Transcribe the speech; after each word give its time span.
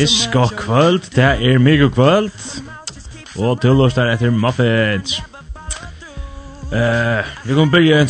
Yes, 0.00 0.28
god 0.32 0.48
kvöld. 0.56 1.00
Det 1.14 1.24
er 1.24 1.58
mega 1.58 1.88
kvöld. 1.88 2.30
Og 3.38 3.60
til 3.60 3.70
oss 3.70 3.94
der 3.94 4.12
etter 4.12 4.30
Muffins 4.30 5.22
uh, 6.72 7.48
vi 7.48 7.54
kommer 7.54 7.72
byrja 7.72 8.00
en 8.00 8.08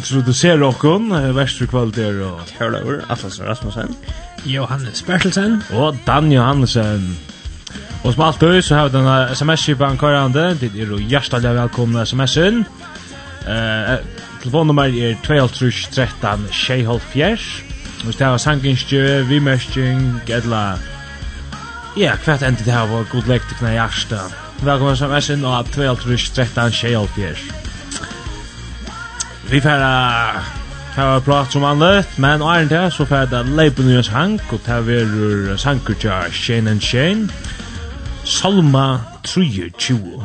introducera 0.00 0.64
okkon, 0.68 1.10
Vestur 1.36 1.68
kvöld 1.68 1.98
er 2.00 2.22
og 2.24 2.40
Herlaur, 2.56 3.02
Atlasen 3.12 3.46
Rasmussen, 3.46 3.96
Johannes 4.48 5.02
Bertelsen 5.02 5.62
og 5.76 5.96
Dan 6.06 6.32
Johansen. 6.32 7.18
Og 8.04 8.14
som 8.14 8.22
alltid 8.24 8.62
så 8.62 8.74
har 8.74 8.88
vi 8.88 8.96
denne 8.96 9.34
sms-kipan 9.36 9.98
kvarande, 10.00 10.56
dit 10.60 10.72
er 10.74 10.88
jo 10.88 10.96
hjertelig 10.96 11.52
velkomna 11.58 12.06
sms-en. 12.08 12.64
Uh, 13.44 14.00
telefonnummer 14.40 14.88
er 14.88 15.18
213 15.26 16.48
654. 16.52 17.64
Hvis 18.04 18.16
det 18.16 18.26
har 18.26 18.36
sanginskjø, 18.40 19.22
vimersking, 19.28 20.22
edla... 20.32 20.78
Ja, 21.98 22.14
kvart 22.24 22.46
enn 22.46 22.56
det 22.56 22.72
her 22.72 22.88
var 22.88 23.08
god 23.12 23.28
lekt 23.28 23.50
til 23.50 23.60
knæ 23.60 23.74
hjersta. 23.76 24.24
Velkommen 24.64 24.96
sms-en 24.96 25.44
og 25.44 25.74
213 25.74 26.16
654. 26.38 27.69
Vi 29.50 29.58
færa 29.60 30.42
hava 30.94 31.18
prat 31.26 31.50
som 31.50 31.64
annet, 31.66 32.06
men 32.22 32.42
og 32.42 32.52
er 32.54 32.68
det 32.70 32.92
så 32.94 33.02
færa 33.04 33.26
det 33.26 33.48
leipen 33.58 33.88
i 33.90 34.02
sang, 34.02 34.38
og 34.52 34.60
det 34.66 34.98
er 35.50 35.56
sanker 35.56 35.94
til 35.94 36.32
Shane 36.32 36.70
and 36.70 36.80
Shane, 36.80 37.28
Salma 38.24 38.98
23. 39.24 40.22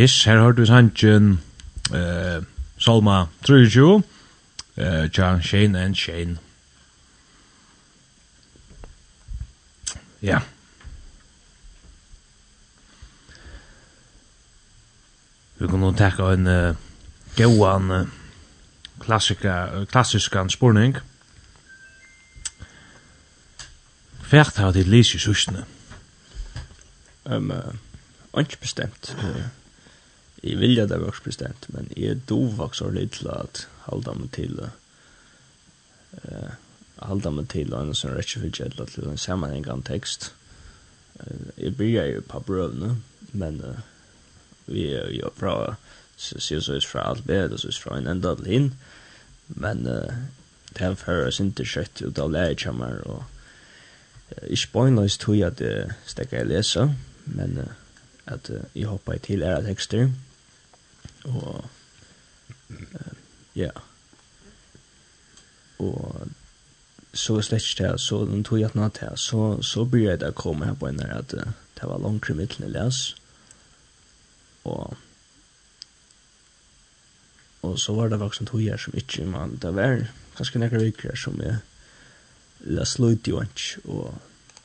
Yes, 0.00 0.24
her 0.24 0.38
har 0.38 0.52
du 0.52 0.62
sannsyn 0.64 1.40
uh, 1.92 2.40
Salma 2.78 3.26
23 3.44 3.84
uh, 3.84 5.08
Tja, 5.12 5.40
Shane 5.42 5.76
and 5.76 5.94
Shane 5.94 6.38
Ja. 10.22 10.38
Vi 15.58 15.68
kan 15.68 15.84
nå 15.84 15.92
takka 15.92 16.32
en 16.32 16.48
uh, 16.48 16.80
gauan 17.36 17.92
uh, 17.92 18.08
klassika, 19.04 19.60
uh, 19.68 19.84
klassiskan 19.84 20.48
spurning 20.48 20.96
Fert 24.32 24.56
har 24.56 24.72
ditt 24.72 24.88
lys 24.88 25.12
i 25.14 25.20
sustene? 25.20 25.68
Um, 27.24 27.50
uh, 27.50 27.74
Ikke 28.40 28.64
bestemt. 28.64 29.16
Uh, 29.18 29.59
Jeg 30.42 30.56
vil 30.60 30.76
jo 30.78 30.86
det 30.88 31.00
var 31.00 31.12
også 31.12 31.26
bestemt, 31.26 31.66
men 31.68 31.90
jeg 31.96 32.22
dovak 32.28 32.74
så 32.74 32.88
litt 32.90 33.18
til 33.18 33.28
at 33.34 33.66
halda 33.84 34.14
meg 34.16 34.30
til 34.32 34.56
uh, 34.62 36.52
halda 37.00 37.32
meg 37.34 37.48
til 37.52 37.74
en 37.76 37.92
sånn 37.96 38.16
rettjefylgje 38.16 38.70
eller 38.70 38.88
til 38.88 39.08
en 39.10 39.20
sammenhengande 39.20 39.84
tekst. 39.88 40.32
Uh, 41.20 41.52
jeg 41.58 41.76
bryr 41.76 42.08
jo 42.14 42.24
på 42.28 42.40
brøvene, 42.48 42.94
men 43.32 43.60
uh, 43.60 43.82
vi 44.70 44.88
er 44.94 45.12
jo 45.12 45.32
fra 45.36 45.76
sier 46.20 46.60
så 46.60 46.76
fra 46.84 47.06
alt 47.08 47.24
bedre, 47.26 47.58
så 47.58 47.72
fra 47.72 47.98
en 47.98 48.08
enda 48.10 48.34
til 48.36 48.50
hin, 48.52 48.70
men 49.48 49.86
uh, 49.88 50.16
det 50.76 50.86
er 50.86 50.96
for 50.98 51.26
oss 51.26 51.40
ikke 51.42 51.66
kjøtt 51.66 52.02
ut 52.04 52.18
av 52.20 52.32
lærkjammer, 52.34 53.00
og 53.08 53.22
uh, 53.24 54.48
ikke 54.48 54.72
bøgnløst 54.74 55.20
tog 55.24 55.40
at 55.46 55.60
det 55.60 55.92
stekker 56.06 56.42
jeg 56.42 56.50
leser, 56.52 56.92
men 57.26 57.58
uh, 57.64 57.72
at 58.30 58.50
uh, 58.52 58.64
jeg 58.74 58.90
hopper 58.90 59.18
til 59.24 59.42
ære 59.42 59.64
tekster, 59.68 60.10
Og 61.24 61.64
ja. 63.56 63.70
Og 65.78 66.28
så 67.12 67.40
slett 67.42 67.78
det, 67.78 67.94
så 68.00 68.24
den 68.24 68.44
tog 68.46 68.60
jeg 68.60 68.70
natt 68.78 69.00
her, 69.02 69.16
så, 69.18 69.58
så 69.66 69.84
blir 69.84 70.10
jeg 70.10 70.20
da 70.22 70.30
komme 70.30 70.68
her 70.68 70.78
på 70.78 70.88
en 70.88 71.00
der 71.00 71.16
at 71.18 71.34
det 71.34 71.88
var 71.88 71.98
langt 71.98 72.28
i 72.30 72.36
midten 72.38 72.68
i 72.68 72.70
les. 72.70 73.14
Og 74.64 74.96
og 77.62 77.78
så 77.78 77.92
var 77.92 78.08
det 78.08 78.20
vaksen 78.20 78.48
tog 78.48 78.62
jeg 78.64 78.80
som 78.80 78.94
ikke, 78.96 79.26
man 79.28 79.58
det 79.60 79.74
var 79.76 80.06
ganske 80.38 80.58
nekker 80.58 80.80
vikker 80.80 81.16
som 81.16 81.36
jeg 81.44 81.58
les 82.60 82.98
løyt 82.98 83.28
jo 83.28 83.42
ikke, 83.44 83.82
og 83.84 84.14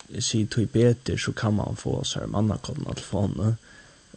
jeg 0.10 0.24
sier 0.24 0.48
tog 0.52 0.70
bedre 0.72 1.18
så 1.20 1.34
kan 1.36 1.56
man 1.58 1.76
få 1.80 2.04
så 2.04 2.22
her 2.22 2.32
mannakånden 2.32 2.88
av 2.88 2.96
telefonen, 2.96 3.58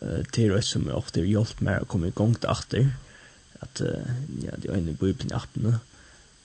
eh 0.00 0.24
till 0.30 0.52
det 0.52 0.62
som 0.62 0.90
ofta 0.90 1.20
hjälpt 1.20 1.60
mig 1.60 1.74
att 1.74 1.88
komma 1.88 2.06
igång 2.06 2.34
till 2.34 2.48
åter 2.48 2.90
att 3.58 3.80
ja 4.42 4.52
det 4.56 4.68
är 4.68 4.72
en 4.72 4.94
bubbla 4.94 5.36
appen 5.36 5.76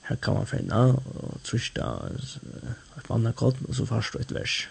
här 0.00 0.16
kan 0.16 0.34
man 0.34 0.46
finna 0.46 0.86
och 0.86 1.42
trösta 1.42 2.10
att 2.94 3.08
man 3.08 3.26
har 3.26 3.32
kort 3.32 3.62
och 3.68 3.76
så 3.76 3.86
fast 3.86 4.14
ett 4.14 4.32
vers. 4.32 4.68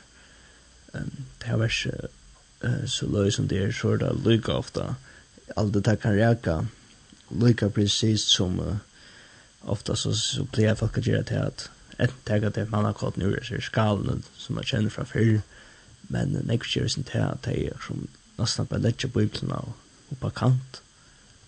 Ehm 0.93 1.11
det 1.37 1.45
här 1.45 1.57
vers 1.57 1.87
så 2.85 3.07
lös 3.07 3.35
som 3.35 3.47
det 3.47 3.63
är 3.63 3.71
så 3.71 3.95
där 3.95 4.13
lycka 4.25 4.57
ofta 4.57 4.95
allt 5.55 5.83
det 5.83 5.95
kan 5.95 6.15
räka 6.15 6.67
lycka 7.29 7.69
precis 7.69 8.23
som 8.23 8.79
ofta 9.61 9.95
så 9.95 10.13
så 10.13 10.43
blir 10.43 10.65
jag 10.65 10.77
folk 10.77 11.05
det 11.05 11.31
att 11.47 11.69
ett 11.97 12.25
tag 12.25 12.45
att 12.45 12.69
man 12.69 12.85
har 12.85 12.93
kort 12.93 13.15
nu 13.15 13.35
är 13.35 13.61
skalen 13.61 14.23
som 14.37 14.55
man 14.55 14.63
känner 14.63 14.89
från 14.89 15.05
förr 15.05 15.41
men 16.01 16.27
nästa 16.31 16.79
år 16.79 16.83
är 16.83 16.89
det 16.89 16.97
inte 16.97 17.25
att 17.25 17.43
det 17.43 17.73
som 17.87 18.07
nästan 18.35 18.65
bara 18.65 18.79
lägga 18.79 19.07
biblarna 19.07 19.65
och 20.09 20.19
på 20.19 20.29
kant. 20.29 20.81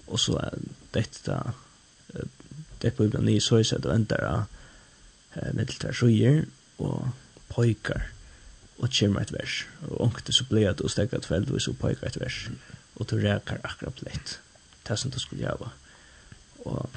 Och 0.05 0.19
så 0.19 0.37
är 0.37 0.53
detta 0.91 1.53
det 2.79 2.91
på 2.91 3.03
biblarna 3.03 3.31
i 3.31 3.39
så 3.39 3.55
är 3.55 3.75
att 3.75 3.85
vänta 3.85 4.45
mitt 5.53 5.79
där 5.79 5.93
sjuer 5.93 6.45
och 6.77 7.07
pojkar 7.47 8.09
och 8.77 8.91
kommer 8.91 9.21
ett 9.21 9.31
vers. 9.31 9.67
Och 9.89 10.01
onkte 10.01 10.33
så 10.33 10.43
blir 10.43 10.73
det 10.73 10.83
och 10.83 10.91
stäcka 10.91 11.17
ett 11.17 11.25
fält 11.25 11.49
och 11.49 11.61
så 11.61 11.73
pojkar 11.73 12.07
ett 12.07 12.17
vers. 12.17 12.49
Och 12.93 13.05
då 13.05 13.17
räkar 13.17 13.59
akkurat 13.63 14.01
lätt 14.01 14.39
det 14.87 14.97
som 14.97 15.11
du 15.11 15.19
skulle 15.19 15.41
göra 15.41 15.69
och 16.63 16.89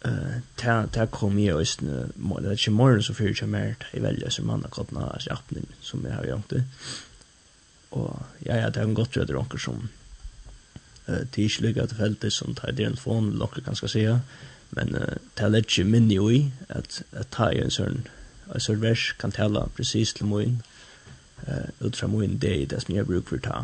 eh 0.00 0.38
ta 0.56 0.86
ta 0.86 1.06
kom 1.06 1.38
ju 1.38 1.58
just 1.58 1.80
nu 1.80 2.08
det 2.16 2.48
är 2.48 2.68
ju 2.68 2.72
morgon 2.72 3.02
så 3.02 3.14
för 3.14 3.34
jag 3.40 3.48
mer 3.48 3.76
i 3.92 4.00
välja 4.00 4.30
som 4.30 4.50
andra 4.50 4.68
kottna 4.68 5.18
i 5.26 5.30
appen 5.30 5.66
som 5.80 6.04
jag 6.04 6.14
har 6.14 6.24
gjort 6.24 6.48
det 6.48 6.64
Og 7.90 8.22
ja, 8.46 8.56
ja, 8.56 8.70
det 8.70 8.76
er 8.76 8.88
en 8.88 8.94
godt 8.94 9.16
rød 9.16 9.32
ronker 9.34 9.58
som 9.58 9.88
uh, 11.08 11.14
det 11.14 11.38
er 11.38 11.68
ikke 11.68 11.86
til 11.86 11.96
feltet 11.96 12.32
som 12.32 12.54
tar 12.54 12.70
det 12.70 12.86
en 12.86 12.96
fån, 12.96 13.32
lokker 13.38 13.62
kan 13.62 13.74
skal 13.74 13.88
sige, 13.88 14.20
men 14.70 14.94
uh, 14.94 15.16
det 15.36 15.44
er 15.44 15.56
ikke 15.56 15.84
minne 15.84 16.14
jo 16.14 16.28
i 16.28 16.52
at, 16.68 17.02
at 17.12 17.26
ta 17.30 17.50
i 17.50 17.62
en 17.62 17.70
sånn 17.70 18.06
en 18.54 18.60
sånn 18.60 18.80
vers 18.82 19.12
kan 19.18 19.30
tala 19.30 19.68
precis 19.76 20.12
til 20.14 20.26
moin 20.26 20.62
uh, 21.46 21.68
ut 21.80 21.96
fra 21.96 22.08
moin 22.10 22.38
det 22.38 22.54
er 22.62 22.66
det 22.66 22.82
som 22.82 22.94
jeg 22.94 23.06
bruker 23.06 23.28
for 23.28 23.44
ta. 23.44 23.60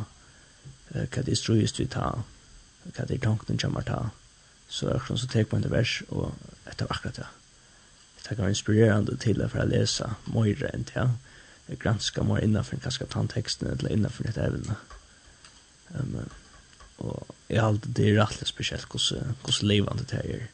Uh, 0.94 1.06
hva 1.06 1.22
det 1.26 1.38
strøyest 1.38 1.80
vi 1.82 1.86
ta 1.90 2.12
hva 2.86 3.06
det 3.06 3.16
er 3.18 3.24
tanken 3.24 3.58
kommer 3.58 3.82
ta. 3.82 4.10
Så 4.68 4.90
er 4.90 5.02
det 5.08 5.18
så 5.18 5.26
tek 5.26 5.52
man 5.52 5.62
det 5.62 5.70
vers 5.70 6.02
og 6.08 6.34
etter 6.66 6.86
akkurat 6.90 7.18
det 7.22 7.26
det 8.28 8.36
kan 8.36 8.42
være 8.42 8.54
inspirerende 8.56 9.16
til 9.22 9.42
å 9.42 9.64
lese 9.70 10.08
mer 10.34 10.62
enn 10.72 10.86
det 10.88 11.04
granska 11.74 12.22
mer 12.22 12.44
innanfor 12.44 12.76
kanskje 12.76 13.06
tannteksten 13.06 13.68
eller 13.68 13.92
innanfor 13.92 14.24
dette 14.24 14.42
evne. 14.42 14.76
Um, 15.94 16.18
og 16.98 17.26
jeg 17.48 17.60
har 17.60 17.68
alltid 17.68 17.94
det 17.94 18.08
er 18.10 18.20
rettelig 18.20 18.48
spesielt 18.48 18.86
hvordan 18.90 19.68
levende 19.68 20.06
det 20.10 20.20
er. 20.24 20.46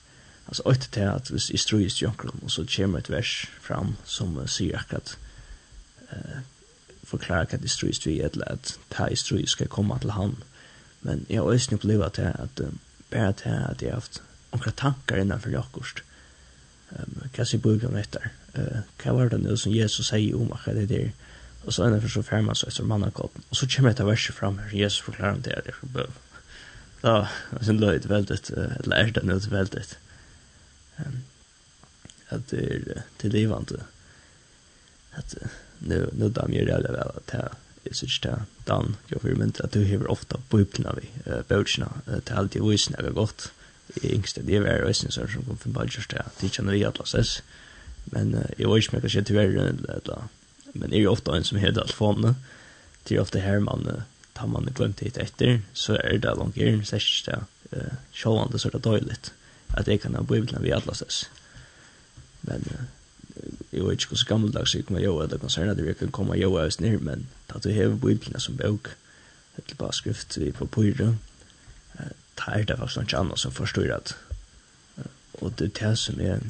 Altså, 0.49 0.63
øyne 0.67 0.89
til 0.93 1.01
at 1.01 1.31
hvis 1.31 1.51
jeg 1.51 1.61
strøyes 1.61 1.95
til 1.95 2.07
och 2.09 2.25
og 2.43 2.51
så 2.51 2.67
kommer 2.77 2.99
et 2.99 3.11
vers 3.11 3.47
fram 3.61 3.97
som 4.05 4.37
uh, 4.37 4.47
sier 4.47 4.79
akkurat 4.79 5.19
uh, 6.13 6.41
forklarer 7.05 7.47
hva 7.51 7.59
det 7.59 7.71
strøyes 7.71 7.99
til, 7.99 8.21
eller 8.21 8.45
at 8.45 8.79
det 8.91 9.13
i 9.13 9.17
strøyes 9.17 9.51
skal 9.51 9.69
komme 9.69 9.99
til 9.99 10.11
han. 10.11 10.37
Men 11.03 11.27
jeg 11.29 11.39
har 11.39 11.45
også 11.45 11.75
opplevd 11.75 12.11
til 12.15 12.23
at 12.35 12.61
um, 12.61 12.79
bara 13.11 13.33
til 13.33 13.49
at 13.49 13.83
jeg 13.83 13.91
har 13.91 14.01
haft 14.01 14.23
några 14.53 14.71
tankar 14.71 15.17
innanfor 15.17 15.51
jakkost. 15.51 16.03
Um, 16.91 17.23
hva 17.35 17.45
sier 17.45 17.61
bøyden 17.61 17.97
etter? 17.97 18.31
eh 18.55 18.83
hva 19.03 19.13
var 19.13 19.29
det 19.29 19.41
nu 19.41 19.57
som 19.57 19.73
Jesus 19.73 20.09
sier 20.09 20.37
om 20.37 20.53
akkurat 20.53 20.77
det 20.77 20.89
der? 20.89 21.11
Og 21.65 21.73
så 21.73 21.85
ender 21.85 22.09
så 22.09 22.23
fjermer 22.23 22.55
så 22.55 22.67
etter 22.67 22.85
mannakoppen 22.85 23.45
og 23.51 23.57
så 23.57 23.67
kommer 23.77 23.91
dette 23.91 24.07
verset 24.07 24.35
fram 24.35 24.59
her 24.59 24.79
Jesus 24.79 25.01
forklarer 25.01 25.35
om 25.35 25.43
det 25.43 25.53
her 25.55 25.75
for 25.81 25.87
bøv. 25.87 26.11
Da 27.03 27.27
er 27.53 27.65
det 27.67 27.81
løyt 27.81 28.09
veldig 28.09 28.39
eller 28.57 28.97
er 28.97 29.11
det 29.11 29.25
nødt 29.25 29.51
veldig 29.51 29.85
at 32.33 32.51
det 32.51 32.63
er 32.97 33.03
til 33.19 33.31
livende 33.31 33.83
at 35.13 35.35
nu 35.81 36.09
nu 36.13 36.29
dam 36.29 36.53
gör 36.53 36.65
det 36.65 36.93
väl 36.93 37.09
att 37.17 37.31
här 37.31 37.49
är 37.85 37.95
så 37.95 38.07
där 38.23 38.43
dan 38.65 38.97
jeg 39.11 39.21
får 39.21 39.43
inte 39.43 39.65
at 39.65 39.73
du 39.73 39.85
hever 39.85 40.11
ofte 40.11 40.37
bubblorna 40.51 40.95
vi 41.01 41.09
bouchna 41.49 41.93
att 42.07 42.31
allt 42.31 42.53
det 42.53 42.61
visst 42.61 42.91
när 42.91 43.03
vi 43.03 43.11
gott 43.11 43.53
yngste 44.03 44.43
det 44.43 44.57
är 44.57 44.61
väl 44.61 44.87
visst 44.87 45.13
så 45.13 45.27
som 45.29 45.43
kom 45.45 45.57
fra 45.57 45.71
budget 45.71 46.09
där 46.09 46.25
det 46.41 46.49
känner 46.49 46.73
vi 46.73 46.85
att 46.85 46.99
låtsas 46.99 47.43
Men 48.05 48.35
uh, 48.35 48.45
jeg 48.59 48.69
vet 48.69 48.83
ikke 48.83 48.93
om 48.93 48.97
jeg 48.97 49.03
kan 49.03 49.11
säga 49.11 49.25
tyvärr 49.25 49.49
eller 49.49 49.91
eller 49.91 50.29
men 50.73 50.93
är 50.93 50.97
ju 50.99 51.07
ofte 51.07 51.31
en 51.31 51.45
som 51.45 51.59
heter 51.59 51.81
telefonene, 51.81 52.23
telefonen 52.23 52.37
till 53.05 53.21
ofte 53.21 53.41
her 53.41 53.59
man 53.59 53.87
uh, 53.87 54.03
tar 54.33 54.47
man 54.47 54.69
glemt 54.75 55.01
hit 55.01 55.19
etter. 55.19 55.61
så 55.73 55.97
er 55.97 56.19
det 56.19 56.25
langt 56.25 56.39
långt 56.39 56.57
igen 56.57 56.85
särskilt 56.85 57.29
eh 57.29 57.79
uh, 57.79 57.93
sjålande 58.13 58.59
så 58.59 58.69
er 58.69 58.73
det 58.73 58.85
dåligt 58.85 59.33
att 59.67 59.87
det 59.87 59.99
kan 59.99 60.15
ha 60.15 60.23
bibeln 60.23 60.63
vi 60.63 60.73
alla 60.73 60.93
ses. 60.93 61.31
Men 62.41 62.65
uh, 62.71 62.85
jeg 63.73 63.85
vet 63.85 63.93
ikke 63.93 64.09
hvordan 64.09 64.29
gammeldags 64.29 64.75
jeg 64.75 64.85
kommer 64.85 65.01
å 65.01 65.05
gjøre 65.05 65.29
det 65.29 65.41
koncernet 65.41 65.77
där 65.77 65.85
jag 65.85 65.99
kan 65.99 66.11
komma 66.11 66.37
göra 66.37 66.67
oss 66.67 66.81
ner 66.81 66.99
men 66.99 67.29
da 67.49 67.59
du 67.59 67.73
har 67.73 67.97
bøyblene 67.97 68.41
som 68.41 68.57
bøk, 68.57 68.89
etter 69.59 69.75
bare 69.77 69.93
skrift 69.93 70.39
vi 70.39 70.53
på 70.53 70.67
pyrra 70.67 71.17
eh 71.99 72.13
tar 72.37 72.65
det 72.65 72.77
faktisk 72.77 73.01
inte 73.01 73.19
annars 73.19 73.41
som 73.41 73.53
förstår 73.53 73.91
att 73.93 74.15
og 75.33 75.59
det 75.59 75.65
er 75.65 75.89
det 75.89 75.99
som 75.99 76.21
er... 76.21 76.41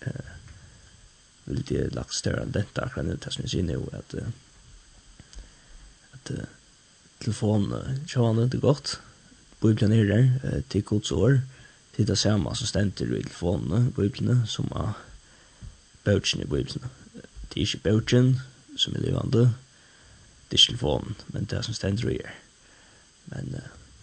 eh 0.00 0.31
vill 1.44 1.62
det 1.68 1.94
lagt 1.94 2.14
større 2.14 2.44
större 2.44 2.52
detta 2.52 2.88
kan 2.88 3.08
det 3.08 3.20
tas 3.20 3.38
med 3.38 3.50
sig 3.50 3.62
nu 3.62 3.80
at, 3.92 4.14
att 6.12 6.30
telefonen, 7.18 8.06
kör 8.06 8.34
det 8.34 8.44
inte 8.44 8.56
gott 8.56 9.00
bibeln 9.62 9.92
är 9.92 10.04
där 10.04 10.62
til 10.68 10.82
Guds 10.82 11.12
ord. 11.12 11.40
Til 11.96 12.06
det 12.06 12.18
samme 12.18 12.56
som 12.56 12.66
stender 12.66 13.16
i 13.16 13.22
telefonen 13.22 13.92
bøyblene, 13.92 14.46
som 14.46 14.70
er 14.74 14.96
bøtjen 16.04 16.42
i 16.42 16.44
bibeln 16.44 16.88
det 17.52 17.60
er 17.60 17.66
ikke 17.66 17.82
bøtjen 17.84 18.40
som 18.76 18.94
er 18.96 19.04
levende, 19.04 19.52
det 20.48 20.56
er 20.56 20.58
ikke 20.58 20.72
telefonen 20.72 21.16
men 21.26 21.44
det 21.44 21.58
er 21.58 21.62
som 21.62 21.74
stender 21.74 22.08
i 22.08 22.16
er 22.16 22.32
men 23.26 23.56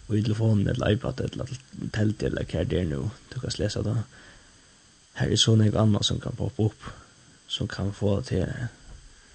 och 0.06 0.18
i 0.18 0.22
telefonen 0.22 0.68
eller 0.68 0.90
iPad 0.90 1.20
eller 1.20 1.46
telt 1.92 2.22
eller 2.22 2.44
hva 2.44 2.64
det 2.64 2.78
er 2.80 2.86
nå, 2.88 3.10
du 3.34 3.40
kan 3.40 3.52
lese 3.58 3.82
det. 3.86 3.96
Her 5.14 5.30
er 5.30 5.38
sånn 5.38 5.60
något 5.62 5.78
annat 5.78 6.06
som 6.06 6.18
kan 6.20 6.34
poppe 6.34 6.64
opp, 6.66 6.88
som 7.50 7.68
kan 7.68 7.92
få 7.92 8.20
til 8.20 8.46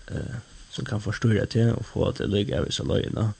eh 0.07 0.35
som 0.75 0.85
kan 0.85 1.01
förstå 1.01 1.45
till 1.45 1.69
och 1.69 1.85
få 1.85 2.11
det 2.11 2.23
att 2.23 2.29
lägga 2.29 2.57
över 2.57 2.71
så 2.71 2.83
löjna 2.83 3.33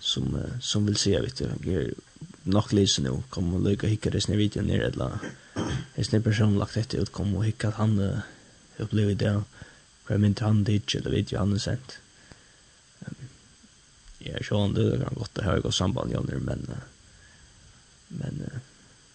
som 0.00 0.34
uh, 0.36 0.60
som 0.60 0.86
vill 0.86 0.96
se 0.96 1.20
vet 1.20 1.36
du 1.36 1.48
ger 1.64 1.94
nog 2.42 2.72
läsa 2.72 3.02
nu 3.02 3.22
kommer 3.30 3.56
och 3.56 3.62
lägga 3.62 3.88
hicka 3.88 4.10
det 4.10 4.20
snävt 4.20 4.54
ner 4.54 4.62
ner 4.62 4.80
eller 4.80 5.18
är 5.94 6.02
snä 6.02 6.20
person 6.20 6.58
lagt 6.58 6.90
det 6.90 6.94
ut. 6.94 7.12
Kommer 7.12 7.38
och 7.38 7.44
hicka 7.44 7.68
att 7.68 7.74
han 7.74 7.98
uh, 7.98 8.18
upplever 8.76 9.14
det. 9.14 9.42
Vem 10.08 10.24
inte 10.24 10.44
han 10.44 10.64
dit 10.64 10.94
eller 10.94 11.10
vet 11.10 11.32
ju 11.32 11.38
han 11.38 11.60
sent 11.60 11.98
ja 14.18 14.38
så 14.42 14.60
han 14.60 14.74
det 14.74 15.00
kan 15.04 15.14
gott 15.14 15.34
det 15.34 15.44
har 15.44 15.60
gått 15.60 15.74
samband 15.74 16.12
jag 16.12 16.28
nu 16.28 16.38
men 16.38 16.66
uh, 16.68 16.76
men 18.08 18.40
uh, 18.40 18.58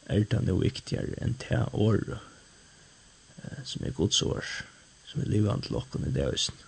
är 0.05 0.25
det 0.29 0.33
ändå 0.33 0.57
viktigare 0.57 1.13
än 1.17 1.35
det 1.49 1.65
år 1.71 2.19
uh, 3.37 3.63
som 3.63 3.85
är 3.85 3.91
godsårs 3.91 4.63
som 5.13 5.21
er 5.21 5.29
livande 5.29 5.67
til 5.67 5.77
åkken 5.77 6.07
i 6.07 6.11
det 6.13 6.25
høysen. 6.25 6.61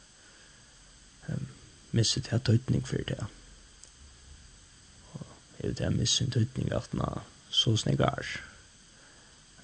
Um, 1.28 1.48
Misset 1.96 2.28
jeg 2.32 2.44
tøytning 2.44 2.84
for 2.86 3.02
det. 3.08 3.26
Og 5.16 5.26
jeg 5.60 5.70
vet 5.70 5.80
jeg 5.82 5.96
misset 5.96 6.34
tøytning 6.34 6.74
at 6.76 6.90
den 6.92 7.02
er 7.02 7.24
så 7.50 7.76
snegar. 7.80 8.28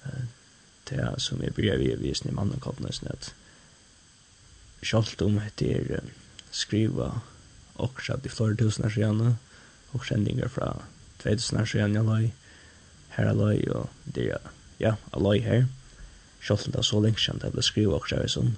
Uh, 0.02 0.24
det 0.90 0.98
er 0.98 1.18
som 1.22 1.42
jeg 1.44 1.54
bryr 1.54 1.78
vi 1.78 1.92
i 1.92 2.00
visen 2.00 2.30
i 2.30 2.34
mannenkoppene 2.34 2.92
sin 2.92 3.12
at 3.12 3.34
Kjalt 4.82 5.20
om 5.22 5.38
det 5.60 5.68
er 5.70 6.00
um, 6.00 6.08
skriva 6.50 7.20
okkrat 7.78 8.26
i 8.26 8.32
flere 8.32 8.58
tusen 8.58 8.84
år 8.84 8.96
siden 8.96 9.36
og 9.92 10.06
kjendinger 10.08 10.50
fra 10.50 10.72
2000 11.22 11.60
år 11.60 11.70
siden 11.70 11.94
jeg 11.94 12.08
løy 12.08 12.26
her 13.14 13.28
er 13.30 13.38
løy 13.38 13.62
og 13.70 13.90
det 14.04 14.26
er 14.34 14.50
ja, 14.80 14.96
jeg 15.12 15.22
løy 15.22 15.38
her 15.46 15.64
Kjalt 16.42 16.66
om 16.66 16.74
det 16.74 16.82
er 16.82 16.90
så 16.90 17.00
lenge 17.04 17.22
kjent 17.22 17.46
jeg 17.46 17.54
ble 17.54 17.62
skriva 17.62 18.00
okkrat 18.00 18.26
i 18.26 18.34
sånn 18.34 18.56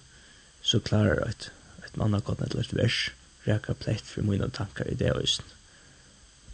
så 0.65 0.81
klarar 0.81 1.21
jeg 1.21 1.35
et, 1.35 1.47
et 1.85 1.97
mannakott 2.01 2.41
eller 2.41 2.65
et 2.65 2.77
vers, 2.77 3.11
reka 3.45 3.75
plett 3.77 4.07
for 4.09 4.25
mine 4.25 4.49
tankar 4.51 4.89
i 4.89 4.97
det 4.99 5.13
øysten. 5.13 5.47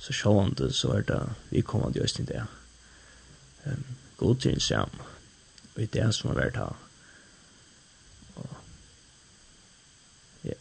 Så 0.00 0.16
sjående 0.16 0.70
så 0.74 0.94
er 0.96 1.06
det 1.06 1.20
vi 1.50 1.62
kommer 1.62 1.92
til 1.92 2.02
øysten 2.02 2.26
i 2.26 2.32
det. 2.32 2.44
Um, 3.66 3.84
god 4.16 4.40
til 4.42 4.54
en 4.54 4.60
sam, 4.60 4.90
og 5.74 5.82
i 5.82 5.86
det 5.86 6.08
som 6.14 6.32
har 6.32 6.40
vært 6.40 6.58
her. 6.58 6.78
Og, 8.40 8.56
ja, 10.44 10.58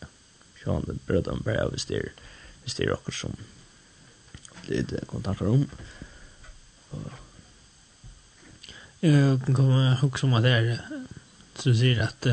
sjående 0.61 0.99
brødene 1.07 1.43
bare 1.43 1.69
hvis 1.71 1.87
det 1.89 2.03
er, 2.03 2.11
hvis 2.63 2.77
det 2.77 2.85
er 2.85 2.93
akkur 2.99 3.15
som 3.15 3.39
det 4.67 4.91
er 4.93 5.05
kontakter 5.09 5.49
om. 5.49 5.65
Og, 6.91 7.11
Jeg 9.01 9.39
kommer 9.55 9.93
ihåg 9.93 10.19
som 10.19 10.33
att 10.33 10.43
det 10.43 10.51
er, 10.51 10.79
som 11.55 11.75
säger 11.75 12.01
att 12.01 12.27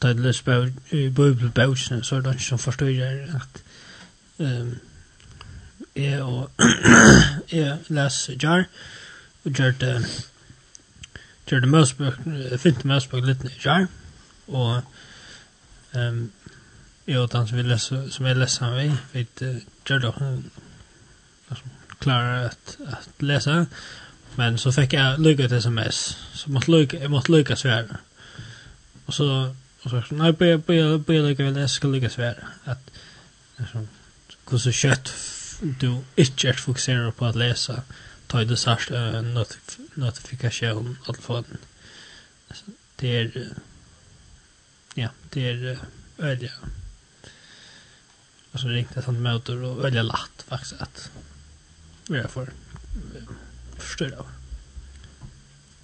ta 0.00 0.12
da 0.12 0.14
jeg 0.14 0.24
leser 0.24 0.70
bøybelbøsene, 1.16 2.04
så 2.04 2.16
er 2.16 2.20
det 2.20 2.34
ikke 2.34 2.44
som 2.44 2.58
forstår 2.58 2.88
at 3.38 3.62
um, 4.38 4.74
jeg, 5.96 6.22
og, 6.22 6.50
jeg 7.52 7.78
leser 7.88 8.36
jar, 8.42 8.64
og 9.44 9.52
gjør 9.52 9.70
det 9.80 9.94
gjør 11.50 11.60
det 11.60 11.68
møsbøk, 11.68 12.14
fint 12.58 12.84
møsbøk 12.84 13.26
litt 13.26 13.44
ned 13.44 13.58
jar, 13.64 13.86
og 14.48 14.82
um, 15.94 16.30
jeg 17.06 17.18
og 17.20 17.32
den 17.32 17.48
som, 17.48 17.58
vi 17.58 17.62
leser, 17.68 18.08
som 18.10 18.26
jeg 18.26 18.36
leser 18.40 18.64
han 18.64 18.76
ved, 18.76 18.96
vet 19.12 19.42
uh, 19.42 19.60
gjør 19.88 19.98
det 19.98 20.14
liksom, 21.50 21.70
klarer 22.00 22.48
at, 22.48 22.76
at 22.86 23.24
lese, 23.24 23.66
men 24.36 24.58
så 24.58 24.72
fikk 24.74 24.96
jeg 24.96 25.20
lykket 25.22 25.52
sms, 25.62 26.00
så 26.34 26.50
måtte 26.52 26.72
lykket, 26.72 27.00
jeg 27.00 27.10
måtte 27.12 27.32
lykket 27.32 27.58
svære. 27.58 28.00
Og 29.06 29.14
så 29.14 29.28
Och 29.84 29.90
så 29.90 30.14
när 30.14 30.32
be 30.32 30.58
be 30.58 30.98
börjar 30.98 31.22
lägga 31.22 31.50
väl 31.50 31.68
ska 31.68 31.88
ligga 31.88 32.10
svär 32.10 32.44
att 32.64 32.90
alltså 33.56 33.86
hur 34.50 34.58
så 34.58 34.72
kött 34.72 35.12
du 35.60 36.00
inte 36.16 36.48
är 36.48 36.52
fokuserad 36.52 37.16
på 37.16 37.24
att 37.24 37.36
läsa 37.36 37.82
ta 38.26 38.44
det 38.44 38.56
särskilt 38.56 38.98
en 38.98 39.44
notifikation 39.94 40.98
att 41.06 41.16
få 41.16 41.34
den. 41.34 41.58
Alltså 42.48 42.64
det 42.96 43.16
är 43.16 43.48
ja, 44.94 45.08
det 45.30 45.48
är 45.48 45.78
öliga. 46.18 46.52
Alltså 48.52 48.68
riktigt 48.68 48.96
att 48.96 49.04
han 49.04 49.22
möter 49.22 49.62
och 49.62 49.84
öliga 49.84 50.02
lätt 50.02 50.42
faktiskt 50.48 50.72
att 50.82 51.10
vi 52.08 52.18
är 52.18 52.28
för 52.28 52.46
förstår 52.46 53.34
förstörda. 53.78 54.24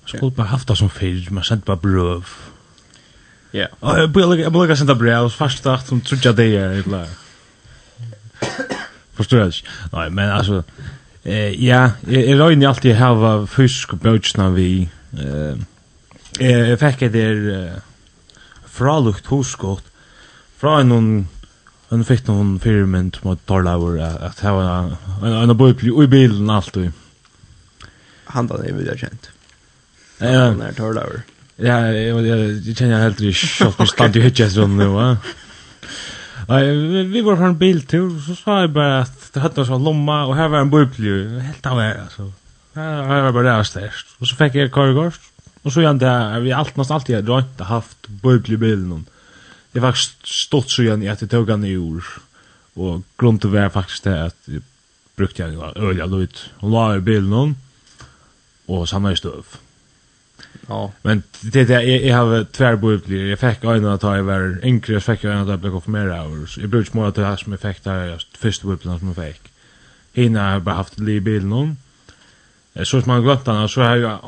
Skulle 0.04 0.30
bara 0.30 0.47
haft 0.47 0.69
det 0.69 0.76
som 0.76 0.90
förr, 0.90 1.30
man 1.30 1.45
sent 1.45 1.64
bara 1.64 1.76
bröv. 1.76 2.26
Ja. 3.50 3.66
Och 3.80 3.99
jag 3.99 4.07
vill 4.07 4.40
jag 4.40 4.66
vill 4.66 4.76
sända 4.76 4.95
brev 4.95 5.28
fast 5.28 5.66
att 5.66 5.87
som 5.87 6.00
trudja 6.00 6.33
det 6.33 6.57
är 6.57 6.69
det 6.69 6.90
där. 6.90 7.09
Förstår 9.14 9.40
jag? 9.40 9.52
Nej, 9.92 10.11
men 10.11 10.30
alltså 10.30 10.64
eh 11.23 11.64
ja, 11.64 11.90
jag 12.09 12.40
rör 12.40 12.66
alltid 12.66 12.97
ha 12.97 13.47
fisk 13.47 13.92
och 13.92 13.99
bötsna 13.99 14.50
vi 14.50 14.88
eh 15.19 15.57
jag 16.40 16.80
fick 16.80 16.99
det 16.99 17.83
fralukt 18.66 19.26
huskott 19.26 19.85
fra 20.57 20.83
någon 20.83 21.28
en 21.88 22.04
fick 22.04 22.26
någon 22.26 22.61
firmen 22.61 23.12
mot 23.23 23.47
Torlaur 23.47 24.00
att 24.00 24.40
ha 24.40 24.83
en 25.23 25.50
en 25.50 25.57
bubble 25.57 26.04
i 26.04 26.07
bilen 26.07 26.50
alltid. 26.50 26.92
Handan 28.25 28.64
är 28.64 28.73
väl 28.73 28.99
känt. 28.99 29.30
Ja, 30.19 30.26
Han 30.26 30.59
när 30.59 30.73
Torlaur. 30.73 31.23
Ja, 31.61 31.76
jeg 31.93 32.73
kjenner 32.73 33.02
helt 33.02 33.21
i 33.21 33.35
kjøtt 33.37 33.76
på 33.76 33.87
stand 33.88 34.17
i 34.17 34.25
hitjes 34.25 34.57
rundt 34.57 34.81
nå, 34.81 34.90
ja. 34.97 35.11
Nei, 36.50 36.61
vi 37.12 37.21
var 37.23 37.37
på 37.38 37.47
en 37.47 37.59
biltur, 37.61 38.14
så 38.25 38.35
sa 38.35 38.57
jeg 38.64 38.73
bare 38.75 39.02
at 39.05 39.26
det 39.35 39.43
hadde 39.45 39.67
en 39.69 39.85
lomma, 39.87 40.23
og 40.26 40.35
her 40.38 40.49
var 40.50 40.64
en 40.64 40.73
bøybli, 40.73 41.12
helt 41.45 41.69
av 41.69 41.79
her, 41.79 42.00
altså. 42.07 42.31
Her 42.75 43.26
var 43.26 43.37
bare 43.37 43.59
det 43.61 43.69
størst. 43.69 44.17
Og 44.19 44.31
så 44.31 44.38
fikk 44.40 44.57
jeg 44.59 44.73
kargård, 44.75 45.21
og 45.61 45.69
så 45.71 45.85
igjen 45.85 46.00
det, 46.00 46.17
vi 46.47 46.57
alt, 46.57 46.75
nesten 46.81 46.97
alltid 46.97 47.21
har 47.21 47.29
drømt 47.29 47.62
haft 47.69 48.11
bøybli 48.25 48.57
i 48.57 48.62
bilen. 48.64 49.07
Det 49.71 49.85
var 49.85 50.00
stått 50.00 50.73
så 50.73 50.87
igjen 50.87 51.05
i 51.05 51.12
at 51.12 51.23
jeg 51.23 51.31
tog 51.31 51.52
han 51.52 51.69
i 51.69 51.76
ord, 51.79 52.09
og 52.81 53.05
grunnen 53.21 53.38
til 53.43 53.52
det 53.52 53.61
var 53.61 53.75
faktisk 53.76 54.09
det 54.09 54.19
at 54.33 54.50
jeg 54.50 54.64
brukte 55.21 55.45
jeg 55.45 55.61
øl, 55.61 55.99
jeg 56.00 56.09
lød, 56.09 56.47
og 56.64 56.73
la 56.73 56.87
i 56.97 57.05
bilen, 57.05 57.59
og 58.71 58.88
samlet 58.88 59.21
i 59.21 59.21
støv. 59.21 59.61
Ja. 60.71 60.93
Men 61.03 61.23
det 61.41 61.65
det 61.65 61.83
jag 61.83 62.03
jag 62.03 62.17
har 62.17 62.45
tvärbubblor. 62.45 63.19
Jag 63.19 63.39
fick 63.39 63.65
en 63.65 63.87
att 63.87 64.00
ta 64.00 64.17
över 64.17 64.65
yngre, 64.65 64.93
jag 64.93 65.03
fick 65.03 65.25
en 65.25 65.50
att 65.50 65.61
bli 65.61 65.71
konfirmerad 65.71 66.27
och 66.27 66.49
jag 66.57 66.69
brukar 66.69 66.91
små 66.91 67.05
att 67.05 67.17
ha 67.17 67.37
som 67.37 67.53
effekt 67.53 67.85
där 67.85 68.07
just 68.07 68.37
första 68.37 68.67
bubblan 68.67 68.99
som 68.99 69.15
jag 69.17 69.27
fick. 69.27 69.43
Hina 70.12 70.53
har 70.53 70.61
bara 70.61 70.75
haft 70.75 70.99
liv 70.99 71.17
i 71.17 71.21
bilen. 71.21 71.77
Så 72.75 72.85
som 72.85 73.03
man 73.07 73.23
glömt 73.23 73.45
den 73.45 73.69
så 73.69 73.81
har 73.83 73.97
jag 73.97 74.19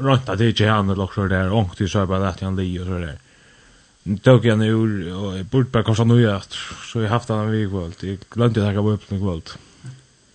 rönt 0.00 0.28
att 0.28 0.38
det 0.38 0.48
inte 0.48 0.66
han 0.66 0.90
eller 0.90 1.04
också 1.04 1.28
där 1.28 1.52
och 1.52 1.76
till 1.76 1.90
så 1.90 2.06
bara 2.06 2.28
att 2.28 2.40
han 2.40 2.56
ligger 2.56 2.80
och 2.80 2.86
så 2.86 2.98
där. 2.98 3.18
Nu 4.02 4.18
tog 4.18 4.44
jag 4.46 4.58
nu 4.58 4.74
och 5.14 5.38
jag 5.38 5.46
borde 5.46 5.70
bara 5.70 5.84
kanske 5.84 6.04
nu 6.04 6.40
så 6.92 7.00
jag 7.00 7.10
haft 7.10 7.28
den 7.28 7.50
vid 7.50 7.70
kvöld. 7.70 7.94
Jag 8.00 8.18
glömde 8.30 8.68
att 8.68 8.74
jag 8.74 8.82
var 8.82 8.92
uppe 8.92 9.06
på 9.06 9.18
kvöld. 9.18 9.50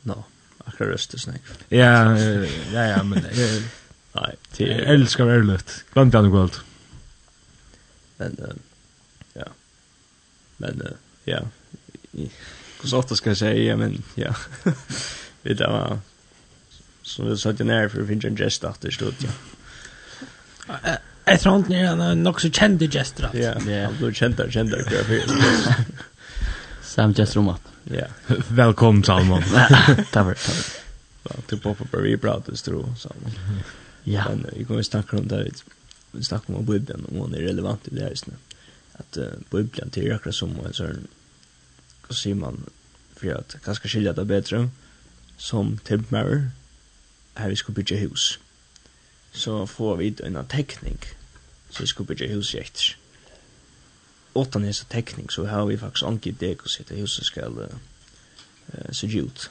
Nå, 0.01 0.23
akkurat 0.65 0.89
röstet 0.89 1.21
snäck. 1.21 1.41
Ja, 1.69 2.17
ja, 2.73 2.83
ja, 2.85 3.03
men 3.03 3.25
Nej, 4.13 4.35
det 4.57 4.73
är 4.73 4.79
älskar 4.79 5.27
ärligt. 5.27 5.85
Glömde 5.93 6.17
jag 6.17 6.25
något. 6.25 6.61
Men 8.17 8.37
uh, 8.39 8.53
ja. 9.33 9.45
Men 10.57 10.81
uh, 10.81 10.87
ja. 11.23 11.39
Hur 12.81 12.87
så 12.87 12.97
ofta 12.97 13.15
ska 13.15 13.29
jag 13.29 13.37
säga 13.37 13.77
men 13.77 14.03
ja. 14.15 14.35
Vi 15.41 15.53
du 15.53 15.67
var, 15.67 15.99
Så 17.01 17.23
vi 17.23 17.37
satt 17.37 17.59
jag 17.59 17.67
ner 17.67 17.87
för 17.87 18.01
att 18.01 18.07
finna 18.07 18.27
en 18.27 18.37
gest 18.37 18.63
att 18.63 18.81
det 18.81 18.91
stod 18.91 19.13
ja. 19.19 19.29
Jag 21.25 21.39
tror 21.39 21.55
inte 21.57 21.77
han 21.77 22.23
nog 22.23 22.41
så 22.41 22.49
kände 22.49 22.85
gestra. 22.87 23.29
Ja, 23.33 23.53
han 23.53 23.97
blev 23.97 24.13
kända, 24.13 24.51
kända. 24.51 24.77
Sam 26.81 27.13
gest 27.13 27.35
rumat. 27.35 27.61
Ja. 27.83 28.05
Välkommen 28.47 29.03
Salmon. 29.03 29.43
Tack, 30.11 30.11
tack. 30.11 30.37
Ja, 31.23 31.31
typ 31.47 31.63
på 31.63 31.75
på 31.75 31.97
vi 31.97 32.17
pratar 32.17 32.55
stro 32.55 32.95
Salmon. 32.95 33.31
Ja. 34.03 34.29
Men 34.29 34.45
vi 34.57 34.65
kommer 34.65 34.83
snacka 34.83 35.17
om 35.17 35.27
det. 35.27 35.51
Vi 36.11 36.23
snackar 36.23 36.53
om 36.53 36.65
Bibeln 36.65 37.05
och 37.05 37.25
om 37.25 37.31
det 37.31 37.37
är 37.37 37.41
relevant 37.41 37.87
i 37.87 37.95
det 37.95 38.01
här 38.01 38.13
istället. 38.13 38.39
Att 38.93 39.17
uh, 39.17 39.25
Bibeln 39.51 39.89
till 39.89 40.13
akkurat 40.13 40.35
som 40.35 40.59
en 40.65 40.73
sån 40.73 41.07
vad 42.07 42.17
säger 42.17 42.35
man 42.35 42.63
för 43.15 43.33
att 43.33 43.55
kanske 43.63 43.87
skilja 43.87 44.13
det 44.13 44.25
bättre 44.25 44.69
som 45.37 45.77
tempmärr 45.77 46.51
här 47.33 47.49
vi 47.49 47.55
ska 47.55 47.71
bygga 47.71 47.97
hus. 47.97 48.39
Så 49.31 49.67
får 49.67 49.97
vi 49.97 50.15
en 50.23 50.45
teknik 50.47 51.05
så 51.69 51.83
vi 51.83 51.87
ska 51.87 52.03
bygga 52.03 52.27
hus 52.27 52.55
i 52.55 52.57
efter. 52.57 52.97
Åttan 54.33 54.65
är 54.65 54.71
så 54.71 54.85
teknik 54.85 55.31
så 55.31 55.45
har 55.45 55.65
vi 55.65 55.77
faktiskt 55.77 56.03
anki 56.03 56.31
det 56.31 56.59
och 56.59 56.69
sitta 56.69 56.95
huset 56.95 57.25
ska 57.25 57.41
uh, 57.41 57.67
se 58.91 59.17
ut. 59.17 59.49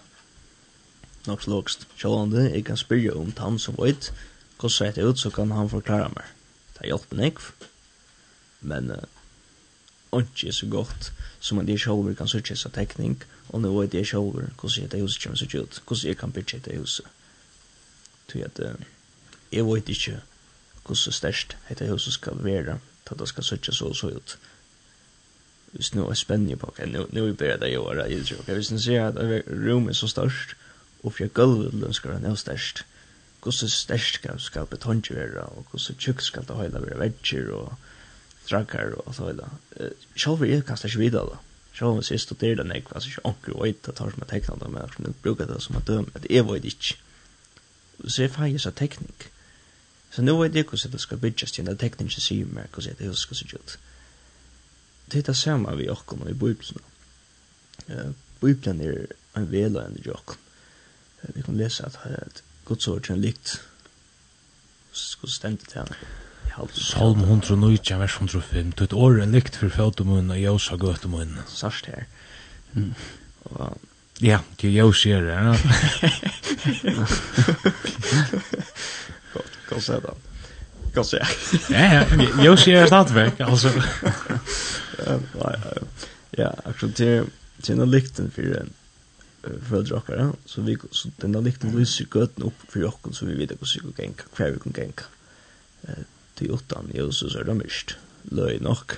Nox 1.27 1.47
logst. 1.47 1.87
sjålande, 1.97 2.51
jeg 2.51 2.65
kan 2.65 2.77
spyrja 2.77 3.15
om 3.15 3.33
tann 3.33 3.59
som 3.59 3.75
vet, 3.75 4.13
hvordan 4.61 4.95
det 4.95 5.05
ut, 5.05 5.19
så 5.19 5.31
kan 5.31 5.51
han 5.51 5.71
forklare 5.71 6.13
meg. 6.15 6.29
Det 6.79 6.89
hjelper 6.89 7.17
meg. 7.17 7.41
Men 8.61 8.91
uh, 8.91 10.21
ikke 10.21 10.53
så 10.53 10.67
godt 10.67 11.13
som 11.41 11.59
at 11.59 11.69
jeg 11.69 11.81
selv 11.81 12.15
kan 12.15 12.29
sørge 12.29 12.57
seg 12.57 12.73
tekning, 12.77 13.23
og 13.49 13.63
nå 13.63 13.73
vet 13.79 13.95
jeg 13.95 14.07
selv 14.07 14.35
hvordan 14.61 14.91
det 14.93 15.01
huset 15.01 15.23
kommer 15.23 15.39
sørge 15.41 15.63
ut, 15.63 15.83
Hur 15.87 16.05
jeg 16.05 16.17
kan 16.17 16.33
bygge 16.33 16.61
det 16.65 16.79
huset. 16.79 17.07
Til 18.29 18.45
at 18.45 18.61
uh, 18.61 18.75
jeg 19.53 19.65
vet 19.67 19.89
hur 20.87 20.95
så 20.95 21.13
størst 21.13 21.57
dette 21.69 21.89
huset 21.91 22.13
skal 22.13 22.45
være, 22.45 22.79
til 23.07 23.15
at 23.15 23.21
det 23.21 23.29
ska 23.29 23.43
söka 23.43 23.73
så 23.73 23.95
så 23.95 24.09
ut. 24.09 24.39
Hvis 25.73 25.95
nå 25.95 26.09
er 26.11 26.15
spennende 26.15 26.57
på, 26.57 26.67
ok, 26.67 26.79
nu, 26.87 27.07
nu 27.13 27.23
er 27.23 27.27
det 27.27 27.37
bedre 27.39 27.59
det 27.59 27.71
jeg 27.71 28.25
gjør, 28.27 28.39
ok, 28.41 28.47
hvis 28.47 28.71
nå 28.71 28.79
ser 28.79 29.07
at 29.07 29.17
rommet 29.49 29.91
er 29.91 29.95
så 29.95 30.09
størst, 30.09 30.57
og 31.03 31.13
fra 31.13 31.27
gulvet 31.27 31.75
lønsker 31.75 32.13
han 32.13 32.25
er 32.25 32.35
størst, 32.35 32.85
hvordan 33.43 33.69
størst 33.69 34.15
skal 34.15 34.41
skal 34.41 34.67
betonje 34.67 35.17
være, 35.17 35.43
og 35.43 35.67
hvordan 35.71 35.99
tjukk 35.99 36.21
skal 36.23 36.47
det 36.49 36.57
høyla 36.57 36.81
være 36.85 36.99
vegger 37.01 37.53
og 37.57 37.75
drakkar 38.51 38.97
og 39.05 39.15
så 39.15 39.29
høyla. 39.31 39.49
Sjálfur 40.17 40.45
er 40.45 40.67
kanskje 40.67 40.91
ikke 40.91 41.05
videre 41.05 41.27
da. 41.31 41.39
Sjálfur 41.77 42.11
jeg 42.11 42.21
studerer 42.21 42.63
den 42.63 42.73
jeg, 42.75 42.85
altså 42.91 43.09
ikke 43.09 43.27
onker 43.31 43.57
og 43.57 43.67
eit, 43.69 43.87
det 43.87 43.95
tar 43.97 44.11
som 44.11 44.25
jeg 44.25 44.33
tekna 44.33 44.59
det, 44.61 44.71
men 44.71 44.83
jeg 44.83 45.15
bruker 45.23 45.47
det 45.47 45.63
som 45.63 45.79
jeg 45.79 45.87
døm, 45.87 46.11
at 46.15 46.27
jeg 46.31 46.47
vet 46.49 46.65
ikke. 46.65 46.97
Så 48.09 48.23
jeg 48.23 48.35
feir 48.35 48.59
seg 48.59 48.77
tekning. 48.77 49.15
Så 50.11 50.23
nå 50.23 50.35
vet 50.41 50.55
jeg 50.55 50.67
hvordan 50.67 50.93
det 50.93 51.01
skal 51.01 51.23
bygges 51.23 51.53
til, 51.53 51.65
det 51.65 51.77
er 51.77 51.83
tekning 51.85 52.11
som 52.11 52.25
sier 52.25 52.47
meg 52.47 52.69
hvordan 52.75 52.99
det 52.99 53.17
skal 53.19 53.37
se 53.37 53.49
ut. 53.55 53.79
Det 55.11 55.19
er 55.19 55.27
det 55.31 55.37
samme 55.37 55.77
vi 55.79 55.89
okkom 55.91 56.29
i 56.29 56.33
Bibelen. 56.33 56.85
Bibelen 58.41 58.81
er 58.81 59.07
en 59.37 59.51
veløyende 59.51 60.03
jokken. 60.07 60.39
Vi 61.35 61.43
kan 61.43 61.57
lese 61.57 61.87
at 61.87 62.43
Guds 62.71 62.87
ord 62.87 63.03
til 63.03 63.17
en 63.17 63.23
likt 63.25 63.57
skulle 64.95 65.33
stendet 65.33 65.67
til 65.73 65.81
henne. 65.83 65.97
Salm 66.75 67.21
109, 67.25 67.79
vers 67.99 68.15
105. 68.15 68.73
Du 68.79 68.85
et 68.85 68.93
år 68.95 69.19
en 69.25 69.35
likt 69.35 69.57
for 69.59 69.73
fødemunnen 69.75 70.31
og 70.35 70.39
jøsa 70.39 70.77
gøtemunnen. 70.79 71.39
Sørst 71.51 71.87
her. 71.91 72.07
Mm. 72.75 72.95
Og, 73.51 73.79
ja, 74.23 74.39
det 74.61 74.69
er 74.69 74.75
jøs 74.85 75.03
her, 75.03 75.23
ja. 75.31 75.55
Godt, 79.35 79.59
godt 79.69 79.85
sett 79.89 80.07
da. 80.07 80.15
Godt 80.95 81.11
sett. 81.11 81.71
Ja, 81.75 81.85
ja, 81.97 82.03
jøs 82.45 82.67
gjør 82.69 82.81
det 82.81 82.93
stadigvæk, 82.95 83.41
altså. 83.41 83.71
Ja, 86.39 86.51
akkurat 86.65 86.95
til, 86.95 87.27
til 87.63 87.77
noe 87.81 87.91
likten 87.91 88.31
for 88.31 88.43
en 88.61 88.71
föräldrar 89.43 89.97
okkara 89.97 90.33
så 90.47 90.63
vi 90.63 90.77
så 90.91 91.11
den 91.17 91.33
där 91.33 91.41
likten 91.41 91.79
lyser 91.79 92.07
gött 92.15 92.39
upp 92.39 92.61
för 92.69 92.81
jocken 92.81 93.13
så 93.13 93.27
vi 93.27 93.35
vet 93.35 93.51
hur 93.51 93.67
sig 93.67 93.83
gänga 93.99 94.13
kvar 94.13 94.51
vi 94.51 94.59
kan 94.59 94.73
gänga 94.77 95.05
eh 95.83 96.05
till 96.35 96.51
åttan 96.51 96.91
ju 96.95 97.13
så 97.13 97.31
så 97.31 97.43
det 97.43 97.55
mist 97.55 97.97
löj 98.23 98.59
nog 98.61 98.93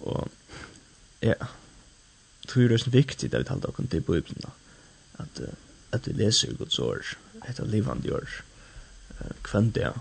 och 0.00 0.28
ja. 1.20 1.34
Tror 2.46 2.68
det 2.68 2.74
är 2.74 2.78
så 2.78 2.90
viktigt 2.90 3.34
att 3.34 3.46
vi 3.46 3.48
håller 3.48 3.68
oss 3.68 3.76
till 3.90 4.00
bibeln 4.02 4.50
att 5.12 5.40
att 5.90 6.08
vi 6.08 6.12
läser 6.12 6.52
Guds 6.52 6.78
ord 6.78 7.04
ett 7.48 7.60
av 7.60 7.68
levande 7.68 8.12
ord. 8.12 8.30
Eh 9.20 9.32
kvant 9.42 9.74
det 9.74 9.92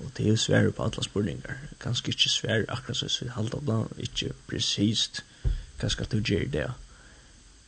og 0.00 0.10
det 0.16 0.28
er 0.28 0.36
svære 0.36 0.72
på 0.72 0.82
alle 0.82 1.02
spurningar. 1.02 1.56
Ganske 1.78 2.08
ikke 2.08 2.28
svære 2.28 2.64
akkurat 2.68 2.96
så 2.96 3.24
vi 3.24 3.28
halda 3.28 3.58
blant 3.58 3.92
ikke 3.98 4.32
presist 4.48 5.24
hva 5.80 5.88
skal 5.88 6.06
du 6.12 6.20
gjøre 6.20 6.50
det 6.52 6.70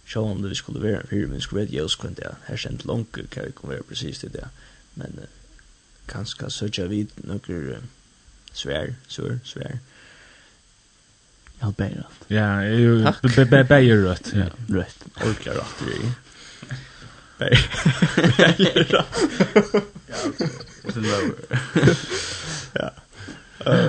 sjån 0.09 0.43
det 0.43 0.51
vi 0.51 0.59
skulle 0.59 0.83
være 0.83 1.03
en 1.03 1.11
fire, 1.11 1.27
men 1.27 1.41
skulle 1.41 1.65
være 1.65 1.75
jøs 1.81 1.95
kun 2.01 2.17
ja. 2.23 2.35
her 2.49 2.57
kjent 2.57 2.87
langt 2.89 3.19
hva 3.19 3.45
vi 3.45 3.53
kunne 3.53 3.75
være 3.75 3.89
precis 3.89 4.19
til 4.19 4.33
det, 4.33 4.49
men 4.95 5.21
uh, 5.23 5.29
kanskje 6.09 6.51
søtja 6.51 6.89
vid 6.89 7.13
nokker 7.29 7.77
uh, 7.77 7.87
svær, 8.53 8.95
svær, 9.09 9.39
svær, 9.45 9.79
Ja, 11.63 11.71
bærrødt. 11.71 12.31
Ja, 12.31 12.45
jeg 12.63 12.81
jo. 12.81 12.99
Ja, 14.35 14.49
rødt. 14.71 14.97
Orkla 15.27 15.53
rødt, 15.53 15.77
det 15.81 15.95
er 15.95 16.01
jo. 16.05 16.11
Bærrødt. 17.39 18.93
Ja, 22.79 22.89
Ja. 23.65 23.79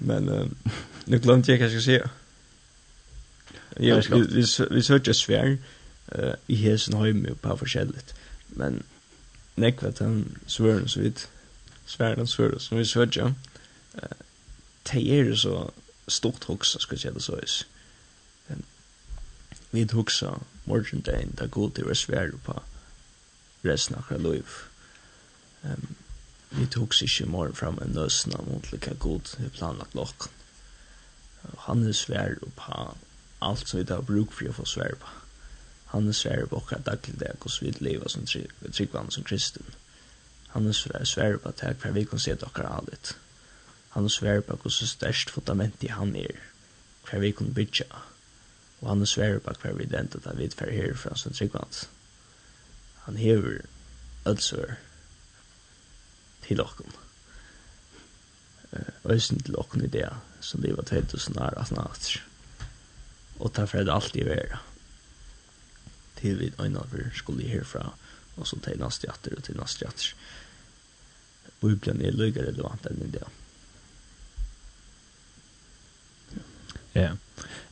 Men, 0.00 0.56
nu 1.04 1.18
glömde 1.18 1.52
jag 1.52 1.58
vad 1.58 1.64
jag 1.64 1.82
ska 1.82 1.84
säga. 1.84 2.10
Ja, 3.78 4.02
vi 4.10 4.20
vi 4.20 4.44
vi 4.70 4.82
söker 4.82 5.12
svär 5.12 5.58
eh 6.12 6.34
i 6.46 6.54
hesen 6.54 6.94
hem 6.94 7.26
på 7.40 7.56
forskjelligt. 7.56 8.14
Men 8.46 8.82
nek 9.54 9.82
vet 9.82 9.98
han 9.98 10.38
svärn 10.46 10.88
så 10.88 11.00
vidt 11.00 11.28
svärn 11.86 12.20
och 12.20 12.28
svärn 12.28 12.60
som 12.60 12.78
vi 12.78 12.84
söker. 12.84 13.34
Eh 13.94 14.16
te 14.82 15.20
är 15.20 15.34
så 15.34 15.70
stort 16.06 16.44
hooks 16.44 16.68
ska 16.68 16.94
jag 16.94 17.00
säga 17.00 17.14
det 17.14 17.20
så 17.20 17.36
är. 17.36 17.66
Men 18.46 18.62
vi 19.70 19.82
hooksar 19.92 20.38
morgon 20.64 21.00
dagen 21.00 21.32
där 21.38 21.46
går 21.46 21.70
det 21.74 21.94
svär 21.94 22.32
på 22.44 22.62
resten 23.62 23.96
av 23.96 24.20
liv. 24.20 24.46
Ehm 25.62 25.94
vi 26.50 26.66
tog 26.66 26.94
sig 26.94 27.04
ikke 27.04 27.26
morgen 27.26 27.54
fram 27.54 27.78
en 27.82 27.92
nøsna 27.94 28.40
mot 28.46 28.72
lika 28.72 28.94
god 28.94 29.34
i 29.38 29.48
planlagt 29.48 29.94
lokken. 29.94 30.32
Han 31.58 31.86
er 31.86 31.92
svær 31.92 32.34
på 32.56 32.96
allt 33.38 33.68
som 33.68 33.78
vi 33.78 33.86
tar 33.86 34.02
bruk 34.02 34.32
för 34.32 34.48
att 34.48 34.56
få 34.56 34.64
svär 34.64 34.94
på. 35.00 35.06
Han 35.84 36.08
är 36.08 36.12
svär 36.12 36.46
på 36.46 36.56
och 36.56 36.72
daglig 36.84 37.18
det 37.18 37.36
och 37.40 37.50
så 37.50 37.64
vi 37.64 37.70
lever 37.70 38.08
som 38.08 38.26
tryggvann 38.72 39.10
som 39.10 39.24
kristen. 39.24 39.62
Han 40.46 40.66
är 40.66 41.04
svär 41.04 41.36
på 41.36 41.48
att 41.48 41.60
här 41.60 41.74
för 41.74 41.90
vi 41.90 42.04
kan 42.04 42.18
se 42.18 42.34
dockar 42.34 42.64
allt. 42.64 43.16
Han 43.88 44.04
är 44.04 44.08
svär 44.08 44.40
på 44.40 44.58
hur 44.62 44.70
störst 44.70 45.30
fundament 45.30 45.84
i 45.84 45.88
han 45.88 46.16
är. 46.16 46.40
Hver 47.10 47.20
vi 47.20 47.32
kan 47.32 47.52
bygga. 47.52 47.86
Og 48.80 48.88
han 48.88 49.02
er 49.02 49.06
svär 49.10 49.38
på 49.38 49.52
hver 49.62 49.72
vi 49.74 49.84
dentet 49.84 50.26
av 50.26 50.36
vi 50.36 50.50
för 50.50 50.70
här 50.70 50.94
från 50.94 51.16
som 51.16 51.32
tryggvann. 51.32 51.68
Han 52.94 53.16
hever 53.16 53.62
ödsvär 54.24 54.76
till 56.42 56.60
okken. 56.60 56.92
Øysen 59.04 59.40
til 59.40 59.56
okken 59.56 59.84
i 59.84 59.86
det 59.86 60.14
som 60.40 60.60
det 60.60 60.76
var 60.76 60.82
2018 60.82 61.78
år 61.78 62.27
og 63.38 63.52
ta 63.52 63.66
för 63.66 63.84
det 63.84 63.92
alltid 63.92 64.24
vara 64.26 64.58
Til 66.20 66.38
vi 66.38 66.52
en 66.58 66.78
vi 66.92 67.02
skulle 67.14 67.48
herfra 67.48 67.90
och 68.36 68.46
så 68.46 68.58
til 68.58 68.78
nästa 68.78 69.06
jatter 69.06 69.36
og 69.36 69.44
till 69.44 69.56
nästa 69.56 69.84
jatter 69.86 70.14
Bibelen 71.60 72.00
är 72.00 72.12
lika 72.12 72.42
relevant 72.42 72.86
än 72.86 73.12
det. 73.12 73.24
Ja. 76.92 77.10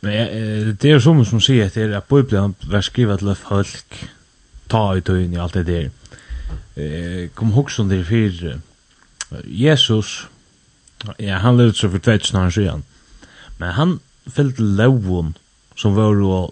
Men 0.00 0.12
eh, 0.12 0.74
det 0.74 0.90
är 0.90 1.00
som 1.00 1.24
som 1.24 1.40
sier 1.40 1.66
att 1.66 1.74
det 1.74 1.82
är 1.82 1.92
att 1.92 2.08
Bibeln 2.08 2.54
var 2.62 2.80
skrivet 2.80 3.18
till 3.18 3.34
folk 3.34 4.08
ta 4.68 4.96
ut 4.96 5.04
tøyen 5.04 5.32
i 5.32 5.38
alt 5.38 5.54
det 5.54 5.62
där. 5.62 5.90
Eh, 6.76 7.28
kom 7.28 7.50
ihåg 7.50 7.70
som 7.70 7.88
det 7.88 7.96
är 7.96 8.60
Jesus 9.44 10.26
ja, 11.18 11.36
han 11.36 11.56
levde 11.56 11.74
så 11.74 11.90
för 11.90 11.98
år 12.46 12.50
siden. 12.50 12.82
Men 13.58 13.72
han 13.72 14.00
följde 14.26 14.62
lovon 14.62 15.34
som 15.76 15.96
var 15.96 16.14
jo 16.14 16.50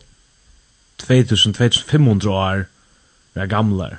2500 0.99 2.31
år 2.31 2.65
var 3.35 3.47
gamlar. 3.47 3.99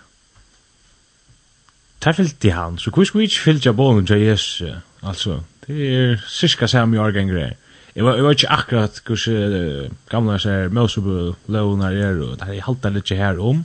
Ta 2.02 2.14
fyllt 2.14 2.46
i 2.46 2.54
han, 2.54 2.78
så 2.78 2.92
hvor 2.92 3.04
skulle 3.04 3.26
vi 3.26 3.32
ikke 3.32 3.44
fyllt 3.44 3.68
av 3.68 3.76
bånen 3.76 4.08
til 4.08 4.22
Jesus? 4.22 4.64
Altså, 5.04 5.40
det 5.68 5.94
er 5.94 6.18
cirka 6.30 6.68
samme 6.68 7.02
årganger 7.02 7.40
her. 7.40 7.54
Jeg 7.96 8.06
var, 8.06 8.16
jeg 8.16 8.24
var 8.24 8.32
ikke 8.32 8.52
akkurat 8.52 9.02
hvordan 9.06 9.54
uh, 9.54 9.92
gamle 10.12 10.40
seg 10.40 10.74
Mosebø-lovene 10.76 11.92
er, 11.96 12.20
og 12.20 12.36
det 12.40 12.48
har 12.48 12.66
halte 12.68 12.92
litt 12.92 13.14
her 13.16 13.40
om. 13.40 13.64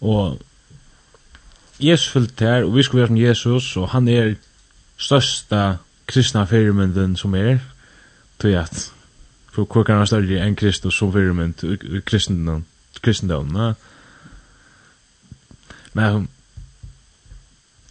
Og 0.00 0.40
Jesus 1.80 2.08
fyllt 2.08 2.40
her, 2.40 2.64
og 2.64 2.76
vi 2.76 2.82
skulle 2.82 3.02
være 3.02 3.12
som 3.12 3.20
Jesus, 3.20 3.76
og 3.76 3.88
han 3.92 4.08
er 4.08 4.34
största 4.96 5.76
kristna 6.06 6.44
fyrirmynden 6.44 7.16
som 7.16 7.34
er, 7.34 7.58
tror 8.38 8.52
jag 8.52 8.62
att 8.64 8.92
för 9.52 9.66
hur 9.74 9.84
kan 9.84 9.96
han 9.96 10.06
större 10.06 10.40
än 10.40 10.56
Kristus 10.56 10.98
som 10.98 11.12
firmynd 11.12 11.64
i 11.64 12.00
kristendom, 12.00 12.64
kristendomen 13.00 13.62
ja. 13.62 13.74
men 15.92 16.28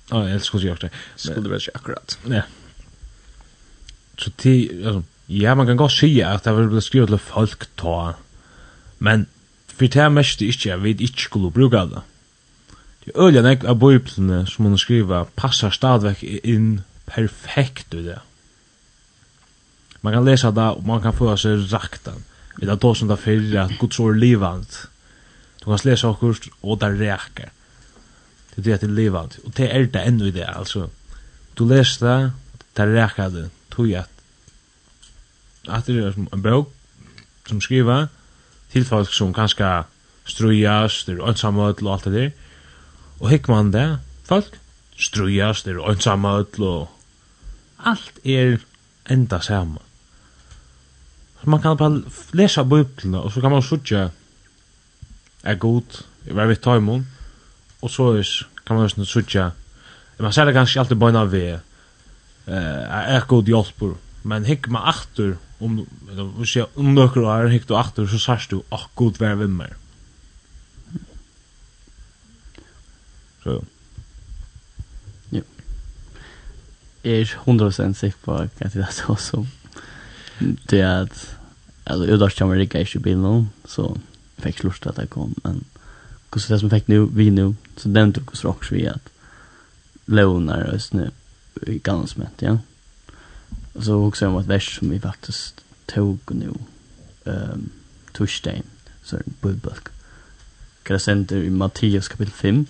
ja 0.09 0.29
jag 0.29 0.41
skulle 0.41 0.67
göra 0.67 0.77
det 0.81 0.89
skulle 1.15 1.49
väl 1.49 1.59
inte 1.59 1.71
akkurat 1.73 2.19
ja 2.25 2.41
så 4.17 4.31
ti 4.31 4.85
alltså 4.85 5.03
ja 5.25 5.55
man 5.55 5.67
kan 5.67 5.77
gå 5.77 5.89
se 5.89 6.23
att 6.23 6.43
det 6.43 6.51
var 6.51 6.79
skrivet 6.79 7.09
till 7.09 7.19
folk 7.19 7.75
ta 7.75 8.13
men 8.97 9.25
för 9.67 9.87
det 9.87 10.01
här 10.01 10.09
mest 10.09 10.41
är 10.41 10.45
inte 10.45 10.69
jag 10.69 10.77
vet 10.77 11.01
inte 11.01 11.21
skulle 11.21 11.49
bruka 11.49 11.85
det 11.85 12.01
Det 13.05 13.17
öliga 13.17 13.41
nek 13.41 13.63
av 13.65 13.79
bøyplene 13.81 14.43
som 14.45 14.65
hun 14.65 14.77
skriva 14.77 15.23
passar 15.35 15.73
stadvek 15.73 16.21
in 16.23 16.83
perfekt 17.05 17.93
i 17.93 18.03
det 18.05 18.19
man 20.01 20.13
kan 20.13 20.25
läsa 20.25 20.51
det 20.51 20.69
och 20.69 20.83
man 20.83 21.01
kan 21.01 21.13
få 21.13 21.37
sig 21.37 21.55
raktan. 21.55 22.23
Vi 22.57 22.77
tar 22.77 22.93
som 22.93 23.07
det 23.07 23.17
fyrir 23.17 23.59
att 23.59 23.79
Guds 23.79 23.99
ord 23.99 24.17
livant. 24.17 24.87
Du 25.59 25.65
kan 25.65 25.79
läsa 25.83 26.07
okkur 26.07 26.37
och 26.61 26.77
det 26.77 26.89
räcker. 26.89 27.49
Det 28.55 28.71
är 28.71 28.77
det 28.77 28.87
livant. 28.87 29.37
Och 29.45 29.51
det 29.51 29.75
är 29.75 29.83
det 29.83 29.99
ännu 29.99 30.27
i 30.27 30.31
det 30.31 30.47
alltså. 30.47 30.89
Du 31.53 31.65
läser 31.65 32.05
det, 32.07 32.31
där 32.73 32.87
räcker 32.87 33.29
det. 33.29 33.49
Tog 33.69 33.93
att 33.93 34.11
att 35.67 35.85
det 35.85 35.93
är 35.93 36.13
en 36.33 36.41
bok 36.41 36.73
som 37.47 37.61
skriver 37.61 38.07
till 38.71 38.85
folk 38.85 39.13
som 39.13 39.33
kanske 39.33 39.83
strujas, 40.25 41.05
det 41.05 41.11
är 41.11 41.29
ensamhet 41.29 41.81
och 41.81 41.93
allt 41.93 42.03
det 42.03 42.11
där. 42.11 42.31
Och 43.19 43.29
hick 43.29 43.47
man 43.47 43.71
det, 43.71 43.99
folk 44.23 44.45
strujas, 44.97 45.63
det 45.63 45.71
är 45.71 45.91
ensamhet 45.91 46.59
och 46.59 46.89
allt 47.77 48.19
är 48.23 48.59
enda 49.05 49.41
samma. 49.41 49.79
Så 51.43 51.49
man 51.49 51.61
kan 51.61 51.77
bara 51.77 52.01
läsa 52.31 52.63
bibeln 52.63 53.15
och 53.15 53.33
så 53.33 53.41
kan 53.41 53.51
man 53.51 53.63
sjutja 53.63 54.11
är 55.43 55.55
god, 55.55 55.83
jag 56.23 56.35
vet 56.35 56.49
inte 56.49 56.63
tajmon. 56.63 57.05
Och 57.79 57.91
så 57.91 58.13
är, 58.13 58.27
kan 58.63 58.75
man 58.75 58.85
också 58.85 59.05
sjutja. 59.05 59.51
Man 60.17 60.33
ser 60.33 60.45
det 60.45 60.53
kanske 60.53 60.79
alltid 60.79 60.97
bara 60.97 61.11
när 61.11 61.25
vi 61.25 61.49
eh 62.45 63.15
är 63.15 63.27
god 63.27 63.47
hjälpor. 63.49 63.95
Men 64.21 64.45
hick 64.45 64.67
man 64.67 64.93
åter 64.93 65.37
om 65.59 65.85
om 66.17 66.45
se 66.45 66.65
om 66.73 66.95
några 66.95 67.21
år 67.21 67.47
hick 67.47 67.67
du 67.67 67.73
åter 67.73 68.07
så 68.07 68.19
särs 68.19 68.47
du 68.47 68.61
åh 68.69 68.85
god 68.93 69.17
vär 69.17 69.35
vem 69.35 69.57
mer. 69.57 69.75
Så. 73.43 73.63
Ja. 75.29 75.41
Jeg 77.03 77.25
100% 77.45 77.93
säker 77.93 78.17
på 78.23 78.33
att 78.33 78.57
det 78.57 78.75
är 78.75 78.91
så 78.91 79.15
som 79.15 79.47
det 80.41 80.79
är 80.79 81.01
att 81.01 81.35
alltså 81.83 82.07
jag 82.07 82.19
drar 82.19 82.29
kommer 82.29 82.55
det 82.55 82.95
i 82.95 82.99
bilen 82.99 83.49
så 83.65 83.97
fick 84.37 84.59
slurst 84.59 84.87
att 84.87 84.97
jag 84.97 85.09
kom 85.09 85.35
men 85.43 85.63
kus 86.29 86.47
det 86.47 86.59
som 86.59 86.69
fick 86.69 86.87
nu 86.87 87.05
vi 87.13 87.29
nu 87.29 87.55
så 87.77 87.89
den 87.89 88.13
tog 88.13 88.31
oss 88.31 88.39
så 88.39 88.55
vi 88.71 88.87
att 88.87 89.09
lånar 90.05 90.75
oss 90.75 90.93
nu 90.93 91.11
i 91.61 91.77
gansmet 91.77 92.33
ja 92.39 92.59
och 93.73 93.83
så 93.83 94.07
också 94.07 94.27
om 94.27 94.37
ett 94.37 94.45
vers 94.45 94.79
som 94.79 94.89
vi 94.89 94.99
faktiskt 94.99 95.61
tog 95.85 96.19
nu 96.27 96.53
ehm 97.25 97.51
um, 97.51 97.69
torsdag 98.13 98.61
så 99.03 99.17
bibelbok 99.25 99.89
Krasenter 100.83 101.37
i 101.37 101.49
Matteus 101.49 102.07
kapitel 102.07 102.33
5 102.33 102.65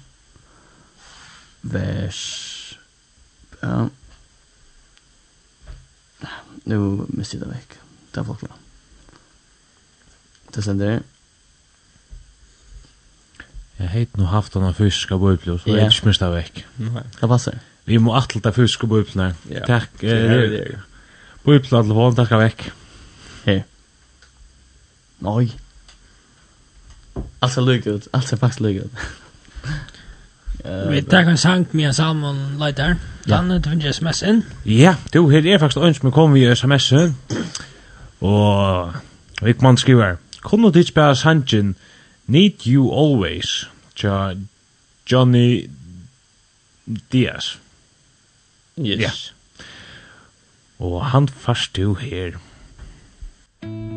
vers 1.61 2.77
ja 3.59 3.89
Nu 6.71 7.05
missar 7.07 7.37
jag 7.37 7.47
det 7.47 7.53
veck. 7.53 7.69
Där 8.11 8.23
folk 8.23 8.41
då. 8.41 8.47
Det 10.53 10.61
sänder. 10.61 11.01
Jag 13.75 13.85
heit 13.85 14.17
nu 14.17 14.23
haft 14.23 14.55
någon 14.55 14.73
fisk 14.73 15.11
av 15.11 15.37
så 15.43 15.57
så 15.57 15.69
jag 15.69 15.85
inte 15.85 16.07
missar 16.07 16.29
det 16.29 16.35
veck. 16.35 16.65
Nej. 16.75 17.03
Det 17.19 17.27
passar. 17.27 17.59
Vi 17.83 17.99
må 17.99 18.13
attelta 18.13 18.51
fisk 18.51 18.83
av 18.83 18.89
bubblorna. 18.89 19.35
Tack. 19.67 19.89
Bubblor 21.43 21.83
till 21.83 21.93
vån 21.93 22.15
tackar 22.15 22.37
veck. 22.37 22.71
Hej. 23.43 23.65
Nej. 25.19 25.57
Allt 27.39 27.53
ser 27.53 27.61
lyckligt 27.61 27.95
ut. 27.95 28.07
Allt 28.11 28.27
ser 28.27 28.37
faktiskt 28.37 28.59
lyckligt 28.59 28.85
ut. 28.85 28.99
Vi 30.63 31.01
tar 31.01 31.29
en 31.29 31.37
sang 31.37 31.67
med 31.71 31.93
Salmon 31.93 32.37
Leiter. 32.59 32.95
Han 33.29 33.49
du 33.49 33.69
finner 33.69 33.91
sms 33.91 34.21
inn. 34.21 34.43
Ja, 34.65 34.95
du, 35.13 35.29
her 35.29 35.45
er 35.45 35.57
faktisk 35.57 35.83
ønsk 35.85 36.03
med 36.03 36.11
kom 36.11 36.33
vi 36.33 36.45
sms 36.55 36.91
inn. 36.91 37.15
Og 38.21 38.93
Vikman 39.41 39.77
skriver, 39.77 40.15
Kunne 40.41 40.71
du 40.71 40.79
ikke 40.79 40.93
bare 40.93 41.15
sangen 41.15 41.75
Need 42.27 42.67
You 42.67 42.91
Always 42.93 43.69
tja 43.95 44.33
Johnny 45.11 45.69
Diaz? 47.11 47.57
Yes. 48.77 48.99
Ja. 48.99 49.65
Og 50.79 51.05
han 51.05 51.27
fast 51.27 51.75
du 51.75 51.93
her. 51.93 52.31
Thank. 53.61 53.90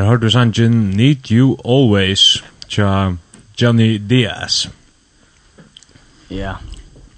Her 0.00 0.06
har 0.06 0.16
du 0.16 0.30
sangen 0.30 0.90
Need 0.96 1.28
You 1.30 1.58
Always 1.64 2.42
tja 2.68 3.16
Johnny 3.60 3.98
Diaz. 3.98 4.68
Ja. 6.30 6.54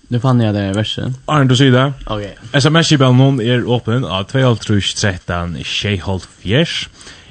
Nu 0.08 0.18
fann 0.18 0.40
jag 0.40 0.54
det 0.54 0.72
versen. 0.74 1.14
Arne, 1.28 1.48
du 1.48 1.54
sier 1.56 1.70
det. 1.70 1.84
Ok. 2.10 2.24
SMS-kibelen 2.58 3.20
noen 3.22 3.38
er 3.40 3.62
åpen 3.62 4.02
av 4.02 4.26
2.13 4.32 5.62
Tjejholt 5.62 6.26
Fjers. 6.40 6.88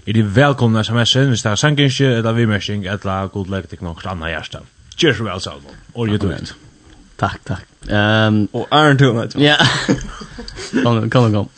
Er 0.08 0.16
de 0.16 0.24
velkomne 0.24 0.86
SMS-en 0.88 1.36
hvis 1.36 1.44
det 1.44 1.52
er 1.52 1.60
sangenskje, 1.60 2.14
eller 2.22 2.40
vimersing, 2.40 2.88
eller 2.88 3.28
god 3.36 3.52
lege 3.52 3.74
til 3.76 3.84
noen 3.84 4.08
anna 4.08 4.32
hjärsta. 4.32 4.64
Kjør 4.96 5.20
så 5.20 5.28
vel, 5.28 5.44
Salmon 5.44 5.78
Og 5.94 6.08
you 6.08 6.18
do 6.18 6.32
it 6.32 6.56
Takk, 7.20 7.44
takk. 7.44 7.68
Um, 7.92 8.46
Og 8.54 8.68
Arne, 8.72 8.96
du 8.96 9.12
vet. 9.20 9.36
Ja. 9.36 9.60
Kom, 10.84 11.10
kom, 11.10 11.32
kom. 11.34 11.50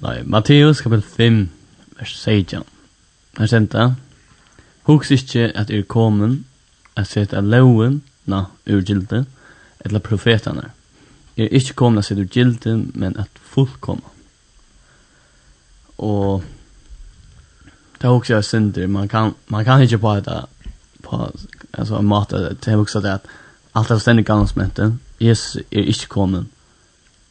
Nei, 0.00 0.22
Matteus, 0.24 0.80
kapitel 0.80 1.04
5, 1.04 1.42
vers 2.00 2.20
16. 2.24 2.71
Her 3.38 3.46
senta. 3.46 3.94
Hugs 4.82 5.10
ikkje 5.10 5.52
at 5.56 5.70
er 5.70 5.82
komen 5.82 6.46
at 6.96 7.06
seta 7.06 7.40
loven, 7.40 8.02
na, 8.26 8.44
ur 8.70 8.80
gildi, 8.80 9.22
etla 9.84 9.98
profetane. 9.98 10.70
Er 11.36 11.48
ikkje 11.48 11.74
komen 11.74 11.98
at 11.98 12.04
seta 12.04 12.20
ur 12.22 12.90
men 12.94 13.16
at 13.16 13.28
fullkomma. 13.42 14.08
Og 15.98 16.42
det 18.00 18.08
er 18.08 18.12
også 18.12 18.42
synder, 18.42 18.86
man 18.86 19.08
kan, 19.08 19.34
man 19.48 19.64
kan 19.64 19.82
ikkje 19.82 19.98
på 19.98 20.14
etta, 20.16 20.40
på, 21.02 21.30
altså, 21.72 21.98
en 21.98 22.06
måte, 22.06 22.36
det 22.36 22.68
er 22.68 22.76
også 22.76 23.00
det 23.00 23.10
at 23.10 23.26
alt 23.74 23.90
er 23.90 23.98
stendig 23.98 24.26
gammelsmenten, 24.26 25.00
Jesus 25.20 25.62
er 25.70 25.86
ikkje 25.86 26.08
komin 26.08 26.48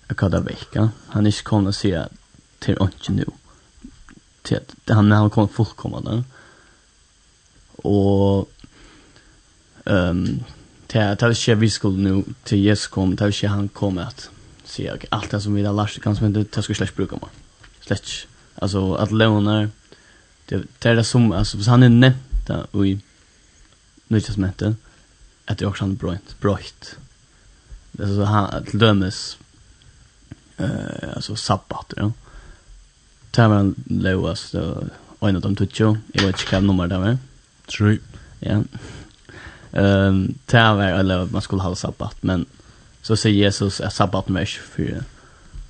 at 0.10 0.16
kada 0.18 0.40
vekka, 0.40 0.88
han 1.10 1.26
er 1.26 1.28
ikkje 1.28 1.44
komin 1.44 1.68
at 1.68 1.76
seta 1.76 2.06
til 2.62 2.78
åndsje 2.80 3.14
nu 3.14 3.41
det 4.56 4.92
att 4.92 4.96
han 4.96 5.10
när 5.10 5.16
han 5.16 5.30
kom 5.30 5.48
fullkomna 5.48 6.24
och 7.76 8.50
ehm 9.86 10.44
till 10.92 11.16
till 11.18 11.52
att 11.52 11.58
vi 11.58 11.70
skulle 11.70 11.98
nu 11.98 12.24
till 12.44 12.58
Jesus 12.58 12.88
kom 12.88 13.18
till 13.18 13.26
att 13.26 13.52
han 13.52 13.68
kom 13.70 13.98
att 13.98 14.30
se 14.64 14.98
allt 15.10 15.32
det 15.32 15.42
som 15.42 15.54
vi 15.54 15.62
där 15.62 15.74
last 15.74 16.02
kan 16.02 16.16
som 16.16 16.26
inte 16.26 16.44
tas 16.44 16.64
skulle 16.64 16.76
slash 16.76 16.96
bruka 16.96 17.16
man 17.22 17.30
slash 17.82 18.28
alltså 18.56 18.94
att 18.94 19.12
låna 19.12 19.70
det 20.46 20.64
det 20.80 20.90
är 20.90 21.04
som 21.04 21.32
alltså 21.32 21.70
han 21.70 21.84
är 21.84 21.90
nämnt 21.90 22.50
nu 22.72 22.88
i 22.88 23.00
nyttjasmenten 24.08 24.78
att 25.46 25.58
det 25.58 25.66
också 25.66 25.84
han 25.84 25.96
brönt 25.96 26.40
bröjt 26.40 26.96
alltså 28.00 28.24
han 28.24 28.66
till 28.66 28.80
dömes 28.80 29.38
eh 30.58 31.16
alltså 31.16 31.36
sabbat 31.36 31.94
ja. 31.98 32.12
Det 33.36 33.50
var 33.50 33.60
en 33.60 33.76
løvast, 33.86 34.56
en 34.56 35.36
av 35.36 35.42
dem 35.42 35.56
tog. 35.56 35.98
Jeg 36.14 36.26
vet 36.26 36.42
ikke 36.42 36.58
hva 36.58 36.66
nummer 36.66 36.88
det 36.88 37.00
var. 37.00 37.18
Tror 37.68 38.00
Ja. 38.42 38.64
Um, 39.74 40.36
det 40.52 40.60
var 40.60 41.00
en 41.00 41.32
man 41.32 41.42
skulle 41.42 41.64
ha 41.64 41.76
sabbat, 41.76 42.18
men 42.22 42.46
så 43.02 43.16
sier 43.16 43.46
Jesus 43.46 43.80
at 43.80 43.94
sabbaten 43.94 44.34
var 44.34 44.42
ikke 44.42 44.66
for... 44.74 45.04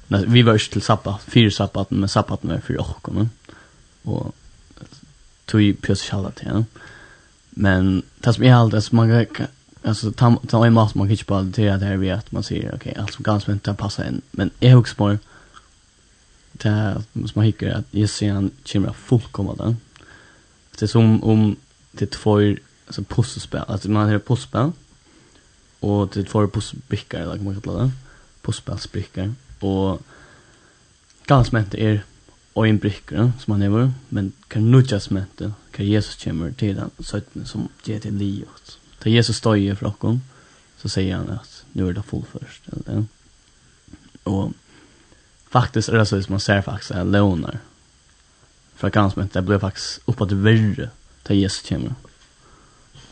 Nei, 0.09 0.23
vi 0.27 0.41
var 0.45 0.53
ikke 0.53 0.71
til 0.73 0.81
sabbat, 0.81 1.21
fire 1.27 1.51
sabbaten, 1.51 1.99
men 1.99 2.09
sabbaten 2.09 2.49
var 2.49 2.63
for 2.65 2.81
åkken. 2.81 3.29
Og 4.05 4.33
tog 5.47 5.77
pjøs 5.83 6.01
kjallet 6.09 6.35
til 6.35 6.47
henne. 6.47 6.65
Men 7.51 8.03
det 8.23 8.35
som 8.35 8.43
jeg 8.43 8.53
har 8.55 8.65
alt, 8.65 8.93
man 8.93 9.09
kan 9.35 9.47
alltså 9.83 10.11
ta 10.11 10.35
ta 10.47 10.65
en 10.65 10.73
mat 10.73 10.95
man 10.95 11.07
kan 11.07 11.11
inte 11.11 11.25
bara 11.25 11.43
det 11.43 11.85
här 11.85 12.11
att 12.13 12.31
man 12.31 12.43
ser 12.43 12.57
okej 12.57 12.75
okay, 12.75 12.93
allt 13.01 13.13
som 13.13 13.23
ganska 13.23 13.51
inte 13.51 13.73
passar 13.73 14.07
in 14.07 14.21
men 14.31 14.49
jag 14.59 14.71
hooks 14.71 14.93
på 14.93 15.17
det 16.63 17.03
som 17.13 17.31
man 17.35 17.45
hickar 17.45 17.69
att 17.69 17.85
ser 18.07 18.31
han 18.33 18.51
kommer 18.71 18.89
att 18.89 18.95
fullkomma 18.95 19.55
den. 19.55 19.77
Det 20.71 20.85
är 20.85 20.87
som 20.87 21.23
om 21.23 21.55
det 21.91 22.05
är 22.05 22.09
två 22.09 22.55
alltså 22.87 23.03
pusselspel, 23.03 23.63
alltså 23.67 23.89
man 23.89 24.09
har 24.09 24.19
pusselspel 24.19 24.71
och 25.79 26.09
det 26.13 26.19
är 26.19 26.23
två 26.23 26.47
pusselbrickor 26.47 27.19
eller 27.19 27.29
vad 27.29 27.41
man 27.41 27.61
kallar 27.61 27.83
det. 27.83 27.91
Pusselspelsbrickor 28.41 29.33
och 29.59 30.01
ganska 31.25 31.57
mycket 31.57 31.73
är 31.73 32.03
och 32.53 32.67
en 32.67 32.77
bricka 32.77 33.31
som 33.39 33.59
man 33.59 33.61
har 33.61 33.91
men 34.09 34.31
kan 34.47 34.71
nudgas 34.71 35.09
med 35.09 35.25
det 35.37 35.53
kan 35.71 35.85
Jesus 35.85 36.23
kommer 36.23 36.51
till 36.51 36.75
den 36.75 36.89
sötten 36.99 37.45
som 37.45 37.69
ger 37.83 37.99
till 37.99 38.15
livet. 38.15 38.77
Da 39.03 39.09
Jesus 39.09 39.37
står 39.37 39.57
i 39.57 39.75
för 39.75 40.19
så 40.77 40.89
säger 40.89 41.15
han 41.15 41.29
att 41.29 41.63
nu 41.71 41.89
är 41.89 41.93
det 41.93 42.03
fullførst, 42.03 42.61
eller 42.67 43.05
och 44.23 44.51
faktiskt 45.51 45.89
är 45.89 45.97
det 45.97 46.05
så 46.05 46.17
att 46.17 46.29
man 46.29 46.39
ser 46.39 46.61
faktiskt 46.61 46.91
att 46.91 47.07
lånar. 47.07 47.59
För 48.75 48.87
att 48.87 48.93
kanske 48.93 49.27
det 49.33 49.41
blir 49.41 49.59
faktiskt 49.59 49.99
uppåt 50.05 50.31
värre 50.31 50.89
till 51.23 51.35
Jesus 51.35 51.69
kommer. 51.69 51.93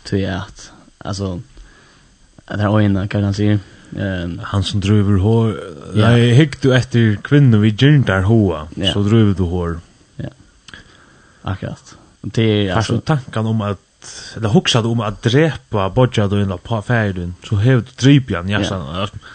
Till 0.03 0.29
att, 0.29 0.71
alltså, 0.97 1.41
det 2.45 2.61
här 2.61 2.75
ojna 2.75 3.07
kan 3.07 3.23
han 3.23 3.33
säga. 3.33 3.59
Um, 3.95 4.41
han 4.43 4.63
som 4.63 4.79
driver 4.79 5.17
hår, 5.17 5.49
yeah. 5.49 6.11
nej, 6.11 6.31
hick 6.31 6.61
du 6.61 6.75
efter 6.75 7.15
kvinnor 7.23 7.57
vid 7.57 7.81
gyrndar 7.81 8.21
hoa, 8.21 8.67
yeah. 8.77 8.93
så 8.93 9.03
driver 9.03 9.33
du 9.33 9.43
hår. 9.43 9.79
Ja, 10.15 10.23
yeah. 10.23 10.33
akkurat. 11.41 11.95
Det 12.21 12.67
är 12.67 12.73
alltså... 12.73 12.93
Fast 12.93 13.05
tanken 13.05 13.45
om 13.45 13.61
att 13.61 13.79
eller 14.35 14.49
huxat 14.49 14.85
om 14.85 15.01
att 15.01 15.21
drepa 15.21 15.89
bodja 15.89 16.27
då 16.27 16.41
in 16.41 16.57
på 16.63 16.81
färden 16.81 17.35
så 17.43 17.55
hevd 17.55 17.87
dripjan 17.97 18.49
ja 18.49 18.63
sen. 18.63 18.79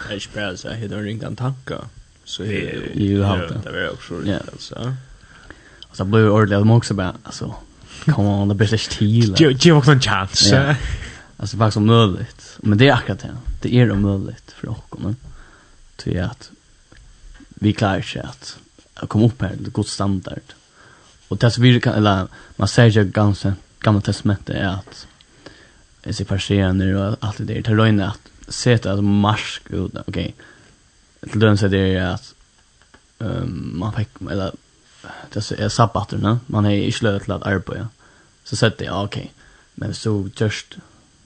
Det 0.08 0.14
är 0.14 0.18
ju 0.18 0.28
bra 0.34 0.56
så 0.56 0.68
här 0.68 0.88
då 0.88 0.96
ringa 0.96 1.30
tanka 1.30 1.74
så 2.24 2.44
ju 2.44 3.22
har 3.22 3.38
Det 3.64 3.72
var 3.72 3.92
också 3.92 4.14
roligt 4.14 4.40
alltså. 4.52 4.94
Och 5.82 5.96
så 5.96 6.04
blev 6.04 6.28
ordentligt 6.28 6.58
de 6.58 6.70
också 6.70 6.94
bara 6.94 7.14
alltså 7.22 7.54
come 8.04 8.28
on 8.28 8.48
the 8.48 8.54
British 8.54 8.88
teal. 8.88 9.34
Ge 9.38 9.52
ge 9.52 9.72
också 9.72 9.90
en 9.90 10.00
chans. 10.00 10.52
Alltså 11.36 11.56
faktiskt 11.56 11.76
om 11.76 11.86
möjligt. 11.86 12.56
Men 12.58 12.78
det 12.78 12.88
är 12.88 12.92
akkurat 12.92 13.18
det. 13.18 13.36
Det 13.62 13.74
är 13.74 13.90
om 13.90 14.02
möjligt 14.02 14.54
för 14.56 14.76
Men 14.98 15.16
Till 15.96 16.22
att 16.22 16.50
vi 17.48 17.72
klarar 17.72 18.02
sig 18.02 18.22
att 18.22 18.58
komma 19.08 19.26
upp 19.26 19.42
här 19.42 19.56
till 19.56 19.70
god 19.70 19.86
standard. 19.86 20.42
Och 21.28 21.36
det 21.36 21.50
som 21.50 21.62
vi 21.62 21.80
kan, 21.80 21.94
eller 21.94 22.26
man 22.56 22.68
säger 22.68 22.90
ju 22.90 23.04
ganska 23.04 23.54
gamla 23.80 24.00
testamentet 24.00 24.56
är 24.56 24.68
att 24.68 25.06
det 26.00 26.10
är 26.10 26.38
sig 26.38 26.72
nu 26.72 26.98
och 26.98 27.16
allt 27.20 27.38
det 27.38 27.44
där. 27.44 27.54
Det 27.54 27.70
är 27.70 28.02
att 28.02 28.20
se 28.48 28.74
att 28.74 29.04
marsk 29.04 29.62
ut, 29.70 29.92
okej. 29.94 30.02
Okay, 30.06 30.32
till 31.30 31.40
den 31.40 31.58
så 31.58 31.68
det 31.68 31.78
är 31.78 32.06
att 32.06 32.34
ehm 33.18 33.78
man 33.78 33.92
fick 33.92 34.08
eller 34.30 34.52
det 35.32 35.50
är 35.50 35.68
sabbaterna 35.68 36.40
man 36.46 36.66
är 36.66 36.70
i 36.70 36.92
slöt 36.92 37.28
att 37.28 37.42
arbeta 37.42 37.88
så 38.44 38.56
sätter 38.56 38.84
jag 38.84 39.04
okej 39.04 39.32
men 39.74 39.94
så 39.94 40.28
just 40.36 40.76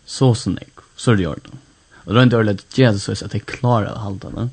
så 0.05 0.35
snick 0.35 0.75
så 0.97 1.15
det 1.15 1.23
gör 1.23 1.39
och 2.09 2.15
då 2.15 2.21
är 2.21 2.45
det 2.45 2.79
Jesus 2.79 3.19
så 3.19 3.25
att 3.25 3.31
det 3.31 3.41
klarar 3.41 3.87
att 3.87 3.99
hålla 3.99 4.31
det. 4.31 4.49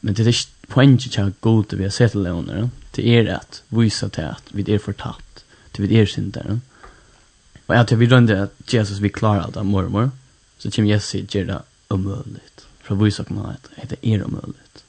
Men 0.00 0.14
det 0.14 0.26
är 0.26 0.46
poängen 0.66 0.98
jag 1.10 1.32
går 1.40 1.62
till 1.62 1.78
vi 1.78 1.84
har 1.84 1.90
sett 1.90 2.14
lånare 2.14 2.70
det 2.90 3.08
är 3.08 3.34
att 3.34 3.62
visa 3.68 4.08
till 4.08 4.24
att 4.24 4.42
vi 4.48 4.74
är 4.74 4.78
förtatt 4.78 5.44
till 5.72 5.86
vi 5.86 6.00
är 6.00 6.06
syndare 6.06 6.60
och 7.66 7.74
att 7.74 7.92
vi 7.92 8.06
rönde 8.06 8.42
att 8.42 8.72
Jesus 8.72 8.98
vi 8.98 9.08
klarar 9.08 9.40
allt 9.40 9.56
av 9.56 9.64
mormor. 9.64 10.10
Så 10.58 10.70
kommer 10.70 10.88
Jesus 10.88 11.10
säger 11.10 11.44
det 11.44 11.62
omöjligt 11.88 12.51
för 12.82 12.94
vi 12.94 13.10
sa 13.10 13.22
att 13.22 13.88
det 13.88 14.06
är 14.06 14.24
omöjligt. 14.24 14.84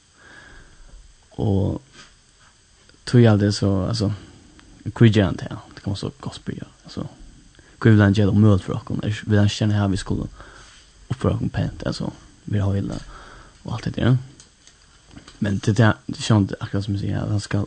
Och 1.29 1.84
tog 3.03 3.21
jag 3.21 3.39
det 3.39 3.53
så 3.53 3.86
alltså 3.86 4.13
kujant 4.93 5.41
här. 5.41 5.49
Det 5.49 5.82
kan 5.82 5.84
kommer 5.84 5.95
så 5.95 6.12
gospel 6.19 6.63
alltså. 6.84 7.08
Kul 7.79 7.97
den 7.97 8.13
gel 8.13 8.29
omöjligt 8.29 8.63
för 8.63 8.73
oss, 8.73 8.82
eller 9.03 9.21
vill 9.25 9.38
den 9.38 9.49
känna 9.49 9.73
här 9.73 9.88
vi 9.88 9.97
skulle 9.97 10.27
uppföra 11.08 11.34
oss 11.34 11.51
pent 11.51 11.84
alltså. 11.84 12.12
Vi 12.43 12.60
har 12.60 12.75
hela 12.75 12.95
och 13.63 13.73
allt 13.73 13.84
det 13.84 13.89
där. 13.89 14.17
Men 15.39 15.60
det 15.60 15.71
där 15.71 15.93
det 16.06 16.21
känns 16.21 16.53
akkurat 16.60 16.86
som 16.86 16.93
jag 16.93 17.01
säger 17.01 17.17
att 17.17 17.29
han 17.29 17.41
ska 17.41 17.65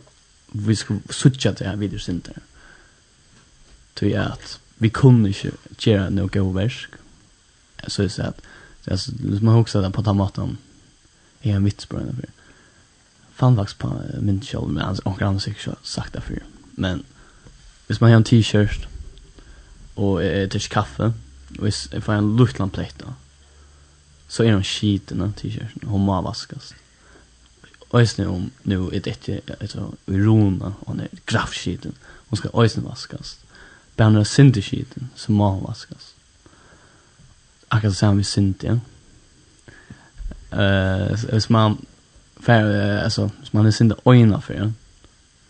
vi 0.51 0.75
ska 0.75 0.95
switcha 1.09 1.51
det 1.51 1.65
här 1.65 1.75
videosinter. 1.75 2.37
Tror 3.93 4.11
jag 4.11 4.25
att 4.25 4.59
vi 4.75 4.89
kunde 4.89 5.29
inte 5.29 5.51
göra 5.77 6.09
något 6.09 6.55
verk. 6.55 6.87
Så 7.87 8.03
är 8.03 8.11
det 8.17 8.27
att 8.27 8.41
jag 8.87 8.99
man 9.41 9.53
har 9.53 9.61
också 9.61 9.81
där 9.81 9.89
på 9.89 10.03
tomat 10.03 10.37
om 10.37 10.57
är 11.41 11.55
en 11.55 11.63
vits 11.63 11.85
på 11.85 11.97
den. 11.97 12.21
Fan 13.33 13.55
vax 13.55 13.73
på 13.73 14.01
min 14.21 14.41
show 14.41 14.69
med 14.69 14.83
hans 14.83 14.99
och 14.99 15.21
ansikte 15.21 15.75
sagt 15.83 16.13
därför. 16.13 16.43
Men 16.71 17.03
hvis 17.87 18.01
man 18.01 18.09
har 18.09 18.17
en 18.17 18.23
t-shirt 18.23 18.87
och 19.93 20.23
ett 20.23 20.51
tisch 20.51 20.69
kaffe 20.69 21.13
och 21.59 21.67
jag 21.91 22.03
får 22.03 22.13
en 22.13 22.35
lutland 22.35 22.71
då 22.97 23.13
så 24.27 24.43
är 24.43 24.53
hon 24.53 24.63
skiten 24.63 25.21
av 25.21 25.31
t-shirten 25.31 25.89
hon 25.89 26.01
må 26.01 26.21
vaskas. 26.21 26.73
Och 27.89 28.01
jag 28.01 28.09
om 28.29 28.51
nu 28.63 28.87
är 28.87 28.99
det 28.99 29.27
ett 29.59 29.75
irona 30.05 30.73
och 30.79 30.95
den 30.95 31.07
grafskiten 31.25 31.93
hon 32.03 32.37
ska 32.37 32.49
vaskast. 32.49 32.77
vaskas. 32.77 33.39
Bara 33.95 34.09
några 34.09 34.25
synderskiten 34.25 35.09
så 35.15 35.31
må 35.31 35.49
hon 35.49 35.63
vaskas 35.63 36.13
akkurat 37.77 37.95
samma 37.95 38.23
synd, 38.23 38.63
ja. 38.63 38.79
Eh, 40.51 41.11
uh, 41.11 41.31
hvis 41.31 41.49
man 41.49 41.77
för 42.39 42.63
uh, 42.63 43.03
altså, 43.03 43.29
hvis 43.39 43.53
man 43.53 43.65
er 43.65 43.71
synda 43.71 43.95
ojna 44.05 44.39
for, 44.39 44.53
ja. 44.53 44.71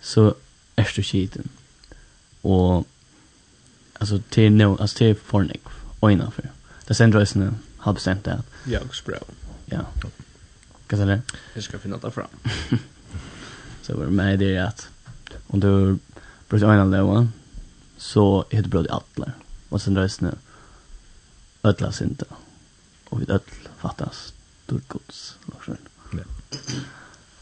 Så 0.01 0.33
er 0.77 0.91
det 0.95 1.05
skiten. 1.05 1.49
Och 2.41 2.87
alltså 3.99 4.21
till 4.29 4.51
no, 4.51 4.77
alltså 4.81 4.97
till 4.97 5.15
fornik 5.15 5.61
ojna 5.99 6.31
för. 6.31 6.49
Det 6.87 6.93
sen 6.93 7.11
drar 7.11 7.25
sen 7.25 7.57
halv 7.77 7.95
procent 7.95 8.23
där. 8.23 8.41
Ja, 8.63 8.79
och 8.79 8.95
språk. 8.95 9.29
Ja. 9.65 9.85
Kan 10.87 11.07
det? 11.07 11.21
Jag 11.53 11.63
ska 11.63 11.79
finna 11.79 11.97
det 11.97 12.11
fram. 12.11 12.27
så 13.81 13.97
var 13.97 14.05
det 14.05 14.11
med 14.11 14.39
det 14.39 14.57
att 14.57 14.89
om 15.47 15.59
du 15.59 15.97
brukar 16.49 16.67
ojna 16.67 16.85
låa 16.85 17.27
så 17.97 18.45
heter 18.49 18.69
bröd 18.69 18.85
i 18.85 18.89
alla. 18.89 19.31
Och 19.69 19.81
sen 19.81 19.93
drar 19.93 20.07
sen 20.07 20.35
ödla 21.67 21.91
synda. 21.91 22.25
Och 23.09 23.21
vid 23.21 23.29
ödla 23.29 23.69
fattas 23.77 24.33
storgods. 24.63 25.37
Ja. 25.45 26.19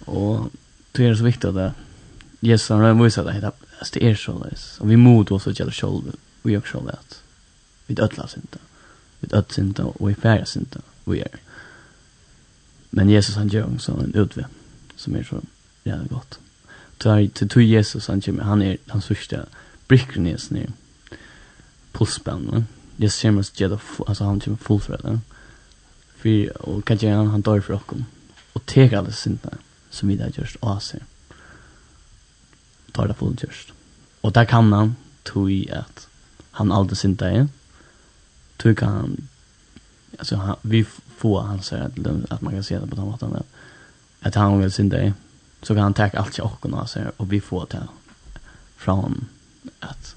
Och 0.05 0.51
det 0.91 1.05
är 1.05 1.15
så 1.15 1.23
viktigt 1.23 1.45
att 1.45 1.55
det 1.55 1.73
Jesus 2.39 2.69
har 2.69 2.83
en 2.83 3.03
vissa 3.03 3.23
där 3.23 3.43
att 3.79 3.91
det 3.93 4.03
är 4.03 4.15
så 4.15 4.43
läs. 4.43 4.79
Och 4.79 4.91
vi 4.91 4.97
mod 4.97 5.31
oss 5.31 5.47
att 5.47 5.59
göra 5.59 5.71
själv. 5.71 6.15
Vi 6.41 6.57
också 6.57 6.77
själv 6.77 6.89
att 6.89 7.21
Vi 7.87 8.01
ödla 8.01 8.27
synda. 8.27 8.57
Vi 9.19 9.27
ödla 9.31 9.53
synda 9.53 9.83
och 9.83 10.09
vi 10.09 10.15
färja 10.15 10.45
synda. 10.45 10.79
Vi 11.03 11.19
är. 11.19 11.39
Men 12.89 13.09
Jesus 13.09 13.35
han 13.35 13.47
gör 13.47 13.73
också 13.73 13.91
en 13.91 14.15
utväg 14.15 14.45
som 14.95 15.15
är 15.15 15.23
så 15.23 15.41
jävla 15.83 16.05
gott. 16.05 16.39
Tar 16.97 17.27
till 17.27 17.49
tog 17.49 17.63
Jesus 17.63 18.07
han 18.07 18.21
kommer 18.21 18.43
han 18.43 18.61
är 18.61 18.77
hans 18.87 19.05
första 19.05 19.45
bricknesen 19.87 20.57
i 20.57 20.67
pulsbanden 21.91 22.65
det 22.97 23.09
ser 23.09 23.31
man 23.31 23.39
att 23.39 23.55
det 23.55 23.79
alltså 24.07 24.23
han 24.23 24.39
typ 24.39 24.61
full 24.61 24.81
för 24.81 24.97
det. 24.97 25.19
För 26.17 26.69
och 26.69 26.85
kan 26.85 26.97
jag 26.97 27.25
han 27.25 27.41
dör 27.41 27.61
för 27.61 27.73
oss. 27.73 27.81
och 28.53 28.65
tega 28.65 28.99
alla 28.99 29.11
synda 29.11 29.49
som 29.89 30.09
vi 30.09 30.15
där 30.15 30.31
just 30.35 30.55
AC. 30.59 30.95
Tar 32.91 33.07
det 33.07 33.13
fullt 33.13 33.43
just. 33.43 33.73
Och 34.21 34.31
där 34.31 34.45
kan 34.45 34.73
han 34.73 34.95
tog 35.23 35.51
i 35.51 35.71
att 35.71 36.07
han 36.51 36.71
aldrig 36.71 36.97
synda 36.97 37.31
igen. 37.31 37.49
Tog 38.57 38.77
kan 38.77 38.89
han 38.89 39.27
alltså 40.19 40.35
han, 40.35 40.55
vi 40.61 40.85
får 41.17 41.41
han 41.41 41.61
säger 41.61 41.83
att, 41.83 42.31
att 42.31 42.41
man 42.41 42.53
kan 42.53 42.63
se 42.63 42.79
det 42.79 42.87
på 42.87 42.95
den 42.95 43.05
måten 43.05 43.29
men 43.29 43.43
att 44.21 44.35
han 44.35 44.59
vill 44.59 44.71
synda 44.71 45.01
igen 45.01 45.13
så 45.61 45.73
kan 45.73 45.83
han 45.83 45.93
ta 45.93 46.09
allt 46.13 46.33
till 46.33 46.43
och 46.43 46.87
och 47.17 47.33
vi 47.33 47.41
får 47.41 47.65
ta 47.65 47.77
från 48.75 49.27
att 49.79 50.14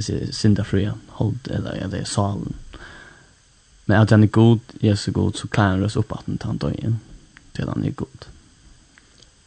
syndafria 0.00 0.94
hold 1.08 1.50
eller 1.50 1.76
ja, 1.76 1.86
det 1.88 2.00
er 2.00 2.04
salen. 2.04 2.56
Men 3.86 4.00
at 4.00 4.10
han 4.10 4.22
er 4.22 4.32
god, 4.34 4.58
Jesus 4.82 5.08
er 5.08 5.12
god, 5.12 5.32
så 5.32 5.48
klarer 5.48 5.76
han 5.76 5.84
oss 5.84 5.96
opp 5.96 6.12
at 6.12 6.26
han 6.26 6.38
tar 6.38 6.50
en 6.50 6.58
døgn. 6.58 7.00
Til 7.54 7.68
han 7.68 7.84
er 7.84 7.90
god. 7.90 8.28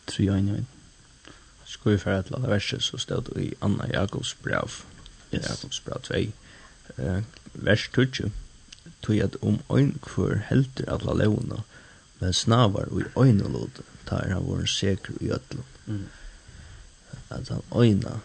Tror 0.07 0.25
jeg 0.25 0.33
jag 0.33 0.57
inte. 0.57 0.65
Ska 1.69 1.89
vi 1.89 1.97
för 1.97 2.11
att 2.11 2.31
alla 2.31 2.47
verser 2.47 2.79
så 2.79 2.97
stod 2.97 3.37
i 3.37 3.53
Anna 3.59 3.87
Jakobs 3.93 4.35
brev. 4.43 4.71
Yes. 5.31 5.49
Jakobs 5.49 5.85
brev 5.85 5.99
2. 6.01 6.15
Uh, 7.03 7.21
vers 7.53 7.89
20. 7.95 8.31
Tog 9.01 9.19
att 9.19 9.35
om 9.35 9.59
en 9.69 9.99
kvar 10.01 10.43
helter 10.45 10.89
alla 10.89 11.13
låna, 11.13 11.63
men 12.19 12.33
snavar 12.33 12.87
og 12.91 13.01
i 13.01 13.05
øynelod, 13.17 13.81
tar 14.05 14.29
han 14.29 14.43
vår 14.43 14.65
seker 14.65 15.13
i 15.21 15.31
ötlund. 15.31 15.63
Mm. 15.87 16.05
At 17.29 17.49
han 17.49 17.61
øyna, 17.75 18.19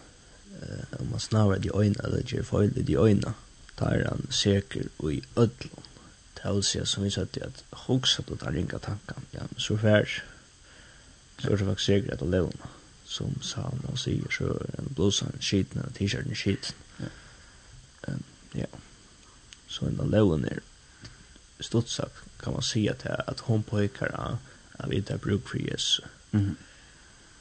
eh 0.61 0.99
om 0.99 1.09
man 1.11 1.19
snavar 1.19 1.57
de 1.57 1.69
øyna 1.75 2.03
eller 2.03 2.21
ger 2.21 2.43
foil 2.43 2.85
de 2.87 2.97
øyna 2.97 3.33
tar 3.75 4.03
han 4.05 4.27
säker 4.29 4.83
och 4.97 5.13
i 5.13 5.23
ödlon 5.35 5.83
tausia 6.33 6.85
som 6.85 7.03
vi 7.03 7.11
sagt 7.11 7.37
att 7.37 7.63
hugsa 7.71 8.23
på 8.23 8.35
den 8.35 8.53
ringa 8.53 8.79
tankan 8.79 9.25
ja 9.31 9.39
men 9.39 9.59
så 9.59 9.77
fär 9.77 10.23
så 11.37 11.47
är 11.47 11.57
det 11.57 11.65
faktiskt 11.65 11.85
säkert 11.85 12.21
att 12.21 12.29
leva 12.29 12.49
som 13.05 13.41
Salman 13.41 13.97
säger 13.97 14.29
så 14.29 14.45
en 14.77 14.93
blusan 14.95 15.31
skiten 15.39 15.81
och 15.81 15.93
t-shirten 15.93 16.35
skiten. 16.35 16.75
Ehm 18.07 18.23
ja. 18.51 18.65
Så 19.67 19.85
en 19.85 19.99
av 19.99 20.09
leva 20.09 20.37
ner 20.37 20.59
stort 21.59 21.87
sagt 21.87 22.15
kan 22.39 22.53
man 22.53 22.61
se 22.61 22.89
att 22.89 23.05
att 23.05 23.39
hon 23.39 23.63
pojkar 23.63 24.37
av 24.79 24.89
vet 24.89 25.11
att 25.11 25.21
bruk 25.21 25.47
för 25.47 25.57
Jesus. 25.57 26.01
Mhm. 26.31 26.55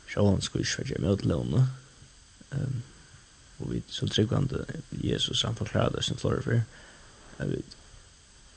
Sjåan 0.06 0.42
skulle 0.42 0.62
ju 0.62 0.66
sjöja 0.66 0.98
med 0.98 1.24
låna. 1.24 1.68
Ehm 2.50 2.82
og 3.58 3.72
vi 3.72 3.82
så 3.88 4.06
tryggvande 4.06 4.64
Jesus 4.92 5.42
han 5.42 5.54
forklarer 5.54 5.96
det 5.96 6.04
sin 6.04 6.18
flore 6.18 6.42
for 6.42 6.60
at 7.38 7.50
vi 7.50 7.62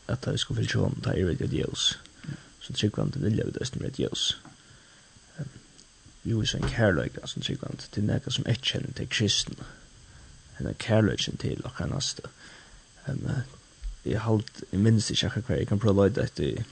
at 0.07 0.27
vi 0.31 0.37
skulle 0.37 0.63
fylle 0.63 0.85
om 0.85 1.01
ta 1.03 1.11
er 1.11 1.25
ved 1.25 1.53
Jesus 1.53 1.99
så 2.61 2.73
tryggvande 2.73 3.19
vilja 3.19 3.45
vi 3.45 3.51
døsten 3.51 3.81
med 3.81 3.99
Jesus 3.99 4.37
jo 6.27 6.41
er 6.41 6.55
en 6.57 6.69
kærløyga 6.69 7.27
som 7.27 7.41
tryggvande 7.41 7.89
til 7.91 8.07
nekka 8.07 8.33
som 8.33 8.47
ikke 8.49 8.71
kjenner 8.71 8.95
til 8.97 9.09
kristna. 9.09 9.67
En 10.59 10.73
kærløyga 10.79 11.35
til 11.39 11.61
og 11.65 11.79
nasta 11.89 12.27
um, 13.07 13.27
jeg 14.05 14.21
halt 14.21 14.63
jeg 14.71 14.79
minns 14.79 15.11
ikke 15.11 15.27
akkur 15.27 15.41
hver 15.47 15.61
jeg 15.61 15.67
kan 15.67 15.79
prøve 15.79 16.01
løyda 16.01 16.25
etter 16.27 16.63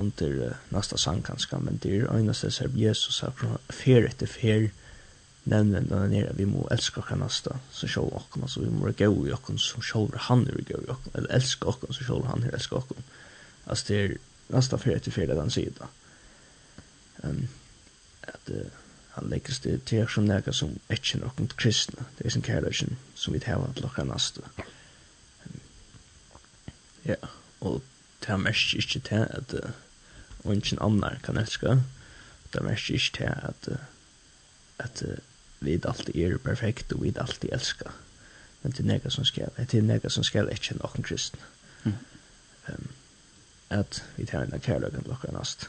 under 0.00 0.38
uh, 0.48 0.56
nasta 0.70 0.96
sang 0.96 1.22
kanskje 1.24 1.60
men 1.60 1.80
det 1.82 1.96
er 1.96 2.14
øynast 2.14 2.42
det 2.42 2.52
ser 2.52 2.76
Jesus 2.76 3.20
her 3.20 3.58
fer 3.70 4.08
etter 4.08 4.26
fer 4.26 4.70
nevner 5.44 5.80
den 5.80 6.12
her 6.12 6.32
vi 6.38 6.44
må 6.46 6.66
elska 6.70 7.00
okkar 7.02 7.18
nasta 7.18 7.56
som 7.74 7.90
sjål 7.90 8.12
okkar, 8.14 8.44
altså 8.46 8.62
vi 8.62 8.70
må 8.70 8.92
gå 8.98 9.10
i 9.26 9.32
okkar 9.34 9.58
som 9.58 9.82
sjål 9.82 10.12
han 10.28 10.46
er 10.46 10.60
gå 10.68 10.78
i 10.78 10.90
okkar, 10.92 11.16
eller 11.18 11.34
elska 11.34 11.68
okkar 11.72 11.94
som 11.94 12.06
sjål 12.06 12.28
han 12.28 12.44
er 12.46 12.54
elska 12.54 12.78
okkar. 12.78 13.02
Altså 13.66 13.88
det 13.88 13.98
er 14.02 14.14
nasta 14.54 14.78
fyrir 14.78 15.00
etter 15.00 15.14
fyrir 15.14 15.34
den 15.34 15.50
sida. 15.50 15.88
Um, 17.22 17.48
at 18.22 18.50
uh, 18.50 18.70
han 19.16 19.30
legger 19.30 19.58
det 19.64 19.84
til 19.86 20.06
som 20.08 20.26
nega 20.26 20.54
som 20.54 20.76
etjen 20.90 21.24
noen 21.24 21.50
kristne, 21.58 22.06
det 22.18 22.26
er 22.26 22.34
sin 22.34 22.46
kærleikin 22.46 22.96
som 23.14 23.34
vi 23.34 23.42
tar 23.42 23.66
til 23.74 23.88
okkar 23.90 24.06
neste. 24.06 24.46
Ja, 27.04 27.18
og 27.60 27.82
det 28.22 28.30
er 28.30 28.38
mest 28.38 28.76
ikke 28.78 29.02
til 29.02 29.26
at 29.26 29.54
uh, 29.58 29.74
og 30.42 30.50
ungen 30.50 30.78
annar 30.80 31.18
kan 31.22 31.38
elska, 31.38 31.76
det 32.52 32.60
er 32.60 32.66
mest 32.66 32.90
ikke 32.90 33.10
til 33.18 33.24
at 33.24 33.68
uh, 33.74 33.84
at 34.78 35.02
uh, 35.06 35.18
vi 35.64 35.78
alltid 35.84 36.16
er 36.16 36.38
perfekt 36.38 36.92
og 36.92 37.02
vi 37.02 37.12
alltid 37.16 37.52
elskar. 37.52 37.92
Men 38.62 38.72
det 38.72 38.80
er 38.80 38.90
nega 38.92 39.10
som 39.10 39.24
skal, 39.24 39.50
det 39.56 39.74
er 39.74 39.82
nega 39.82 40.10
som 40.10 40.24
skal 40.24 40.50
ikke 40.52 40.78
noen 40.78 41.06
kristen. 41.06 41.40
Mm. 41.84 41.98
Um, 42.68 42.88
at 43.70 44.04
vi 44.16 44.26
tar 44.26 44.46
en 44.46 44.60
kærløkken 44.60 45.02
til 45.02 45.12
okkar 45.12 45.32
nast. 45.34 45.68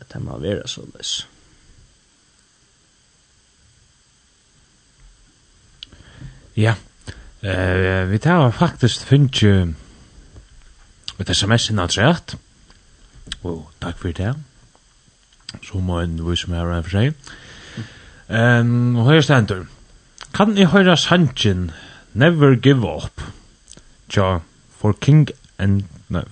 At 0.00 0.12
det 0.12 0.22
må 0.22 0.38
være 0.38 0.68
så 0.68 0.86
løs. 0.94 1.28
Ja, 6.56 6.76
uh, 7.42 8.10
vi 8.10 8.18
tar 8.18 8.50
faktisk 8.50 9.04
finnes 9.06 9.42
jo 9.42 9.74
et 11.20 11.30
sms-en 11.30 11.78
av. 11.78 12.36
Og 13.42 13.70
takk 13.80 13.98
for 13.98 14.12
det. 14.12 14.34
Så 15.62 15.78
må 15.78 16.00
en 16.00 16.16
vise 16.30 16.50
meg 16.50 16.64
her 16.64 16.82
for 16.82 16.96
seg. 16.96 17.34
Um, 18.28 18.96
og 18.96 19.10
her 19.12 19.20
stendur. 19.20 19.66
Kan 20.34 20.56
jeg 20.58 20.72
høyra 20.72 20.96
sanjen 20.96 21.70
Never 22.14 22.54
Give 22.54 22.88
Up? 22.96 23.22
Tja, 24.08 24.38
for 24.78 24.92
King 24.92 25.28
and... 25.58 25.82
Nei, 26.08 26.24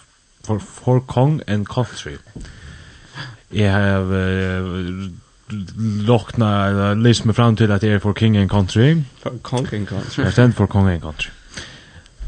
for, 0.45 0.59
for 0.59 1.01
Kong 1.01 1.43
and 1.47 1.67
Country. 1.67 2.17
Jeg 3.53 3.73
har 3.73 4.01
uh, 4.01 5.11
lokna, 6.07 6.49
uh, 6.73 6.99
lyst 6.99 7.27
meg 7.27 7.37
fram 7.37 7.57
til 7.57 7.73
at 7.73 7.85
jeg 7.85 7.99
er 7.99 7.99
for 8.03 8.13
King 8.13 8.37
and 8.37 8.51
Country. 8.51 9.03
For 9.23 9.37
Kong 9.43 9.69
and 9.75 9.87
Country. 9.87 10.25
Jeg 10.25 10.33
stend 10.33 10.53
for 10.53 10.67
Kong 10.67 10.89
and 10.91 11.01
Country. 11.01 11.31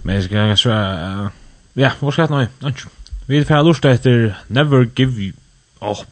Men 0.02 0.14
jeg 0.14 0.24
skal 0.24 0.56
svære... 0.58 1.24
Uh, 1.24 1.30
ja, 1.80 1.90
hvor 2.00 2.10
skal 2.10 2.28
jeg 2.28 2.30
nå? 2.30 2.68
Anjo. 2.68 2.92
Vi 3.26 3.38
er 3.40 3.48
ferdig 3.48 3.64
lort 3.64 3.84
etter 3.88 4.34
Never 4.48 4.84
Give 4.84 5.32
Up. 5.80 6.06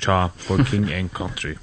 Tja, 0.00 0.26
for 0.36 0.64
King 0.64 0.90
and 0.92 1.10
Country. 1.10 1.54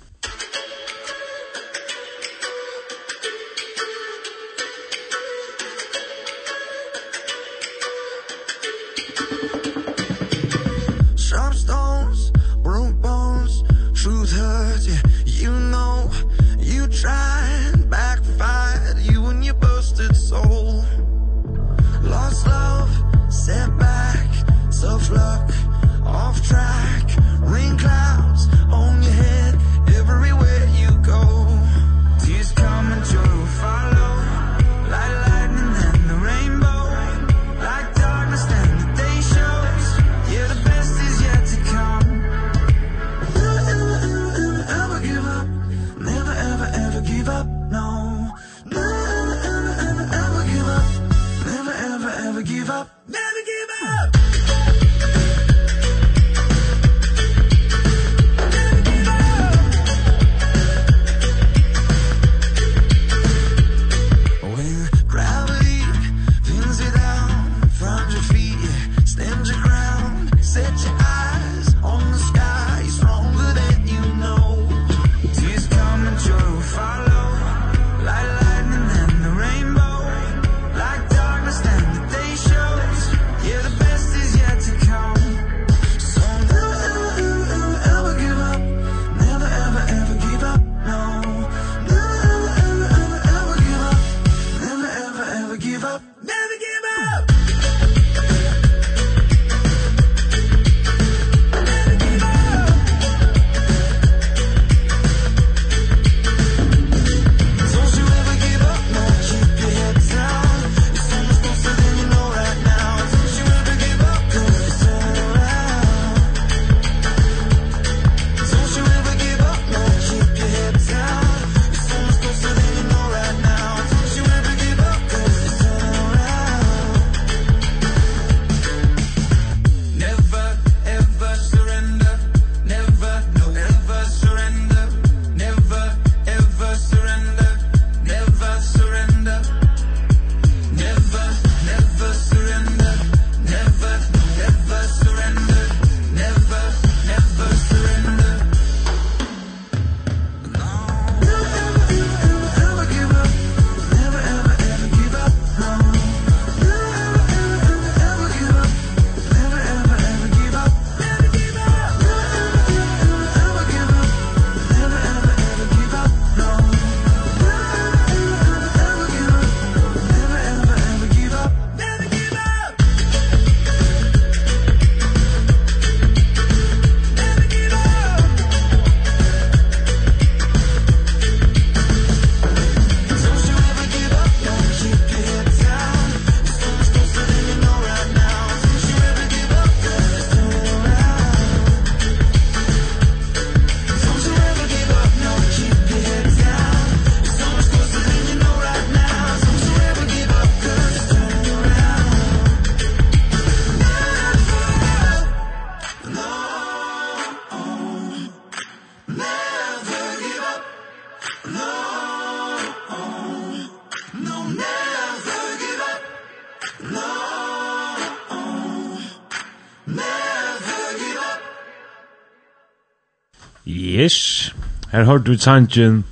Her 224.93 225.03
hørte 225.03 225.31
vi 225.31 225.37
sangen 225.37 226.03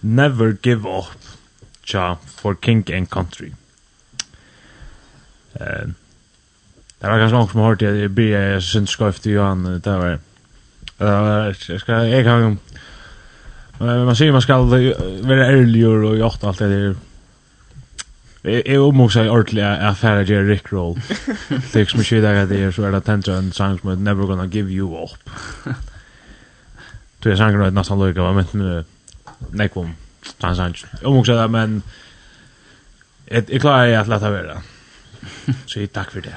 Never 0.00 0.52
Give 0.62 0.88
Up 0.88 1.16
tja 1.84 2.14
for 2.26 2.54
King 2.54 2.90
and 2.90 3.06
Country. 3.06 3.50
Eh, 5.60 5.88
det 7.00 7.10
var 7.10 7.18
ganske 7.18 7.36
mange 7.36 7.50
som 7.50 7.60
har 7.60 7.68
hørt 7.68 7.80
det 7.80 8.00
jeg 8.00 8.14
blir 8.14 8.32
jeg 8.32 8.62
synes 8.62 8.90
skøyft 8.90 9.26
i 9.26 9.34
Johan, 9.34 9.64
det 9.64 9.84
var 9.84 10.18
jeg 11.00 11.80
skal, 11.80 12.08
jeg 12.08 12.24
kan 12.24 12.58
man 13.80 14.16
sier 14.16 14.32
man 14.32 14.42
skal 14.42 14.70
være 14.70 15.48
ærligere 15.58 16.08
og 16.08 16.16
gjort 16.16 16.44
alt 16.48 16.58
det 16.58 16.70
der 16.70 16.94
Jeg 18.44 18.80
omhugsa 18.80 19.22
i 19.22 19.28
ordentlig 19.28 19.62
at 19.64 19.96
færa 19.96 20.24
gjør 20.24 20.50
Rickroll. 20.50 20.96
Det 21.48 21.76
er 21.76 21.80
ikke 21.80 21.92
så 21.92 21.96
mye 21.96 22.18
i 22.18 22.22
dag 22.22 22.36
at 22.36 22.48
det 22.48 22.62
er 22.62 22.70
så 22.70 22.84
er 22.84 22.90
det 22.90 23.04
tentra 23.04 23.38
en 23.38 23.52
sang 23.52 23.80
som 23.80 23.90
er 23.90 23.94
Never 23.96 24.26
Gonna 24.26 24.46
Give 24.46 24.68
You 24.68 25.02
Up. 25.02 25.16
Du 27.24 27.30
jag 27.30 27.38
sjunger 27.38 27.58
något 27.58 27.74
nästan 27.74 28.06
lika 28.06 28.32
men 28.32 28.46
men 28.52 28.84
nej 29.50 29.68
kom 29.68 29.96
han 30.40 30.56
sang. 30.56 30.74
Om 31.02 31.16
också 31.16 31.32
där 31.32 31.48
men 31.48 31.82
ett 33.26 33.50
är 33.50 33.58
klar 33.58 33.88
att 33.88 34.08
låta 34.08 34.30
vara 34.30 34.62
så 35.66 35.86
tack 35.86 36.10
för 36.10 36.20
det 36.20 36.36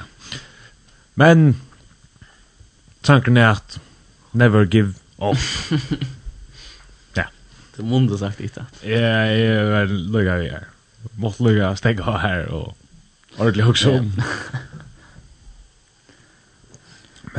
men 1.14 1.56
tanken 3.00 3.36
är 3.36 3.46
att 3.46 3.80
never 4.30 4.64
give 4.64 4.92
up. 5.18 5.38
Ja. 7.14 7.24
Det 7.76 7.82
måste 7.82 8.18
sagt 8.18 8.40
inte 8.40 8.66
ja 8.82 9.26
jag 9.26 9.90
lugga 9.90 10.36
vi 10.36 10.48
här 10.48 10.64
måste 11.16 11.42
lugga 11.42 11.76
stäcka 11.76 12.16
här 12.16 12.46
och 12.46 12.78
ordentligt 13.36 13.66
också 13.66 13.90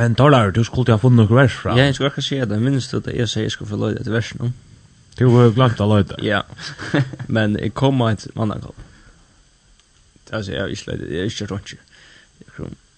Men 0.00 0.14
talar 0.14 0.50
du 0.50 0.64
skulle 0.64 0.92
ha 0.92 0.98
funnit 0.98 1.16
några 1.16 1.42
vers 1.42 1.54
fra. 1.54 1.78
Ja, 1.78 1.84
jag 1.84 1.94
skulle 1.94 2.10
kanske 2.10 2.28
säga 2.28 2.46
det. 2.46 2.60
Minns 2.60 2.90
du 2.90 2.96
att 2.96 3.06
jag 3.06 3.28
säger 3.28 3.44
jag 3.44 3.52
skulle 3.52 3.70
få 3.70 3.76
löjda 3.76 4.02
till 4.02 4.12
versen? 4.12 4.52
Du 5.14 5.26
har 5.26 5.50
glömt 5.50 5.80
att 5.80 5.88
löjda. 5.88 6.16
Ja, 6.22 6.44
men 7.26 7.58
jag 7.62 7.74
kommer 7.74 8.10
ett 8.10 8.34
mannakall. 8.34 8.72
Alltså, 10.30 10.52
jag 10.52 10.60
har 10.60 10.68
inte 10.68 10.90
löjda, 10.90 11.04
jag 11.04 11.18
har 11.18 11.24
inte 11.24 11.46
rått. 11.46 11.70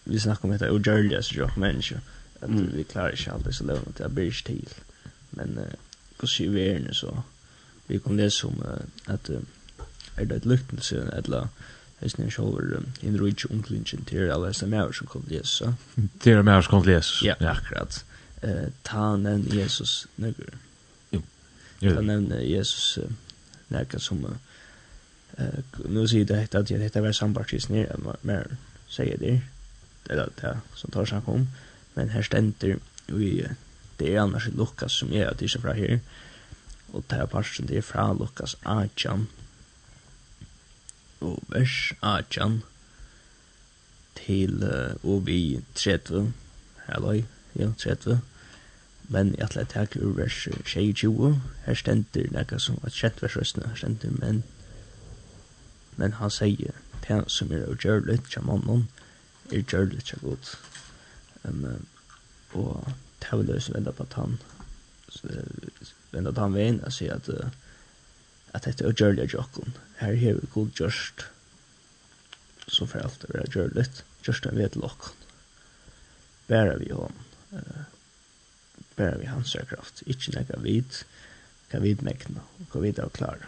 Vi 0.05 0.21
snackar 0.21 0.45
om 0.45 0.51
detta 0.51 0.73
ogörliga 0.73 1.23
så 1.23 1.39
jag 1.39 1.59
människa. 1.59 1.97
Att 2.41 2.51
vi 2.51 2.85
klarar 2.85 3.11
inte 3.11 3.33
alltid 3.33 3.55
så 3.55 3.65
lövna 3.65 3.93
till 3.93 4.05
att 4.05 4.13
bli 4.13 4.33
till. 4.33 4.69
Men 5.31 5.61
hur 6.21 6.29
ser 6.29 6.49
vi 6.49 6.69
er 6.69 6.79
nu 6.79 6.95
så? 6.95 7.23
Vi 7.87 7.99
kommer 7.99 8.23
läsa 8.23 8.47
om 8.47 8.65
att 9.07 9.31
är 10.17 10.25
det 10.25 10.35
ett 10.35 10.45
luktelse 10.45 10.97
eller 11.19 11.49
Hvis 12.03 12.17
Hesten 12.17 12.27
er 12.27 12.31
sjåver 12.35 12.81
en 13.07 13.19
rujtje 13.21 13.51
unglingen 13.55 14.05
til 14.09 14.31
alle 14.35 14.49
hestan 14.51 14.73
mæver 14.73 14.93
som 14.93 15.07
kom 15.07 15.23
til 15.23 15.37
Jesus. 15.37 15.63
Til 16.21 16.31
alle 16.31 16.43
mæver 16.43 16.65
som 16.67 16.71
kom 16.71 16.83
til 16.83 16.97
Jesus. 16.97 17.23
Ja, 17.23 17.35
akkurat. 17.39 18.05
Ta 18.85 19.17
nevn 19.17 19.47
Jesus 19.55 20.07
nøkker. 20.17 20.57
Jo. 21.13 21.21
Ta 21.81 22.01
nevn 22.01 22.33
Jesus 22.43 22.99
nøkker 23.71 24.03
som 24.03 24.27
nu 25.89 26.05
sier 26.07 26.27
det 26.29 26.41
hette 26.43 26.61
at 26.61 26.71
jeg 26.71 26.81
dette 26.83 27.03
var 27.03 27.15
sambartis 27.17 27.69
nere 27.73 28.17
mer 28.27 28.57
sier 28.91 29.17
det 29.21 29.39
det 30.09 30.19
er 30.19 30.33
det 30.41 30.57
som 30.77 30.93
tar 30.93 31.09
seg 31.09 31.29
om 31.31 31.47
men 31.95 32.13
her 32.13 32.27
stender 32.27 32.81
vi 33.09 33.31
det 34.01 34.11
er 34.11 34.25
annars 34.25 34.51
Lukas 34.53 34.99
som 35.01 35.13
er 35.13 35.31
at 35.31 35.41
det 35.41 35.55
er 35.55 35.63
fra 35.63 35.77
her 35.79 35.99
og 36.93 37.07
det 37.09 37.19
er 37.23 37.31
parten 37.33 37.71
det 37.71 37.79
er 37.81 37.87
fra 37.87 38.11
Lukas 38.13 38.57
Adjan 38.67 39.29
og 41.23 41.43
vers 41.53 41.93
18 42.03 42.63
til 44.19 44.63
uh, 44.63 45.11
og 45.11 45.27
vi 45.27 45.65
30 45.75 46.33
halloi, 46.87 47.25
ja 47.57 47.71
30 47.79 48.21
men 49.13 49.35
jeg 49.39 49.45
ætla 49.45 49.65
takk 49.69 49.97
ur 50.01 50.15
vers 50.17 50.49
22 50.65 51.41
her 51.67 51.75
stender 51.75 52.31
nekka 52.33 52.59
som 52.59 52.79
at 52.87 52.97
kjent 52.97 53.23
vers 53.23 53.37
røstene 53.37 53.69
her 53.69 53.81
stender 53.81 54.15
men 54.19 54.43
men 55.97 56.13
han 56.19 56.31
sier 56.31 56.79
det 57.09 57.19
som 57.33 57.53
er 57.53 57.67
og 57.69 57.83
gjør 57.85 58.07
litt 58.09 58.31
kja 58.33 58.45
mannen 58.47 58.87
er 59.51 59.63
gjør 59.63 59.91
litt 59.91 60.09
kja 60.11 60.21
god 60.23 60.55
um, 61.45 61.67
og 62.53 62.93
det 63.21 63.29
er 63.31 63.37
vel 63.41 63.53
løs 63.53 63.71
venda 63.75 63.93
på 63.93 64.07
at 64.09 64.17
han 64.21 64.39
venda 66.13 66.31
på 66.31 66.37
at 66.37 66.45
han 66.45 66.57
vein 66.57 66.81
jeg 66.85 66.99
sier 66.99 67.19
at 67.19 67.29
uh, 67.29 67.51
at 68.53 68.67
dette 68.67 68.85
er 68.85 68.97
gjørlig 68.97 69.31
jokken. 69.33 69.75
Her 70.01 70.17
har 70.21 70.39
vi 70.41 70.53
god 70.55 70.73
gjørst, 70.77 71.27
så 72.69 72.87
for 72.87 73.01
alt 73.01 73.25
det 73.25 73.41
er 73.41 73.53
gjørlig, 73.53 73.87
gjørst 74.27 74.47
er 74.47 74.57
ved 74.57 74.77
lokken. 74.77 75.19
Bærer 76.49 76.79
vi 76.83 76.91
hon, 76.93 77.17
uh, 77.53 77.85
bærer 78.97 79.19
vi 79.19 79.31
hans 79.31 79.57
kraft, 79.69 80.03
ikke 80.07 80.37
nekka 80.37 80.61
vid, 80.61 81.03
Kan 81.73 81.81
vid 81.83 82.03
mekna, 82.05 82.43
og 82.61 82.67
hva 82.69 82.81
vid 82.85 82.99
av 83.01 83.15
klara. 83.17 83.47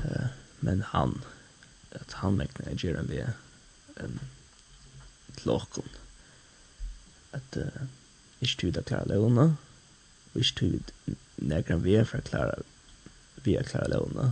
Uh, 0.00 0.30
men 0.64 0.80
han, 0.94 1.18
at 1.92 2.14
han 2.22 2.38
mekna 2.38 2.70
er 2.70 2.78
gjør 2.80 3.02
en 3.02 3.10
vi 3.10 3.18
um, 4.00 4.14
lokken. 5.44 5.84
At 7.36 7.58
uh, 7.60 7.82
ikke 8.40 8.62
tyd 8.62 8.80
av 8.80 8.86
klare 8.88 9.10
leona, 9.12 9.46
og 10.30 10.40
ikke 10.40 10.56
tyd 10.62 10.94
nekra 11.36 11.76
vi 11.84 11.98
er 12.00 12.08
for 12.08 12.24
klare 12.24 12.62
vi 13.44 13.56
er 13.56 13.68
klare 13.68 13.90
lovene. 13.92 14.30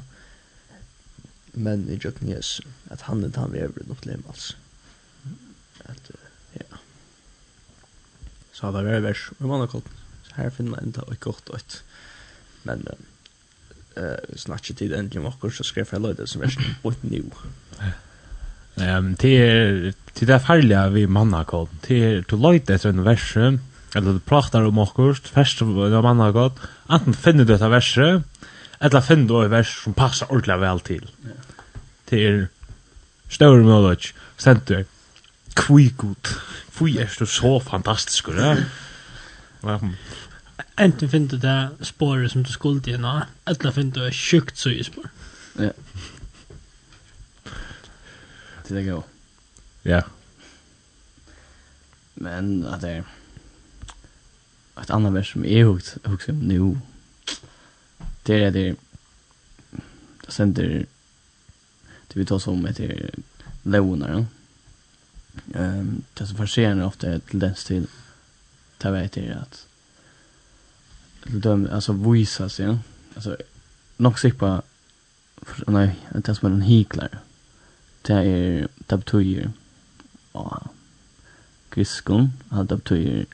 Men 1.58 1.86
i 1.90 1.98
jøkken 1.98 2.30
jes, 2.30 2.58
at 2.92 3.06
han 3.08 3.24
er 3.24 3.34
han 3.36 3.52
vi 3.52 3.62
er 3.64 3.74
nok 3.88 4.04
lem, 4.06 4.24
altså. 4.28 4.56
At, 5.88 6.10
ja. 6.54 6.80
Så 8.52 8.72
det 8.74 8.84
var 8.84 9.06
vers, 9.06 9.30
vi 9.38 9.46
mann 9.46 9.64
har 9.64 9.70
koldt. 9.72 9.90
Så 10.28 10.36
her 10.36 10.50
finner 10.50 10.76
man 10.76 10.88
enda 10.88 11.06
og 11.06 11.20
godt 11.20 11.50
ut. 11.54 11.78
Men, 12.68 12.84
uh, 13.96 14.36
snart 14.36 14.68
ikke 14.68 14.82
tid 14.82 14.94
endelig 14.94 15.22
om 15.22 15.30
akkur, 15.32 15.54
så 15.54 15.66
skrev 15.66 15.88
jeg 15.92 16.04
løyde 16.04 16.26
som 16.26 16.44
versen, 16.44 16.76
what 16.84 17.02
new? 17.02 17.32
Ehm 18.78 19.16
till 19.16 19.92
till 20.14 20.28
det 20.28 20.38
farliga 20.46 20.88
vi 20.88 21.06
manna 21.06 21.44
kod. 21.44 21.68
Till 21.82 22.24
to 22.24 22.36
light 22.36 22.70
etter 22.70 22.90
en 22.90 23.04
vers 23.04 23.36
eller 23.36 24.12
du 24.12 24.20
pratar 24.20 24.62
om 24.62 24.78
akkurst, 24.78 25.28
först 25.28 25.62
av 25.62 26.02
manna 26.02 26.32
kod. 26.32 26.52
Antingen 26.86 27.14
finner 27.14 27.44
du 27.44 27.56
det 27.56 27.64
här 27.64 27.70
eller 28.80 29.00
finn 29.00 29.26
då 29.26 29.44
i 29.44 29.48
vers 29.48 29.82
som 29.84 29.94
passar 29.94 30.32
ordentlig 30.32 30.58
väl 30.60 30.80
till. 30.80 31.10
Det 32.10 32.20
er 32.26 32.46
større 33.28 33.64
måløk, 33.64 34.12
senter, 34.36 34.84
kvui 35.56 35.90
god, 35.96 36.34
kvui 36.76 36.96
er 36.98 37.10
du 37.18 37.26
så 37.26 37.58
fantastisk, 37.60 38.28
ja. 38.28 38.56
Enten 40.78 41.10
finn 41.10 41.26
du 41.26 41.36
det 41.42 41.70
spåret 41.82 42.30
som 42.30 42.44
du 42.46 42.52
skuld 42.52 42.86
i 42.88 42.96
nå, 42.96 43.20
eller 43.46 43.74
finn 43.74 43.90
du 43.90 44.04
sjukt 44.14 44.58
så 44.58 44.70
i 44.70 44.84
spår. 44.86 45.10
Ja. 45.58 45.72
Det 48.68 48.76
är 48.76 48.84
gøy. 48.84 49.02
Ja. 49.82 50.02
Men 52.14 52.66
att 52.66 52.80
det 52.80 52.90
är 52.90 53.04
ett 54.82 54.90
annat 54.90 55.12
vers 55.12 55.32
som 55.32 55.44
är 55.44 55.48
jeg 55.48 55.66
husker 56.04 56.32
om 56.32 56.38
nu, 56.38 56.78
det 58.28 58.44
är 58.44 58.50
det 58.50 58.76
det 60.26 60.32
sender 60.32 60.86
det 62.08 62.20
vi 62.20 62.24
tar 62.24 62.38
som 62.38 62.66
heter 62.66 63.10
Leonar. 63.62 64.26
Ehm 65.54 66.02
det 66.14 66.26
som 66.26 66.36
försenar 66.36 66.84
ofta 66.84 67.06
är 67.06 67.18
till 67.18 67.38
den 67.38 67.54
stil 67.54 67.86
ta 68.78 68.90
vet 68.90 69.12
det 69.12 69.32
att 69.32 69.66
de 71.26 71.68
alltså 71.72 71.92
visa 71.92 72.48
sig 72.48 72.66
ja? 72.66 72.78
alltså 73.14 73.36
nog 73.96 74.18
sig 74.18 74.32
på 74.32 74.62
nej 75.66 75.96
det 76.12 76.34
som 76.34 76.52
en 76.52 76.62
hiklar 76.62 77.18
det 78.02 78.12
är 78.12 78.68
det 78.76 78.96
betyder 78.96 79.50
ja 80.32 80.68
griskon 81.70 82.32
det 82.50 82.76
betyder 82.76 83.26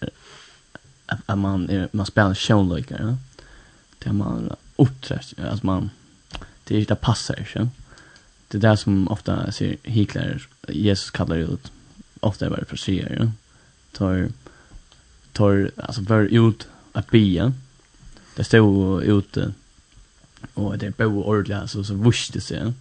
att 1.07 1.39
man 1.39 1.89
man 1.93 2.07
spelar 2.07 2.35
show 2.35 2.79
ja 2.89 3.17
det 3.99 4.13
man 4.13 4.57
uppträtt. 4.77 5.35
Alltså 5.39 5.67
man, 5.67 5.91
det 6.65 6.77
är 6.77 6.81
inte 6.81 6.95
passar 6.95 7.45
inte. 7.45 7.69
Det 8.49 8.59
är 8.59 8.71
det 8.71 8.77
som 8.77 9.09
ofta 9.09 9.53
ser 9.53 9.77
hycklare, 9.83 10.41
Jesus 10.69 11.11
kallar 11.11 11.37
ut, 11.37 11.73
ofta 12.21 12.47
är 12.47 12.51
det 12.51 12.65
för 12.65 12.77
sig, 12.77 13.17
ja. 13.19 13.31
Tar, 13.93 14.29
tar, 15.33 15.71
alltså 15.77 16.03
var 16.03 16.21
ut 16.21 16.69
att 16.93 17.11
bia. 17.11 17.53
Det 18.37 18.45
står 18.45 19.03
ute 19.03 19.53
och 20.55 20.79
det 20.79 20.87
är 20.87 20.91
bo 20.91 21.23
ordentligt, 21.23 21.59
alltså 21.59 21.85
så 21.85 21.95
vuxte 21.95 22.41
sig. 22.41 22.73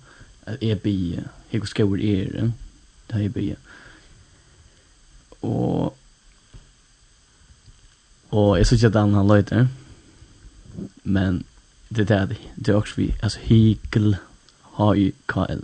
Att 0.46 0.64
är 0.64 0.76
bia, 0.76 1.22
hur 1.50 1.62
skor 1.62 2.02
är 2.02 2.32
det? 2.32 2.52
Det 3.08 3.26
är 3.26 3.30
bia. 3.30 3.56
Och 5.40 5.98
Och 8.34 8.60
jag 8.60 8.68
såg 8.68 8.86
att 8.86 8.94
han 8.94 9.14
har 9.14 9.38
lite 9.38 9.68
Men 11.04 11.44
det 11.94 12.04
där 12.04 12.26
det 12.26 12.38
det 12.56 12.72
är 12.72 12.76
också 12.76 12.94
vi 12.98 13.16
alltså 13.22 13.40
hikel 13.42 14.18
har 14.62 14.96
ju 14.96 15.12
KL 15.26 15.60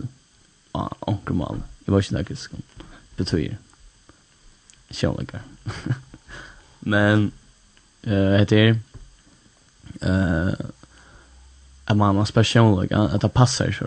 och 0.72 1.08
onkel 1.08 1.34
mal 1.34 1.62
jag 1.84 1.94
vet 1.94 2.04
inte 2.04 2.18
vilket 2.18 2.38
som 2.38 2.62
betyder 3.16 3.58
själva 4.90 5.38
men 6.80 7.32
eh 8.02 8.38
heter 8.38 8.78
eh 10.00 10.52
att 11.84 11.96
man 11.96 12.16
har 12.16 12.32
personlig 12.32 12.92
att 12.92 13.20
det 13.20 13.28
passar 13.28 13.72
så 13.72 13.86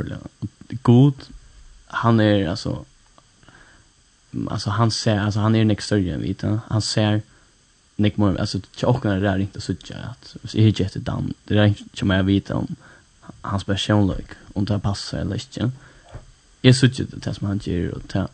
god 0.81 1.13
han 1.87 2.19
är 2.19 2.49
alltså 2.49 2.85
alltså 4.49 4.69
han 4.69 4.91
ser 4.91 5.19
alltså 5.19 5.39
han 5.39 5.55
är 5.55 5.61
en 5.61 5.71
extra 5.71 5.97
vet 5.97 6.43
han 6.67 6.81
ser 6.81 7.21
Nick 7.95 8.17
Moore 8.17 8.39
alltså 8.39 8.59
tjockare 8.75 9.19
där 9.19 9.37
inte 9.37 9.61
så 9.61 9.73
tjocka. 9.73 10.03
Att 10.03 10.35
så 10.43 10.57
är 10.57 10.71
det 10.71 10.99
dan 10.99 11.33
det 11.45 11.57
är 11.57 11.65
inte 11.65 11.83
som 11.93 12.09
jag 12.09 12.23
vet 12.23 12.51
om 12.51 12.75
hans 13.41 13.63
personlighet 13.63 14.37
om 14.53 14.65
det 14.65 14.79
passar 14.79 15.17
eller 15.17 15.35
inte. 15.35 15.71
Är 16.61 16.73
så 16.73 16.87
tjocka 16.87 17.17
det 17.17 17.33
som 17.33 17.47
han 17.47 17.59
gör 17.63 17.91
och 17.91 18.07
ta 18.07 18.27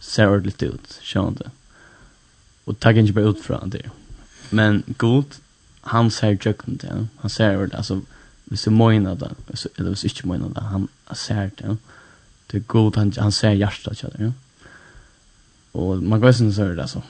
ser 0.00 0.28
ordentligt 0.28 0.62
ut 0.62 1.00
så 1.02 1.30
det 1.30 1.50
och 2.64 2.80
tagg 2.80 2.98
inte 2.98 3.12
bara 3.12 3.24
ut 3.24 3.40
från 3.40 3.70
det. 3.70 3.90
Men 4.50 4.82
god 4.86 5.24
han 5.80 6.10
ser 6.10 6.36
tjocken 6.36 6.76
det 6.76 7.06
han 7.16 7.30
ser 7.30 7.56
ordentligt 7.56 7.74
alltså 7.74 8.00
hvis 8.52 8.66
du 8.68 8.70
møyner 8.70 9.14
det, 9.16 9.30
eller 9.78 9.94
hvis 9.94 10.02
du 10.04 10.08
ikke 10.10 10.28
møyner 10.28 10.52
det, 10.52 10.62
han 10.62 10.88
ser 11.16 11.48
det, 11.56 11.76
det 12.50 12.58
er 12.58 12.66
god, 12.68 12.98
han, 13.00 13.12
han 13.16 13.32
ser 13.32 13.56
hjertet, 13.56 14.02
ja. 14.02 14.32
Og 15.72 16.02
man 16.04 16.20
går 16.20 16.34
sånn 16.36 16.52
så 16.52 16.66
er 16.66 16.74
det, 16.76 16.84
altså 16.84 17.00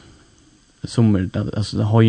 som 0.85 1.31
alltså 1.35 1.77
det 1.77 1.85
har 1.85 2.03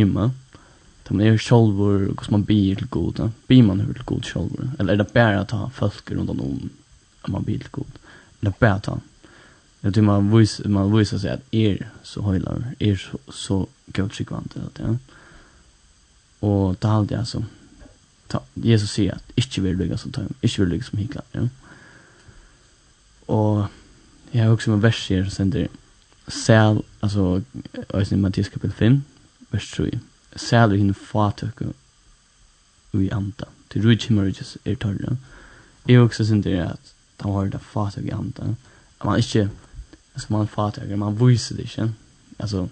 da 1.04 1.14
man 1.14 1.22
er 1.22 1.34
är 1.34 1.38
självor 1.38 2.32
man 2.32 2.44
blir 2.44 2.76
til 2.76 2.88
god 2.88 3.32
blir 3.48 3.64
man 3.64 3.80
hur 3.80 4.04
god 4.06 4.26
självor 4.26 4.72
eller 4.80 4.94
är 4.94 4.98
det 4.98 5.14
bare 5.14 5.40
att 5.40 5.52
ha 5.52 5.70
folk 5.70 6.12
rundt 6.12 6.30
om 6.30 6.70
om 7.22 7.32
man 7.32 7.44
blir 7.44 7.60
til 7.60 7.72
god 7.72 7.92
eller 8.42 8.54
bare 8.60 8.76
att 8.76 8.86
ha? 8.86 9.00
Jag 9.82 10.04
man 10.04 10.38
vis 10.38 10.62
man 10.66 10.98
visar 10.98 11.18
sig 11.18 11.30
att 11.30 11.42
er 11.52 11.90
så 12.04 12.22
hojlar 12.22 12.74
er 12.80 12.96
så, 12.96 13.18
så 13.32 13.68
god 13.94 14.10
sikvant 14.10 14.58
att 14.58 14.80
ja. 14.80 14.98
Och 16.40 16.76
det 16.82 16.88
hade 16.88 17.20
alltså 17.20 17.44
ta 18.28 18.42
Jesus 18.54 18.92
säger 18.92 19.16
att 19.16 19.32
inte 19.36 19.62
vill 19.62 19.78
du 19.78 19.98
som 19.98 20.12
tar 20.12 20.24
inte 20.42 20.62
vill 20.62 20.70
du 20.70 20.84
som 20.84 21.00
hikla, 21.00 21.22
ja. 21.32 21.48
Och 23.26 23.66
jag 24.32 24.46
har 24.46 24.54
också 24.54 24.72
en 24.72 24.82
vers 24.82 25.10
här 25.10 25.26
som 25.30 25.52
säger 25.52 25.68
Sæl, 26.28 26.82
altså, 27.02 27.42
øyne 27.96 28.22
Mattias 28.22 28.50
kapitel 28.50 28.76
5, 28.76 29.04
vers 29.52 29.72
3. 29.72 29.92
Sæl 30.36 30.72
er 30.72 30.76
henne 30.76 30.94
fatøkke 30.94 31.74
ui 32.94 33.10
anta. 33.12 33.46
Til 33.72 33.88
rujt 33.88 34.06
himmar 34.06 34.24
rujt 34.24 34.58
er 34.66 34.76
tørre. 34.76 35.18
Jeg 35.88 36.00
også 36.00 36.26
synes 36.26 36.44
det 36.44 36.54
er 36.54 36.70
at 36.70 36.94
han 37.22 37.34
har 37.34 37.42
det 37.42 37.62
fatøkke 37.62 38.10
i 38.10 38.14
anta. 38.14 38.44
At 39.00 39.06
man 39.06 39.18
ikke, 39.18 39.50
altså 40.16 40.28
man 40.30 40.48
fatøkker, 40.48 40.96
man 40.96 41.20
viser 41.20 41.56
det 41.56 41.64
ikke. 41.64 41.92
Altså, 42.40 42.68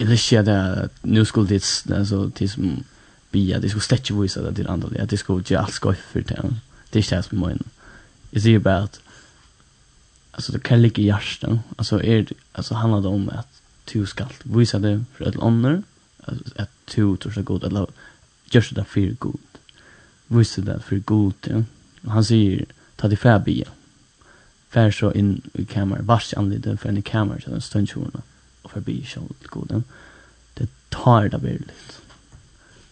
eller 0.00 0.12
ikke 0.12 0.38
at 0.38 0.46
det, 0.46 0.90
nu 1.02 1.24
skulle 1.24 1.48
det, 1.48 1.84
altså, 1.90 2.30
det 2.38 2.50
som 2.50 2.84
bia, 3.30 3.60
det 3.60 3.70
skulle 3.70 3.84
slett 3.84 4.10
ikke 4.10 4.22
vise 4.22 4.40
det 4.40 4.56
til 4.56 4.68
andre, 4.68 4.90
at 5.00 5.10
det 5.10 5.18
skulle 5.18 5.40
ikke 5.40 5.58
alt 5.58 5.74
skøyf 5.74 5.96
for 6.12 6.18
det. 6.18 6.28
Det 6.92 6.92
er 6.92 6.96
ikke 6.96 7.16
det 7.16 7.24
som 7.24 7.42
er 7.42 7.48
mine. 7.48 7.72
Jeg 8.32 8.42
sier 8.42 8.58
bare 8.58 8.82
at 8.82 9.00
alltså 10.36 10.52
det 10.52 10.62
kan 10.62 10.82
ligga 10.82 11.02
i 11.02 11.06
hjärtan. 11.06 11.60
Alltså 11.76 11.98
är 11.98 12.04
er, 12.04 12.32
alltså 12.52 12.74
handlar 12.74 13.00
det 13.00 13.08
om 13.08 13.28
att 13.28 13.62
du 13.92 14.06
ska 14.06 14.26
visa 14.44 14.78
det 14.78 15.04
för 15.14 15.28
ett 15.28 15.42
annor 15.42 15.82
att 16.56 16.70
du 16.84 17.16
tror 17.16 17.32
så 17.32 17.42
god 17.42 17.64
eller 17.64 17.86
just 18.44 18.74
det 18.74 18.84
för 18.84 19.16
god. 19.18 19.40
Visa 20.26 20.60
det 20.60 20.80
för 20.80 20.98
god. 20.98 21.34
Ja. 21.40 21.62
Han 22.10 22.24
säger 22.24 22.64
ta 22.96 23.08
det 23.08 23.16
för 23.16 23.38
bia. 23.38 23.68
Fär 24.68 24.90
så 24.90 25.12
in 25.12 25.42
i 25.52 25.64
kammar 25.64 25.98
vars 26.02 26.34
anledning 26.34 26.78
för 26.78 26.88
en 26.88 27.02
kammar 27.02 27.40
så 27.44 27.50
den 27.50 27.60
stundsjorna 27.60 28.22
och 28.62 28.70
för 28.70 28.80
bia 28.80 29.06
så 29.06 29.20
goden. 29.42 29.84
Det 30.54 30.68
tar 30.88 31.28
det 31.28 31.38
väldigt. 31.38 32.00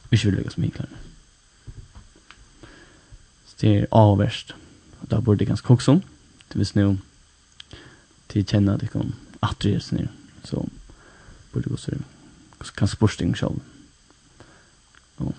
Vi 0.09 0.18
skulle 0.18 0.36
lyckas 0.36 0.57
mycket. 0.57 0.86
Det 3.61 3.78
är 3.78 3.86
avvärst. 3.90 4.55
Det 5.01 5.20
borde 5.20 5.45
ganska 5.45 5.72
också. 5.72 6.01
Det 6.49 6.59
visst 6.59 6.74
nu 6.74 6.97
till 8.35 8.47
känna 8.47 8.76
det 8.76 8.87
kom 8.87 9.12
att 9.41 9.61
det 9.61 9.74
är 9.74 9.95
nu 9.95 10.09
så 10.45 10.68
borde 11.53 11.70
gå 11.70 11.76
så 11.76 11.93
kan 12.74 12.89
sporting 12.89 13.35
själv. 13.35 13.61
Ja. 15.16 15.32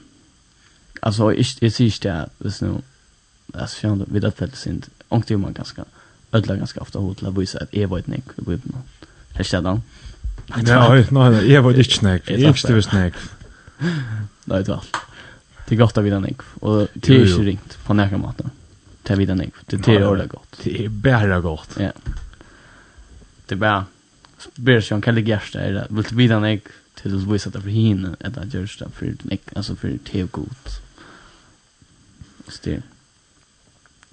Alltså 0.99 1.33
jag 1.33 1.45
jag 1.59 1.71
ser 1.71 1.85
inte 1.85 2.29
vis 2.37 2.61
nu 2.61 2.81
as 3.53 3.75
fjärn 3.75 4.05
vid 4.07 4.25
att 4.25 4.37
det 4.37 4.55
sind 4.55 4.85
och 5.07 5.23
det 5.27 5.37
man 5.37 5.53
ganska 5.53 5.85
ödla 6.31 6.55
ganska 6.55 6.81
ofta 6.81 6.99
hot 6.99 7.21
la 7.21 7.29
visa 7.29 7.59
att 7.59 7.73
är 7.73 7.87
vad 7.87 8.07
nick 8.07 8.23
vi 8.35 8.51
vet 8.51 8.65
nu. 8.65 8.71
Hashtag 9.33 9.63
då. 9.63 9.81
Nej, 10.45 11.07
nej, 11.11 11.51
jag 11.51 11.61
var 11.61 11.71
inte 11.71 11.83
snack. 11.83 12.21
Jag 12.25 12.39
inte 12.39 12.73
var 12.73 12.81
snack. 12.81 13.13
Nej, 14.45 14.63
det 14.63 14.67
var. 14.67 14.83
Det 15.67 15.75
gott 15.75 15.97
att 15.97 16.03
vi 16.03 16.09
den 16.09 16.35
och 16.59 16.87
det 16.93 17.15
är 17.15 17.25
ju 17.25 17.43
ringt 17.43 17.77
på 17.85 17.93
näka 17.93 18.17
maten. 18.17 18.49
Det 19.03 19.13
är 19.13 19.17
vi 19.17 19.25
den 19.25 19.51
Det 19.65 19.87
är 19.87 20.07
ordentligt 20.07 20.31
gott. 20.31 20.59
Det 20.63 20.85
är 20.85 20.89
bara 20.89 21.41
gott. 21.41 21.69
Ja 21.79 21.91
det 23.47 23.55
bara 23.55 23.85
ber 24.55 24.81
sig 24.81 24.95
om 24.95 25.01
kan 25.01 25.15
ligga 25.15 25.41
är 25.53 25.73
det 25.73 25.87
vill 25.89 26.03
du 26.03 26.15
vita 26.15 26.39
nek 26.39 26.63
till 26.95 27.15
att 27.15 27.27
visa 27.27 27.49
det 27.49 27.61
för 27.61 27.69
hin 27.69 28.15
att 28.19 28.37
att 28.37 28.53
görs 28.53 28.77
det 28.77 28.89
för 28.89 29.15
nek 29.23 29.41
alltså 29.55 29.75
för 29.75 29.97
te 29.97 30.23
gott. 30.23 30.81
Styr. 32.47 32.81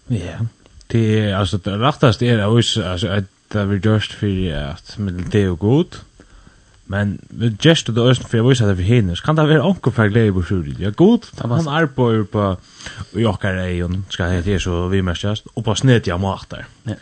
Ja. 0.06 0.46
Det 0.86 1.20
är 1.20 1.34
alltså 1.34 1.58
det 1.58 1.78
rättaste 1.78 2.26
är 2.26 2.36
det 2.36 2.44
alltså 2.44 3.08
att 3.08 3.24
det 3.48 3.64
vi 3.64 3.80
just 3.84 4.12
för 4.12 4.52
att 4.54 4.98
med 4.98 5.14
det 5.14 5.42
är 5.42 5.50
gott. 5.50 6.04
Men 6.84 7.18
vi 7.28 7.56
just 7.60 7.86
det 7.94 8.00
östen 8.00 8.28
för 8.28 8.48
vissa 8.48 8.66
det 8.66 8.76
för 8.76 8.82
hinner. 8.82 9.14
Kan 9.14 9.36
det 9.36 9.46
vara 9.46 9.64
onkel 9.64 9.92
för 9.92 10.08
glädje 10.08 10.32
på 10.32 10.42
sjön? 10.42 10.76
Ja 10.78 10.90
gott. 10.90 11.32
Han 11.38 11.68
arbetar 11.68 12.24
på 12.24 12.56
och 13.12 13.20
jag 13.20 13.40
kan 13.40 13.58
ej 13.58 13.84
och 13.84 13.90
ska 14.08 14.24
det 14.24 14.60
så 14.60 14.88
vi 14.88 15.02
mest 15.02 15.24
just 15.24 15.46
och 15.46 15.64
på 15.64 15.74
snett 15.74 16.06
jag 16.06 16.20
matar. 16.20 16.66
Ja. 16.82 16.94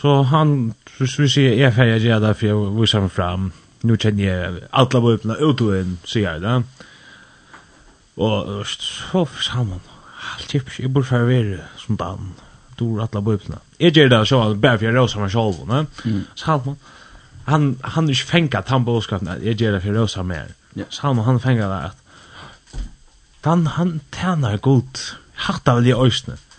Så 0.00 0.22
han, 0.22 0.74
så 0.96 1.22
vi 1.22 1.28
sier, 1.28 1.56
jeg 1.60 1.74
feier 1.76 2.00
gjør 2.00 2.22
det, 2.24 2.36
for 2.38 2.48
jeg 2.48 2.68
viser 2.78 3.02
ham 3.02 3.10
fram. 3.12 3.50
Nå 3.84 3.96
kjenner 4.00 4.24
jeg 4.24 4.62
alle 4.76 5.02
våpene 5.04 5.36
ut 5.40 5.64
og 5.64 5.74
inn, 5.76 5.98
sier 6.08 6.38
jeg 6.38 6.44
det. 6.44 6.86
Og 8.20 8.64
så 8.68 9.26
sammen, 9.44 9.82
alt 10.32 10.48
tips, 10.48 10.80
jeg 10.80 10.92
burde 10.92 11.08
feier 11.08 11.28
være 11.28 11.60
som 11.80 12.00
dan, 12.00 12.32
dår 12.80 13.04
alle 13.06 13.24
våpene. 13.28 13.60
Jeg 13.80 13.96
gjør 13.98 14.12
det, 14.14 14.22
så 14.28 14.42
han, 14.44 14.58
bare 14.60 14.80
for 14.80 14.88
jeg 14.88 14.96
råser 14.96 15.24
meg 15.24 15.34
selv, 15.36 15.62
ne? 15.68 15.84
Salman, 16.36 16.80
han, 17.48 17.70
han 17.84 18.08
er 18.08 18.16
ikke 18.16 18.32
fengt 18.32 18.72
han 18.72 18.84
på 18.88 18.96
åskapen, 19.00 19.32
jeg 19.44 19.60
gjør 19.60 19.76
det 19.76 19.82
for 19.82 19.92
jeg 19.92 20.00
råser 20.00 20.28
mer. 20.32 20.54
Så 20.88 21.08
han 21.08 21.24
han 21.26 21.40
fengt 21.44 21.64
det 21.64 21.82
at, 21.90 22.04
han, 23.44 23.66
han 23.76 23.98
tjener 24.16 24.60
godt, 24.60 25.10
hatt 25.48 25.68
av 25.68 25.84
det 25.84 25.92
i 25.92 25.96
øyne. 25.96 26.36
Mm 26.36 26.49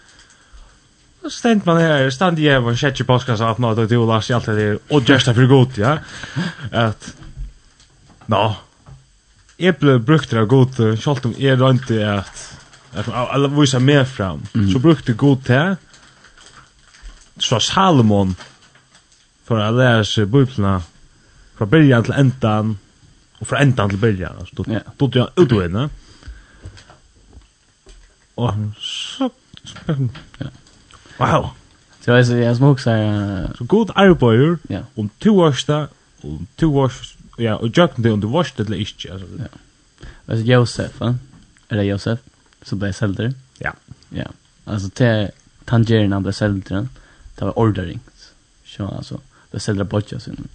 Och 1.24 1.32
ständ 1.32 1.62
man 1.66 1.78
här, 1.78 2.10
stand 2.10 2.40
i 2.40 2.48
även 2.48 2.78
sketcher 2.78 3.04
podcast 3.04 3.42
att 3.42 3.58
något 3.58 3.90
det 3.90 3.96
Lars 3.96 4.30
i 4.30 4.34
allt 4.34 4.46
det 4.46 4.80
och 4.90 5.10
just 5.10 5.26
för 5.26 5.46
gott, 5.46 5.78
ja. 5.78 5.98
Att 6.72 7.16
Nå. 8.26 8.56
Jag 9.58 9.76
blev 9.76 10.00
brukt 10.00 10.30
det 10.30 10.46
gott, 10.46 10.78
självt 10.78 11.26
om 11.26 11.34
jag 11.38 11.62
rönte 11.62 12.14
att 12.14 12.58
att 12.94 13.08
alla 13.10 13.48
visa 13.48 13.80
mer 13.80 14.06
fram. 14.06 14.42
Så 14.74 14.80
brukte 14.80 15.14
gott 15.14 15.46
det, 15.46 15.78
Så 17.38 17.60
Salomon 17.60 18.36
för 19.46 19.60
att 19.60 19.74
lära 19.74 20.06
sig 20.06 20.26
biblarna 20.26 20.84
från 21.56 21.70
början 21.70 22.04
till 22.04 22.14
ändan 22.14 22.78
och 23.40 23.48
från 23.48 23.60
ändan 23.60 23.90
till 23.90 23.98
början. 23.98 24.38
Alltså, 24.40 24.56
då, 24.56 24.64
då 24.64 24.80
tog 24.98 25.16
jag 25.16 25.30
ut 25.36 25.52
och 25.52 25.66
inne. 25.66 25.90
Och 28.36 28.54
så... 28.80 29.30
så 29.64 30.10
ja. 30.38 30.46
Wow. 31.22 31.50
Så 32.02 32.12
jag 32.12 32.28
så 32.28 32.34
jag 32.34 32.58
som 32.58 32.66
också 32.66 32.90
är 32.90 33.54
så 33.58 33.64
god 33.64 33.92
arbeider 33.96 34.58
om 34.96 35.10
två 35.20 35.32
års 35.32 35.66
där 35.66 35.88
om 36.22 36.48
två 36.56 36.68
års 36.68 37.16
ja 37.38 37.56
och 37.56 37.70
jag 37.78 37.96
kunde 37.96 38.10
under 38.10 38.28
wash 38.28 38.52
det 38.56 38.64
inte 38.64 39.12
alltså. 39.12 39.28
Ja. 39.38 39.46
Alltså 40.26 40.46
Josef, 40.46 41.02
är 41.68 41.78
det 41.78 41.84
Josef 41.84 42.20
så 42.62 42.76
blev 42.76 42.92
sälder. 42.92 43.34
Ja. 43.58 43.74
Ja. 44.10 44.28
Alltså 44.66 44.90
till 44.90 45.30
tangerna 45.66 46.22
blev 46.22 46.32
sälder. 46.32 46.88
Det 47.36 47.46
var 47.46 47.60
ordering. 47.60 48.00
Så 48.66 48.88
alltså 48.88 49.20
det 49.52 49.60
sälder 49.60 49.84
bort 49.84 50.12
jag 50.12 50.22
sen. 50.22 50.48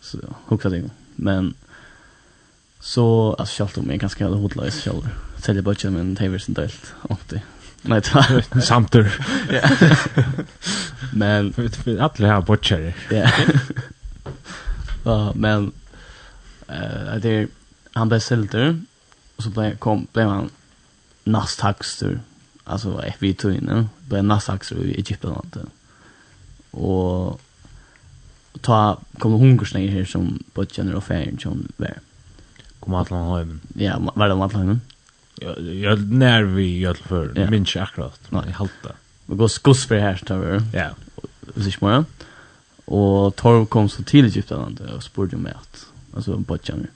Så 0.00 0.18
hooka 0.44 0.68
det. 0.68 0.90
Men 1.16 1.54
så 2.80 3.34
alltså 3.38 3.62
jag 3.62 3.72
tog 3.72 3.86
mig 3.86 3.98
ganska 3.98 4.26
hotlös 4.26 4.84
själv. 4.84 5.08
Säljer 5.38 5.62
bort 5.62 5.84
men 5.84 6.14
det 6.14 6.28
var 6.28 6.48
inte 6.48 6.60
helt. 6.60 6.94
Och 7.02 7.20
det 7.28 7.42
Nej, 7.86 8.00
två. 8.00 8.20
Samtur. 8.60 9.26
Ja. 9.50 9.70
Men 11.12 11.52
för 11.52 11.98
alla 11.98 12.28
här 12.28 12.40
botchare. 12.40 12.94
Ja. 13.10 13.30
Ja, 15.06 15.32
men 15.34 15.72
eh 16.68 17.14
det 17.20 17.48
han 17.92 18.08
blev 18.08 18.18
sälter 18.18 18.80
och 19.36 19.42
så 19.42 19.50
blev 19.50 19.76
kom 19.76 20.06
blev 20.12 20.28
han 20.28 20.50
nastaxter. 21.24 22.20
Alltså 22.64 23.04
eh, 23.04 23.14
vi 23.18 23.34
tog 23.34 23.54
in, 23.54 23.64
ne? 23.64 23.88
blev 24.08 24.24
nastaxter 24.24 24.76
i 24.76 24.94
Egypten 24.94 25.30
och. 25.30 25.66
Och 26.70 27.40
ta 28.60 28.98
kommer 29.18 29.38
hungersnäger 29.38 29.92
här 29.92 30.04
som 30.04 30.42
på 30.52 30.64
general 30.70 31.00
fair 31.00 31.36
som 31.42 31.68
var. 31.76 31.94
Kom 32.80 32.94
att 32.94 33.08
han 33.08 33.38
hem. 33.38 33.60
Ja, 33.74 34.12
var 34.14 34.28
det 34.28 34.34
han 34.34 34.68
hem. 34.68 34.80
Jag 35.82 36.12
när 36.12 36.42
vi 36.42 36.78
gör 36.78 36.94
för 36.94 37.38
yeah. 37.38 37.50
min 37.50 37.66
akkurat. 37.76 38.20
Nej, 38.28 38.42
jag 38.46 38.52
halta. 38.52 38.92
Vi 39.26 39.36
går 39.36 39.48
skuss 39.48 39.86
för 39.86 39.98
här 39.98 40.16
tar 40.16 40.38
vi. 40.38 40.78
Ja. 40.78 40.90
Så 41.56 41.68
ich 41.68 41.80
mal. 41.80 42.04
Och 42.84 43.36
Torv 43.36 43.66
kom 43.66 43.88
så 43.88 44.02
till 44.02 44.24
Egypten 44.24 44.78
och 44.96 45.02
spurte 45.02 45.36
mig 45.36 45.52
att 45.52 45.86
alltså 46.16 46.36
botchan. 46.36 46.86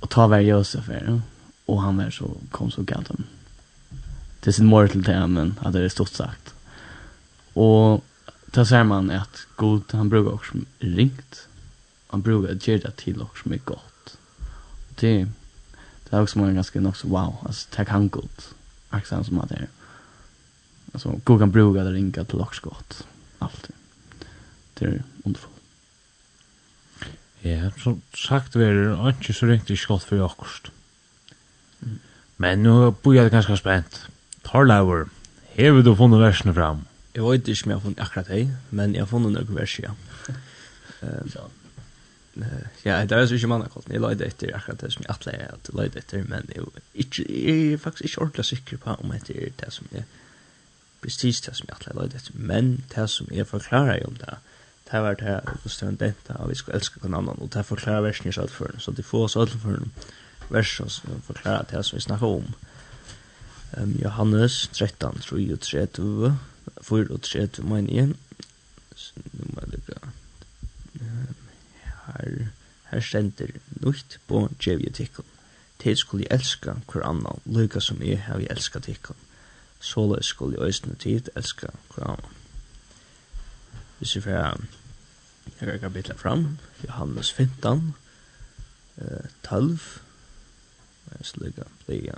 Och 0.00 0.10
ta 0.10 0.26
var 0.26 0.38
Josef 0.38 0.88
här 0.88 1.20
och 1.66 1.82
han 1.82 1.96
var 1.96 2.10
så 2.10 2.30
kom 2.50 2.70
så 2.70 2.82
galt 2.82 3.08
han. 3.08 3.24
Till 4.40 4.54
sin 4.54 4.66
mor 4.66 4.88
till 4.88 5.02
det 5.02 5.26
men 5.26 5.54
hade 5.60 5.82
det 5.82 5.90
stått 5.90 6.12
sagt. 6.12 6.54
Och 7.52 8.04
Da 8.52 8.64
ser 8.64 8.84
man 8.84 9.10
at 9.10 9.46
god 9.56 9.82
han 9.92 10.08
brukar 10.08 10.32
också 10.32 10.52
ringt. 10.78 11.48
Han 12.06 12.22
brukar 12.22 12.58
ge 12.68 12.78
det 12.78 12.90
till 12.96 13.22
också 13.22 13.48
mycket 13.48 13.66
gott. 13.66 14.16
Det 14.94 15.28
det 16.10 16.16
er 16.16 16.24
også 16.24 16.38
mange 16.38 16.54
ganske 16.54 16.80
nok 16.80 16.96
så 16.96 17.06
wow 17.06 17.36
alltså 17.46 17.68
tack 17.70 17.88
han 17.88 18.08
gott 18.08 18.50
axeln 18.90 19.24
som 19.24 19.40
at 19.40 19.48
det 19.48 19.62
er. 19.62 19.66
alltså 20.94 21.20
god 21.24 21.38
kan 21.38 21.52
bruka 21.52 21.84
det 21.84 21.94
ringa 21.94 22.24
till 22.24 22.38
lockskott 22.38 23.06
allt 23.40 23.70
det 24.78 24.86
är 24.86 25.02
underfullt 25.24 25.60
Ja, 27.42 27.70
som 27.80 28.02
sagt 28.12 28.56
vi 28.56 28.64
er 28.64 29.08
ikke 29.08 29.32
så 29.32 29.46
riktigt 29.48 29.78
skott 29.80 30.04
for 30.04 30.16
Jakobst. 30.16 30.70
Men 32.36 32.62
nu 32.62 32.90
börjar 32.90 33.24
det 33.24 33.32
ganska 33.32 33.56
spänt. 33.56 34.08
Tarlauer, 34.44 35.08
hever 35.56 35.82
du 35.82 35.94
funnit 35.96 36.20
versene 36.20 36.54
fram? 36.54 36.84
Jeg 37.14 37.24
vet 37.24 37.48
ikke 37.48 37.64
om 37.64 37.70
jeg 37.70 37.76
har 37.76 37.80
funnet 37.80 38.00
akkurat 38.00 38.28
det, 38.28 38.56
men 38.70 38.94
jeg 38.94 39.00
har 39.00 39.06
funnet 39.06 39.32
noen 39.32 39.56
verser, 39.56 39.88
ja. 39.88 39.92
Uh, 41.00 41.24
ja, 42.84 43.00
det 43.04 43.12
er 43.16 43.26
så 43.26 43.34
ikke 43.34 43.50
mann 43.50 43.62
akkurat. 43.62 43.88
Jeg 43.92 44.00
løyde 44.00 44.26
etter 44.26 44.54
akkurat 44.56 44.80
det 44.80 44.92
som 44.94 45.04
jeg 45.04 45.10
atle 45.14 45.32
er 45.32 45.54
at 45.54 45.70
løyde 45.74 45.98
etter, 45.98 46.24
men 46.28 46.48
jeg, 46.54 46.64
ikke, 46.94 47.26
jeg 47.28 47.72
er 47.72 47.82
faktisk 47.82 48.04
ikke 48.04 48.22
ordentlig 48.22 48.44
sikker 48.44 48.80
på 48.84 48.96
om 48.98 49.12
det 49.26 49.36
er 49.36 49.50
det 49.64 49.72
som 49.72 49.86
jeg, 49.92 50.04
precis 51.02 51.40
det 51.40 51.56
som 51.56 51.68
jeg 51.68 51.76
atleie 51.76 51.98
løyde 51.98 52.20
etter, 52.20 52.38
men 52.52 52.72
det 52.94 53.10
som 53.10 53.28
jeg 53.30 53.46
forklarer 53.46 54.06
om 54.06 54.16
det, 54.20 54.38
det 54.90 55.02
var 55.02 55.14
det 55.14 55.26
her, 55.26 55.58
hos 55.62 55.76
det 55.78 55.86
var 55.86 55.98
dette, 56.00 56.36
og 56.36 56.48
vi 56.50 56.54
skulle 56.54 56.78
elske 56.78 57.00
hverandre 57.00 57.18
annan, 57.18 57.42
og 57.42 57.52
det 57.54 57.66
forklarer 57.66 58.00
versen 58.08 58.28
i 58.28 58.32
Søltføren, 58.32 58.80
så 58.80 58.90
de 58.90 59.02
få 59.02 59.28
Søltføren 59.28 59.92
versen 60.50 60.90
som 60.90 61.22
forklarer 61.22 61.68
det 61.70 61.84
som 61.86 61.96
vi 61.96 62.02
snakker 62.02 62.26
om. 62.26 62.54
Um, 63.78 63.92
Johannes 64.02 64.68
13, 64.72 65.20
3 65.20 65.52
og 65.52 65.60
30, 65.60 66.38
4 66.82 67.04
33, 67.06 67.20
34, 67.22 67.68
mener 67.68 67.94
jeg, 67.94 68.14
her, 72.16 72.50
her 72.90 73.00
stendur 73.00 73.52
nýtt 73.80 74.18
på 74.28 74.48
djevje 74.58 74.90
tikkun. 74.90 75.28
tykkum 75.78 75.96
skulle 75.96 76.26
jeg 76.28 76.38
elska 76.38 76.74
hver 76.92 77.06
annan 77.06 77.40
líka 77.46 77.80
sum 77.80 78.02
eg 78.02 78.46
elska 78.50 78.80
tikkun. 78.80 79.16
Såle 79.80 80.22
skulle 80.22 80.58
jeg 80.58 80.66
eisini 80.66 80.94
tid 80.94 81.30
elska 81.36 81.72
hver 81.94 82.04
annan 82.04 82.36
Hvis 83.98 84.16
vi 84.16 84.20
får 84.20 84.60
Jeg 85.60 85.80
kan 85.80 85.92
bitla 85.92 86.14
fram. 86.14 86.58
Johannes 86.84 87.32
15, 87.32 87.94
eh, 88.96 89.28
12. 89.42 90.00
Jeg 91.10 91.26
slugga 91.26 91.62
blia. 91.86 92.14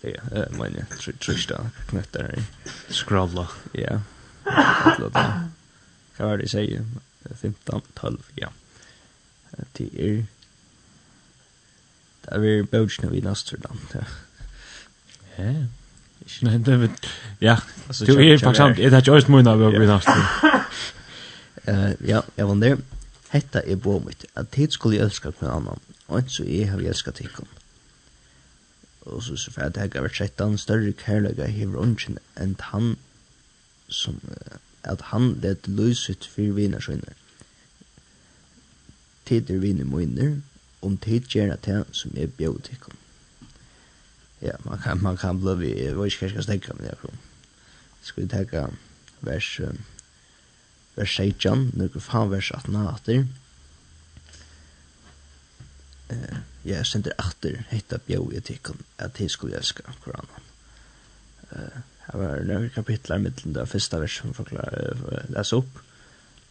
Blia, 0.00 0.22
eh, 0.32 0.58
men 0.58 0.74
jeg 0.76 1.14
trista 1.20 1.54
knøttar 1.88 2.22
her. 2.22 2.42
Scrolla. 2.90 3.46
Ja. 3.74 3.98
Hva 4.44 6.26
var 6.26 6.36
det 6.36 6.42
jeg 6.42 6.50
sier? 6.50 6.84
15, 7.32 7.82
12, 7.96 8.20
ja. 8.40 8.48
Det 9.78 9.88
er... 9.94 10.22
Det 12.24 12.32
er 12.32 12.40
vi 12.40 12.62
bøtjene 12.62 13.10
vi 13.12 13.20
nøster 13.20 13.60
da. 13.60 13.74
Ja, 13.94 14.04
ja. 15.44 16.58
Det 16.66 16.80
vet... 16.80 17.08
Ja, 17.40 17.58
du 18.06 18.14
er 18.16 18.38
faktisk 18.38 18.56
samt. 18.56 18.78
Jeg 18.78 18.90
tar 18.90 19.02
ikke 19.04 19.12
også 19.12 19.32
munn 19.32 19.50
av 19.50 19.60
vi 19.60 19.86
nøster. 19.86 20.24
Ja, 22.04 22.20
jeg 22.36 22.48
var 22.48 22.54
der. 22.60 22.80
Hetta 23.32 23.62
er 23.64 23.76
bo 23.80 23.98
mitt, 24.04 24.26
at 24.36 24.50
tid 24.52 24.70
skulle 24.70 24.98
jeg 24.98 25.08
elska 25.08 25.30
kvann 25.32 25.50
annan, 25.50 25.80
og 26.06 26.18
ikke 26.20 26.30
så 26.30 26.44
jeg 26.44 26.68
har 26.70 26.78
elska 26.78 27.10
tikkum. 27.10 27.48
Og 29.08 29.22
så 29.22 29.36
så 29.36 29.50
fyrir 29.50 29.72
at 29.72 29.76
jeg 29.80 29.90
har 29.94 30.04
vært 30.04 30.20
sett 30.20 30.40
an 30.44 30.58
større 30.60 30.92
kærlega 30.92 31.48
hever 31.50 31.80
ungen 31.80 32.18
enn 32.40 32.54
han 32.70 32.94
som 33.88 34.20
at 34.84 35.00
han 35.12 35.34
let 35.42 35.68
lyset 35.68 36.26
for 36.30 36.54
viner 36.56 36.80
sønner. 36.80 37.16
Tid 39.24 39.50
er 39.50 39.62
viner 39.62 39.88
møyner, 39.88 40.40
om 40.84 40.96
tid 41.00 41.28
gjerna 41.32 41.56
til 41.64 41.84
som 41.96 42.12
er 42.16 42.26
biotikken. 42.26 42.96
Ja, 44.44 44.58
man 44.64 44.78
kan, 44.78 45.00
man 45.02 45.16
kan 45.16 45.40
bli, 45.40 45.70
jeg 45.72 45.96
vet 45.96 46.12
ikke 46.12 46.26
hva 46.26 46.28
jeg 46.28 46.34
skal 46.34 46.44
snakke 46.44 46.74
men 46.76 46.90
jeg 46.90 46.98
tror. 47.00 47.14
skal 48.02 48.22
vi 48.22 48.28
tenke 48.28 48.66
vers, 49.24 49.60
vers 50.96 51.14
16, 51.16 51.70
nøkker 51.80 52.04
faen 52.04 52.30
vers 52.30 52.50
18 52.50 52.76
og 52.76 52.90
18. 52.92 53.30
Uh, 56.12 56.36
jeg 56.64 56.86
sender 56.86 57.16
atter, 57.18 57.62
hetta 57.70 57.96
biotikken, 57.96 58.84
at 58.98 59.20
jeg 59.20 59.30
skulle 59.30 59.56
elska 59.56 59.96
koranen. 60.04 60.52
Uh, 61.50 61.80
Det 62.12 62.18
var 62.18 62.40
några 62.40 62.68
kapitlar 62.68 63.18
mitt 63.18 63.40
där 63.44 63.66
första 63.66 63.98
versen 63.98 64.34
förklarar 64.34 64.96
läs 65.28 65.52
upp. 65.52 65.78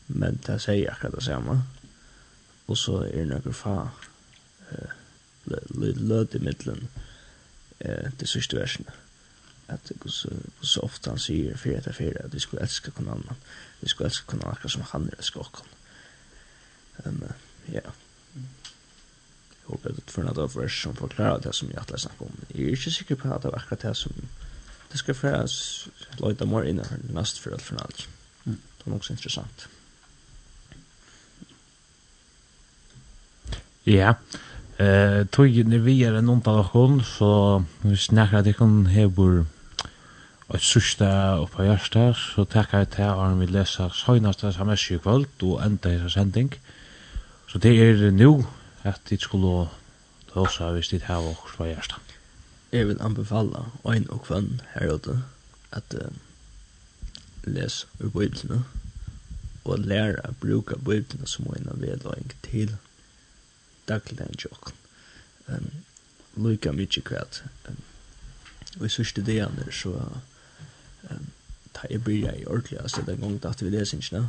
Men 0.05 0.39
det 0.45 0.59
säger 0.59 0.91
akkurat 0.91 1.13
det 1.15 1.21
samma. 1.21 1.61
Och 2.65 2.77
så 2.77 3.01
är 3.01 3.17
det 3.17 3.25
några 3.25 3.53
fa 3.53 3.89
eh 4.71 4.89
löd 5.95 6.35
i 6.35 6.39
mitten 6.39 6.87
eh 7.79 8.11
det 8.17 8.27
sista 8.27 8.57
versen. 8.57 8.85
Att 9.67 9.91
så 10.05 10.29
så 10.61 10.81
ofta 10.81 11.09
han 11.09 11.19
säger 11.19 11.57
för 11.57 11.77
att 11.77 11.95
för 11.95 12.25
att 12.25 12.33
vi 12.33 12.39
skulle 12.39 12.61
älska 12.61 12.91
kon 12.91 13.09
annan. 13.09 13.35
Vi 13.79 13.87
skulle 13.87 14.07
älska 14.07 14.25
kon 14.25 14.41
annan 14.41 14.69
som 14.69 14.81
han 14.81 15.09
älskar 15.17 15.41
oss. 15.41 15.63
Men 17.03 17.33
ja. 17.65 17.81
Jag 19.63 19.71
hoppas 19.71 19.97
att 19.97 20.11
förna 20.11 20.31
av 20.31 20.53
vers 20.53 20.83
som 20.83 20.95
förklarar 20.95 21.39
det 21.39 21.53
som 21.53 21.69
jag 21.71 21.79
att 21.79 21.91
läsa 21.91 22.09
om. 22.17 22.31
Jag 22.47 22.59
är 22.59 22.69
inte 22.69 22.91
säker 22.91 23.15
på 23.15 23.33
att 23.33 23.41
det 23.41 23.47
var 23.47 23.57
akkurat 23.57 23.81
det 23.81 23.95
som 23.95 24.13
det 24.93 24.99
ska 24.99 25.13
för 25.13 25.43
oss 25.43 25.87
lite 26.17 26.45
mer 26.45 26.63
in 26.63 26.79
här 26.79 26.97
näst 27.13 27.37
för 27.37 27.51
allt. 27.51 28.07
Mm. 28.45 28.57
Det 28.77 28.91
är 28.91 28.95
också 28.95 29.13
intressant. 29.13 29.67
Ja. 33.83 34.15
Eh 34.77 35.25
tog 35.25 35.65
ni 35.65 35.77
vi 35.77 36.03
är 36.03 36.13
en 36.13 36.29
antal 36.29 36.63
hon 36.63 37.03
så 37.03 37.63
vi 37.81 37.97
snackar 37.97 38.41
det 38.41 38.53
kan 38.53 38.85
hebur 38.85 39.45
och 40.47 40.61
sista 40.61 41.39
och 41.39 41.51
på 41.51 41.57
första 41.57 42.13
så 42.13 42.45
tackar 42.45 42.79
jag 42.79 42.89
till 42.89 43.03
Arn 43.03 43.39
vi 43.39 43.47
läser 43.47 43.89
senaste 43.89 44.47
sms 44.47 44.87
kväll 45.03 45.25
och 45.41 45.63
ända 45.63 45.93
i 45.93 46.09
sändning. 46.09 46.53
Så 47.49 47.57
det 47.57 47.69
är 47.69 48.11
nu 48.11 48.43
att 48.81 49.01
det 49.09 49.21
skulle 49.21 49.67
då 50.33 50.45
så 50.45 50.71
visst 50.71 50.91
det 50.91 51.03
här 51.03 51.29
också 51.31 51.57
på 51.57 51.75
första 51.75 51.95
jeg 52.73 52.87
vil 52.87 53.01
anbefale 53.01 53.65
en 53.85 54.09
og 54.09 54.23
kvann 54.25 54.61
her 54.73 54.93
ute 54.95 55.19
at 55.71 55.93
uh, 55.93 56.09
les 57.43 57.87
ur 57.99 58.09
Bibelen 58.09 58.65
og 59.63 59.79
lære 59.79 60.23
å 60.25 60.33
bruke 60.41 60.77
Bibelen 60.77 61.29
som 61.29 61.47
en 61.53 61.69
av 61.69 61.81
vedløyng 61.81 62.33
til 62.43 62.75
dagligdagen 63.87 64.39
tjokken. 64.39 64.73
Um, 65.47 65.69
Lykke 66.35 66.73
mye 66.73 67.01
kvart. 67.05 67.43
Um, 67.69 67.77
og 68.79 68.85
i 68.87 68.89
sørste 68.89 69.21
delen 69.21 69.69
så 69.71 69.93
um, 71.11 71.29
ta 71.77 71.87
jeg 71.89 72.03
bryr 72.03 72.25
jeg 72.25 72.47
ordentlig, 72.47 72.79
altså 72.81 73.05
den 73.05 73.21
gang 73.21 73.37
da 73.43 73.53
vi 73.59 73.69
leser 73.69 74.01
ikke, 74.01 74.25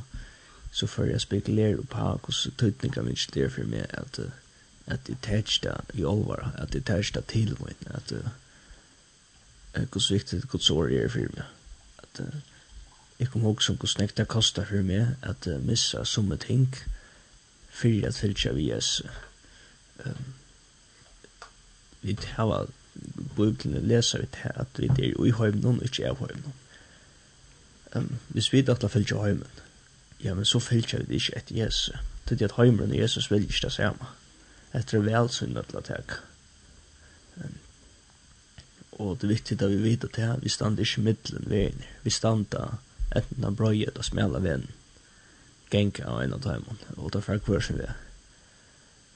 så 0.73 0.87
får 0.87 1.05
jeg 1.05 1.21
spekulere 1.21 1.77
på 1.83 1.97
hvordan 1.97 2.59
tøytninger 2.59 3.03
mye 3.09 3.31
det 3.35 3.45
er 3.49 3.55
for 3.57 3.73
meg 3.73 3.89
at 3.89 4.21
uh, 4.21 4.44
at 4.87 5.07
det 5.07 5.16
tætsta 5.22 5.72
i 5.95 6.05
alvar, 6.05 6.53
at 6.59 6.72
det 6.72 6.85
tætsta 6.87 7.20
til 7.20 7.57
min, 7.61 7.87
at 7.87 8.09
det 8.09 8.30
er 9.74 10.12
viktig 10.12 10.39
at 10.39 10.49
Guds 10.49 10.70
år 10.70 10.87
er 10.87 11.09
for 11.09 11.18
meg. 11.18 11.45
At 12.03 12.20
jeg 13.18 13.28
kom 13.28 13.41
ihåg 13.41 13.62
som 13.62 13.76
hvordan 13.76 14.09
det 14.16 14.28
kostar 14.28 14.64
for 14.64 14.82
meg 14.82 15.16
at 15.22 15.47
missa 15.62 16.05
som 16.05 16.39
ting 16.39 16.76
for 17.70 18.07
at 18.07 18.14
fylkja 18.14 18.53
vi 18.53 18.70
es. 18.70 19.03
Vi 22.03 22.18
har 22.37 22.66
bøyblene 23.37 23.80
leser 23.80 24.20
vi 24.20 24.26
til 24.32 24.51
at 24.55 24.78
vi 24.78 24.87
er 24.87 25.24
i 25.26 25.30
høyvnån, 25.30 25.82
ikke 25.82 26.09
av 26.09 26.18
høyvnån. 26.18 26.55
Hvis 28.28 28.53
vi 28.53 28.62
da 28.62 28.74
fylkja 28.74 29.16
høyvnån, 29.16 29.62
ja, 30.24 30.35
men 30.35 30.45
så 30.45 30.59
fylkja 30.59 30.99
vi 30.99 31.05
det 31.05 31.14
ikke 31.14 31.37
etter 31.37 31.57
Jesus. 31.57 31.97
Det 32.28 32.41
er 32.41 32.45
at 32.45 32.59
høyvnån 32.59 32.91
og 32.91 32.99
Jesus 32.99 33.30
vil 33.30 33.43
ikke 33.43 33.66
det 33.66 33.72
samme 33.72 34.07
etter 34.75 35.05
velsyn 35.05 35.55
til 35.57 35.79
å 35.79 35.85
teka. 35.85 36.22
Og 38.95 39.18
det 39.18 39.27
er 39.27 39.35
viktig 39.35 39.59
at 39.59 39.70
vi 39.72 39.83
vet 39.83 40.07
at 40.07 40.16
det 40.16 40.31
vi 40.45 40.53
stand 40.53 40.81
ikke 40.81 41.03
middelen 41.03 41.51
veien. 41.51 41.85
Vi 42.05 42.12
stand 42.14 42.55
enten 42.55 43.47
av 43.47 43.57
brøyet 43.59 43.99
og 43.99 44.07
smela 44.07 44.43
veien. 44.43 44.68
Genka 45.70 46.07
av 46.07 46.20
en 46.22 46.37
av 46.37 46.43
tøymon, 46.45 46.83
og 46.97 47.11
det 47.11 47.18
er 47.18 47.27
fyrir 47.27 47.47
hver 47.49 47.64
som 47.66 47.79
vi 47.81 47.89
er. 47.89 47.97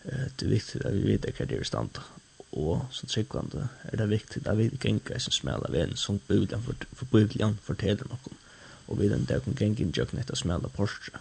Det 0.09 0.46
er 0.46 0.54
viktig 0.54 0.80
at 0.82 0.96
vi 0.96 1.04
vet 1.12 1.28
hva 1.28 1.46
det 1.46 1.61
er 1.61 1.68
stand. 1.68 2.00
Og 2.59 2.86
så 2.96 3.06
tryggvande 3.06 3.68
er 3.90 4.00
det 4.00 4.09
viktig 4.11 4.42
at 4.48 4.59
vi 4.59 4.70
genka 4.80 5.18
som 5.20 5.34
smela 5.36 5.68
veien 5.70 5.96
som 6.00 6.20
Biblian 6.28 6.64
for 6.64 7.11
Biblian 7.12 7.59
forteller 7.62 8.09
nokon. 8.09 8.38
Og 8.88 8.98
vi 8.98 9.11
den 9.12 9.26
der 9.28 9.42
kan 9.44 9.54
genka 9.54 9.84
inn 9.84 9.92
jøkken 9.94 10.18
etter 10.18 10.38
smela 10.38 10.70
Porsche. 10.74 11.20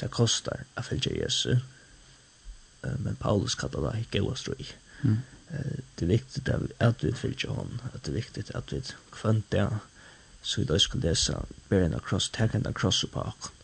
Det 0.00 0.08
kostar 0.10 0.64
a 0.76 0.82
fylgja 0.82 1.12
Jesu, 1.12 1.60
men 2.82 3.16
Paulus 3.16 3.54
kallar 3.54 3.92
det 3.92 4.08
goa 4.12 4.34
strøy. 4.36 4.64
Mm. 5.02 5.18
Det 5.96 6.02
er 6.02 6.06
viktigt 6.06 6.48
at 6.78 7.04
vi 7.04 7.12
fylgjer 7.12 7.50
hon, 7.50 7.80
at 7.94 8.04
det 8.04 8.12
er 8.12 8.20
viktigt 8.20 8.50
at 8.54 8.72
vi 8.72 8.82
kvönt 9.10 9.52
det, 9.52 9.68
så 10.42 10.60
vi 10.60 10.66
da 10.66 10.78
skulle 10.78 11.08
lese 11.08 11.34
beren 11.68 11.94
av 11.94 12.04
kross, 12.06 12.30
tekken 12.30 12.66
av 12.66 12.72
kross 12.72 13.04
på 13.12 13.20
akon. 13.20 13.56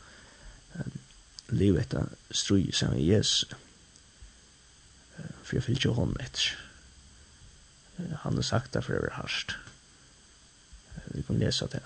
livet 1.48 1.80
etter 1.80 2.08
strøy 2.30 2.72
sammen 2.72 2.98
i 2.98 3.06
Jesus, 3.06 3.44
for 5.42 5.56
jeg 5.56 5.62
fylgjer 5.62 5.94
hon 5.94 6.16
etter. 6.20 6.56
Han 8.24 8.34
har 8.34 8.42
sagt 8.42 8.74
det 8.74 8.82
for 8.84 8.92
det 8.92 9.08
er 9.08 9.14
harsht. 9.16 9.54
Vi 11.14 11.22
kan 11.22 11.38
lese 11.38 11.68
det, 11.72 11.80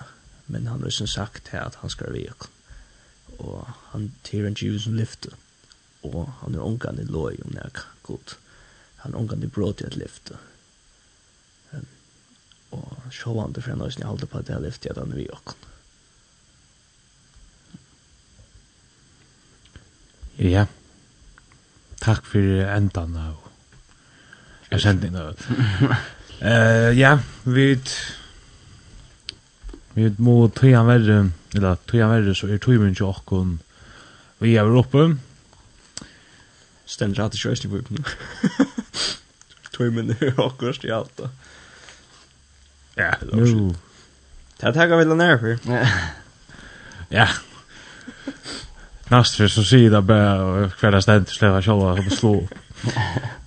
men 0.47 0.67
han 0.67 0.81
har 0.81 0.87
også 0.87 1.07
sagt 1.07 1.53
det 1.53 1.61
at 1.61 1.77
han 1.85 1.91
skal 1.91 2.13
vi 2.13 2.29
og 3.39 3.69
han 3.93 4.13
tyr 4.25 4.47
en 4.47 4.55
djur 4.55 4.79
som 4.79 4.95
lyfter. 4.95 5.31
Mm 5.31 5.50
og 6.07 6.31
han 6.41 6.55
er 6.55 6.65
ungan 6.65 7.01
i 7.01 7.09
loj 7.09 7.41
om 7.45 7.57
nek 7.57 7.83
god 8.07 8.37
han 9.03 9.15
er 9.15 9.21
ångan 9.23 9.45
i 9.45 9.51
brot 9.53 9.81
i 9.81 9.89
et 9.89 9.97
lyft 10.01 10.33
um, 11.73 11.89
og 12.77 13.11
sjåvande 13.15 13.63
for 13.65 13.75
en 13.75 13.85
øyne 13.87 14.07
halde 14.07 14.29
på 14.31 14.39
at 14.39 14.49
det 14.49 14.57
er 14.57 14.65
lyft 14.65 14.87
i 14.87 14.93
at 14.93 15.01
han 15.01 15.13
er 15.13 15.23
vi 15.23 15.29
åkken 15.33 15.69
Ja. 20.41 20.63
Takk 22.01 22.25
for 22.25 22.41
endan 22.65 23.17
av 23.21 23.43
Jeg 24.71 24.81
kjente 24.87 25.11
inn 25.11 25.19
Eh 26.41 26.97
ja, 26.97 27.19
vi 27.45 27.75
vi 29.93 30.07
må 30.23 30.49
tøyan 30.57 30.87
verre, 30.89 31.19
eller 31.53 31.81
tøyan 31.91 32.09
verre 32.15 32.33
så 32.39 32.49
er 32.49 32.63
tøymen 32.63 32.95
jo 32.97 33.11
okkon 33.11 33.59
vi 34.41 34.55
er 34.57 34.71
oppe, 34.81 35.19
Stendt 36.91 37.21
rett 37.21 37.35
det 37.35 37.39
kjøst 37.39 37.67
i 37.67 37.71
vupen. 37.71 38.03
Tøy 39.75 39.89
er 39.95 40.35
akkurat 40.43 40.85
i 40.85 40.91
alt 40.95 41.13
da. 41.21 41.31
Ja, 42.99 43.13
det 43.23 43.31
var 43.31 43.47
sånn. 43.47 43.77
Det 44.61 44.67
er 44.69 44.75
takk 44.77 44.93
av 44.93 45.01
vi 45.01 45.15
nær 45.15 45.39
for. 45.41 45.71
Ja. 47.11 47.25
Nastri, 49.11 49.49
så 49.51 49.65
sier 49.67 49.91
det 49.91 50.03
bare 50.07 50.35
bara 50.45 50.69
kvälla 50.79 51.01
ständ 51.03 51.31
släva 51.31 51.63
själva 51.63 51.97
som 51.97 52.11
slå. 52.15 52.35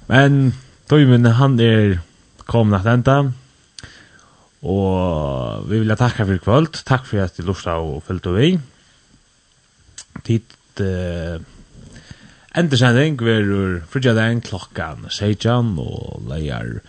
Men 0.09 0.53
Tøymen, 0.91 1.25
han 1.25 1.59
er 1.59 1.99
kommet 2.45 2.81
att 2.81 2.85
enda. 2.85 3.31
Og 4.63 5.69
vi 5.69 5.79
vil 5.79 5.95
tacka 5.95 6.25
for 6.25 6.43
kvöld. 6.43 6.83
Takk 6.83 7.05
for 7.07 7.23
at 7.23 7.37
du 7.37 7.43
lyssnade 7.43 7.79
og 7.79 8.03
följde 8.03 8.35
vi. 8.35 8.59
Tid 10.23 10.43
Uh, 10.81 11.37
Endersending 12.53 13.17
verur 13.17 13.79
frigjadein 13.89 14.37
klokkan 14.45 15.07
16 15.09 15.71
og 15.81 16.19
leier 16.29 16.83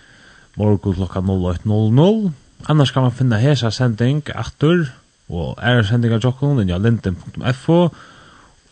morgun 0.60 0.92
klokkan 0.98 1.24
08.00. 1.24 2.34
Annars 2.68 2.92
kan 2.92 3.06
man 3.06 3.14
finna 3.16 3.38
hesa 3.40 3.70
sending 3.72 4.20
aftur 4.28 4.90
og 5.32 5.56
er 5.64 5.80
sendingar 5.88 6.20
jokkun 6.20 6.60
inn 6.60 6.68
á 6.68 6.76
linden.fo 6.76 7.78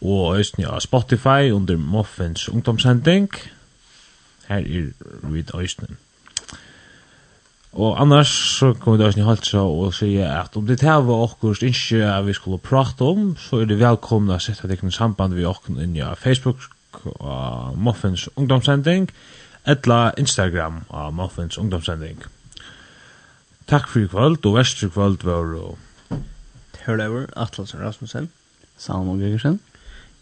og 0.03 0.36
østni 0.36 0.68
á 0.68 0.76
Spotify 0.84 1.49
under 1.57 1.80
Muffins 1.80 2.45
ungdomssending. 2.53 3.30
Her 4.51 4.61
er 4.61 4.93
við 5.32 5.55
østni. 5.57 5.97
Og 7.72 7.97
annars 8.03 8.34
så 8.59 8.74
kommer 8.76 9.01
det 9.01 9.14
halt 9.14 9.24
halsa 9.24 9.64
og 9.64 9.95
sier 9.97 10.28
at 10.43 10.61
om 10.61 10.68
det 10.68 10.82
hava 10.84 11.22
okkurst 11.24 11.64
innskje 11.64 12.05
vi 12.28 12.36
skulle 12.36 12.61
prate 12.61 13.01
om, 13.01 13.32
så 13.40 13.62
er 13.62 13.72
det 13.72 13.80
velkomna 13.80 14.36
å 14.36 14.45
sette 14.45 14.68
deg 14.68 14.84
i 14.84 14.93
samband 14.93 15.32
vi 15.40 15.49
okkur 15.49 15.80
inn 15.80 15.97
á 16.05 16.12
Facebook 16.12 16.68
og 17.05 17.78
Muffins 17.78 18.28
ungdomssending, 18.36 19.11
etla 19.66 20.12
Instagram 20.18 20.82
av 20.90 21.12
Muffins 21.14 21.59
ungdomssending. 21.59 22.22
Takk 23.70 23.88
for 23.88 24.01
i 24.01 24.07
kvöld, 24.11 24.47
og 24.47 24.57
vest 24.59 24.82
i 24.82 24.86
kvöld 24.86 25.24
var 25.24 25.55
og... 25.57 25.78
Hørlever, 26.82 27.26
Atlasen 27.36 27.80
Rasmussen, 27.80 28.30
Salmo 28.78 29.12
Gregersen, 29.12 29.61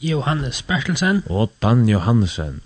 Johannes 0.00 0.62
Bertelsen, 0.62 1.22
og 1.26 1.52
Dan 1.62 1.88
Johannesen. 1.88 2.60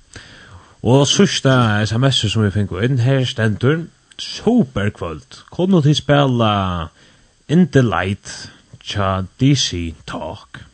Og 0.83 1.07
sørsta 1.07 1.85
sms 1.87 2.25
som 2.33 2.45
vi 2.45 2.51
fikk 2.51 2.75
inn 2.83 2.99
her 3.01 3.25
stendur, 3.25 3.87
superkvöld, 4.19 5.41
kunne 5.51 5.83
til 5.83 5.97
spela 5.97 6.53
In 7.49 7.69
the 7.71 7.83
Light, 7.83 8.51
tja 8.83 9.23
DC 9.41 9.95
Talk. 10.07 10.74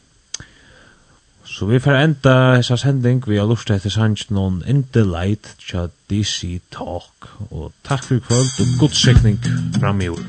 Så 1.61 1.67
vi 1.67 1.79
får 1.79 1.93
enda 1.93 2.35
hessa 2.57 2.77
sending 2.81 3.19
vi 3.29 3.37
har 3.37 3.45
lust 3.45 3.69
etter 3.69 3.93
sanns 3.93 4.23
noen 4.33 4.63
In 4.65 4.79
the 4.97 5.03
Light 5.05 5.51
tja 5.61 5.91
DC 6.09 6.55
Talk. 6.73 7.29
Og 7.51 7.75
takk 7.85 8.07
for 8.07 8.25
kvöld 8.31 8.63
og 8.65 8.79
god 8.81 8.97
sikning 8.97 9.37
fram 9.77 10.01
i 10.01 10.09
år. 10.09 10.25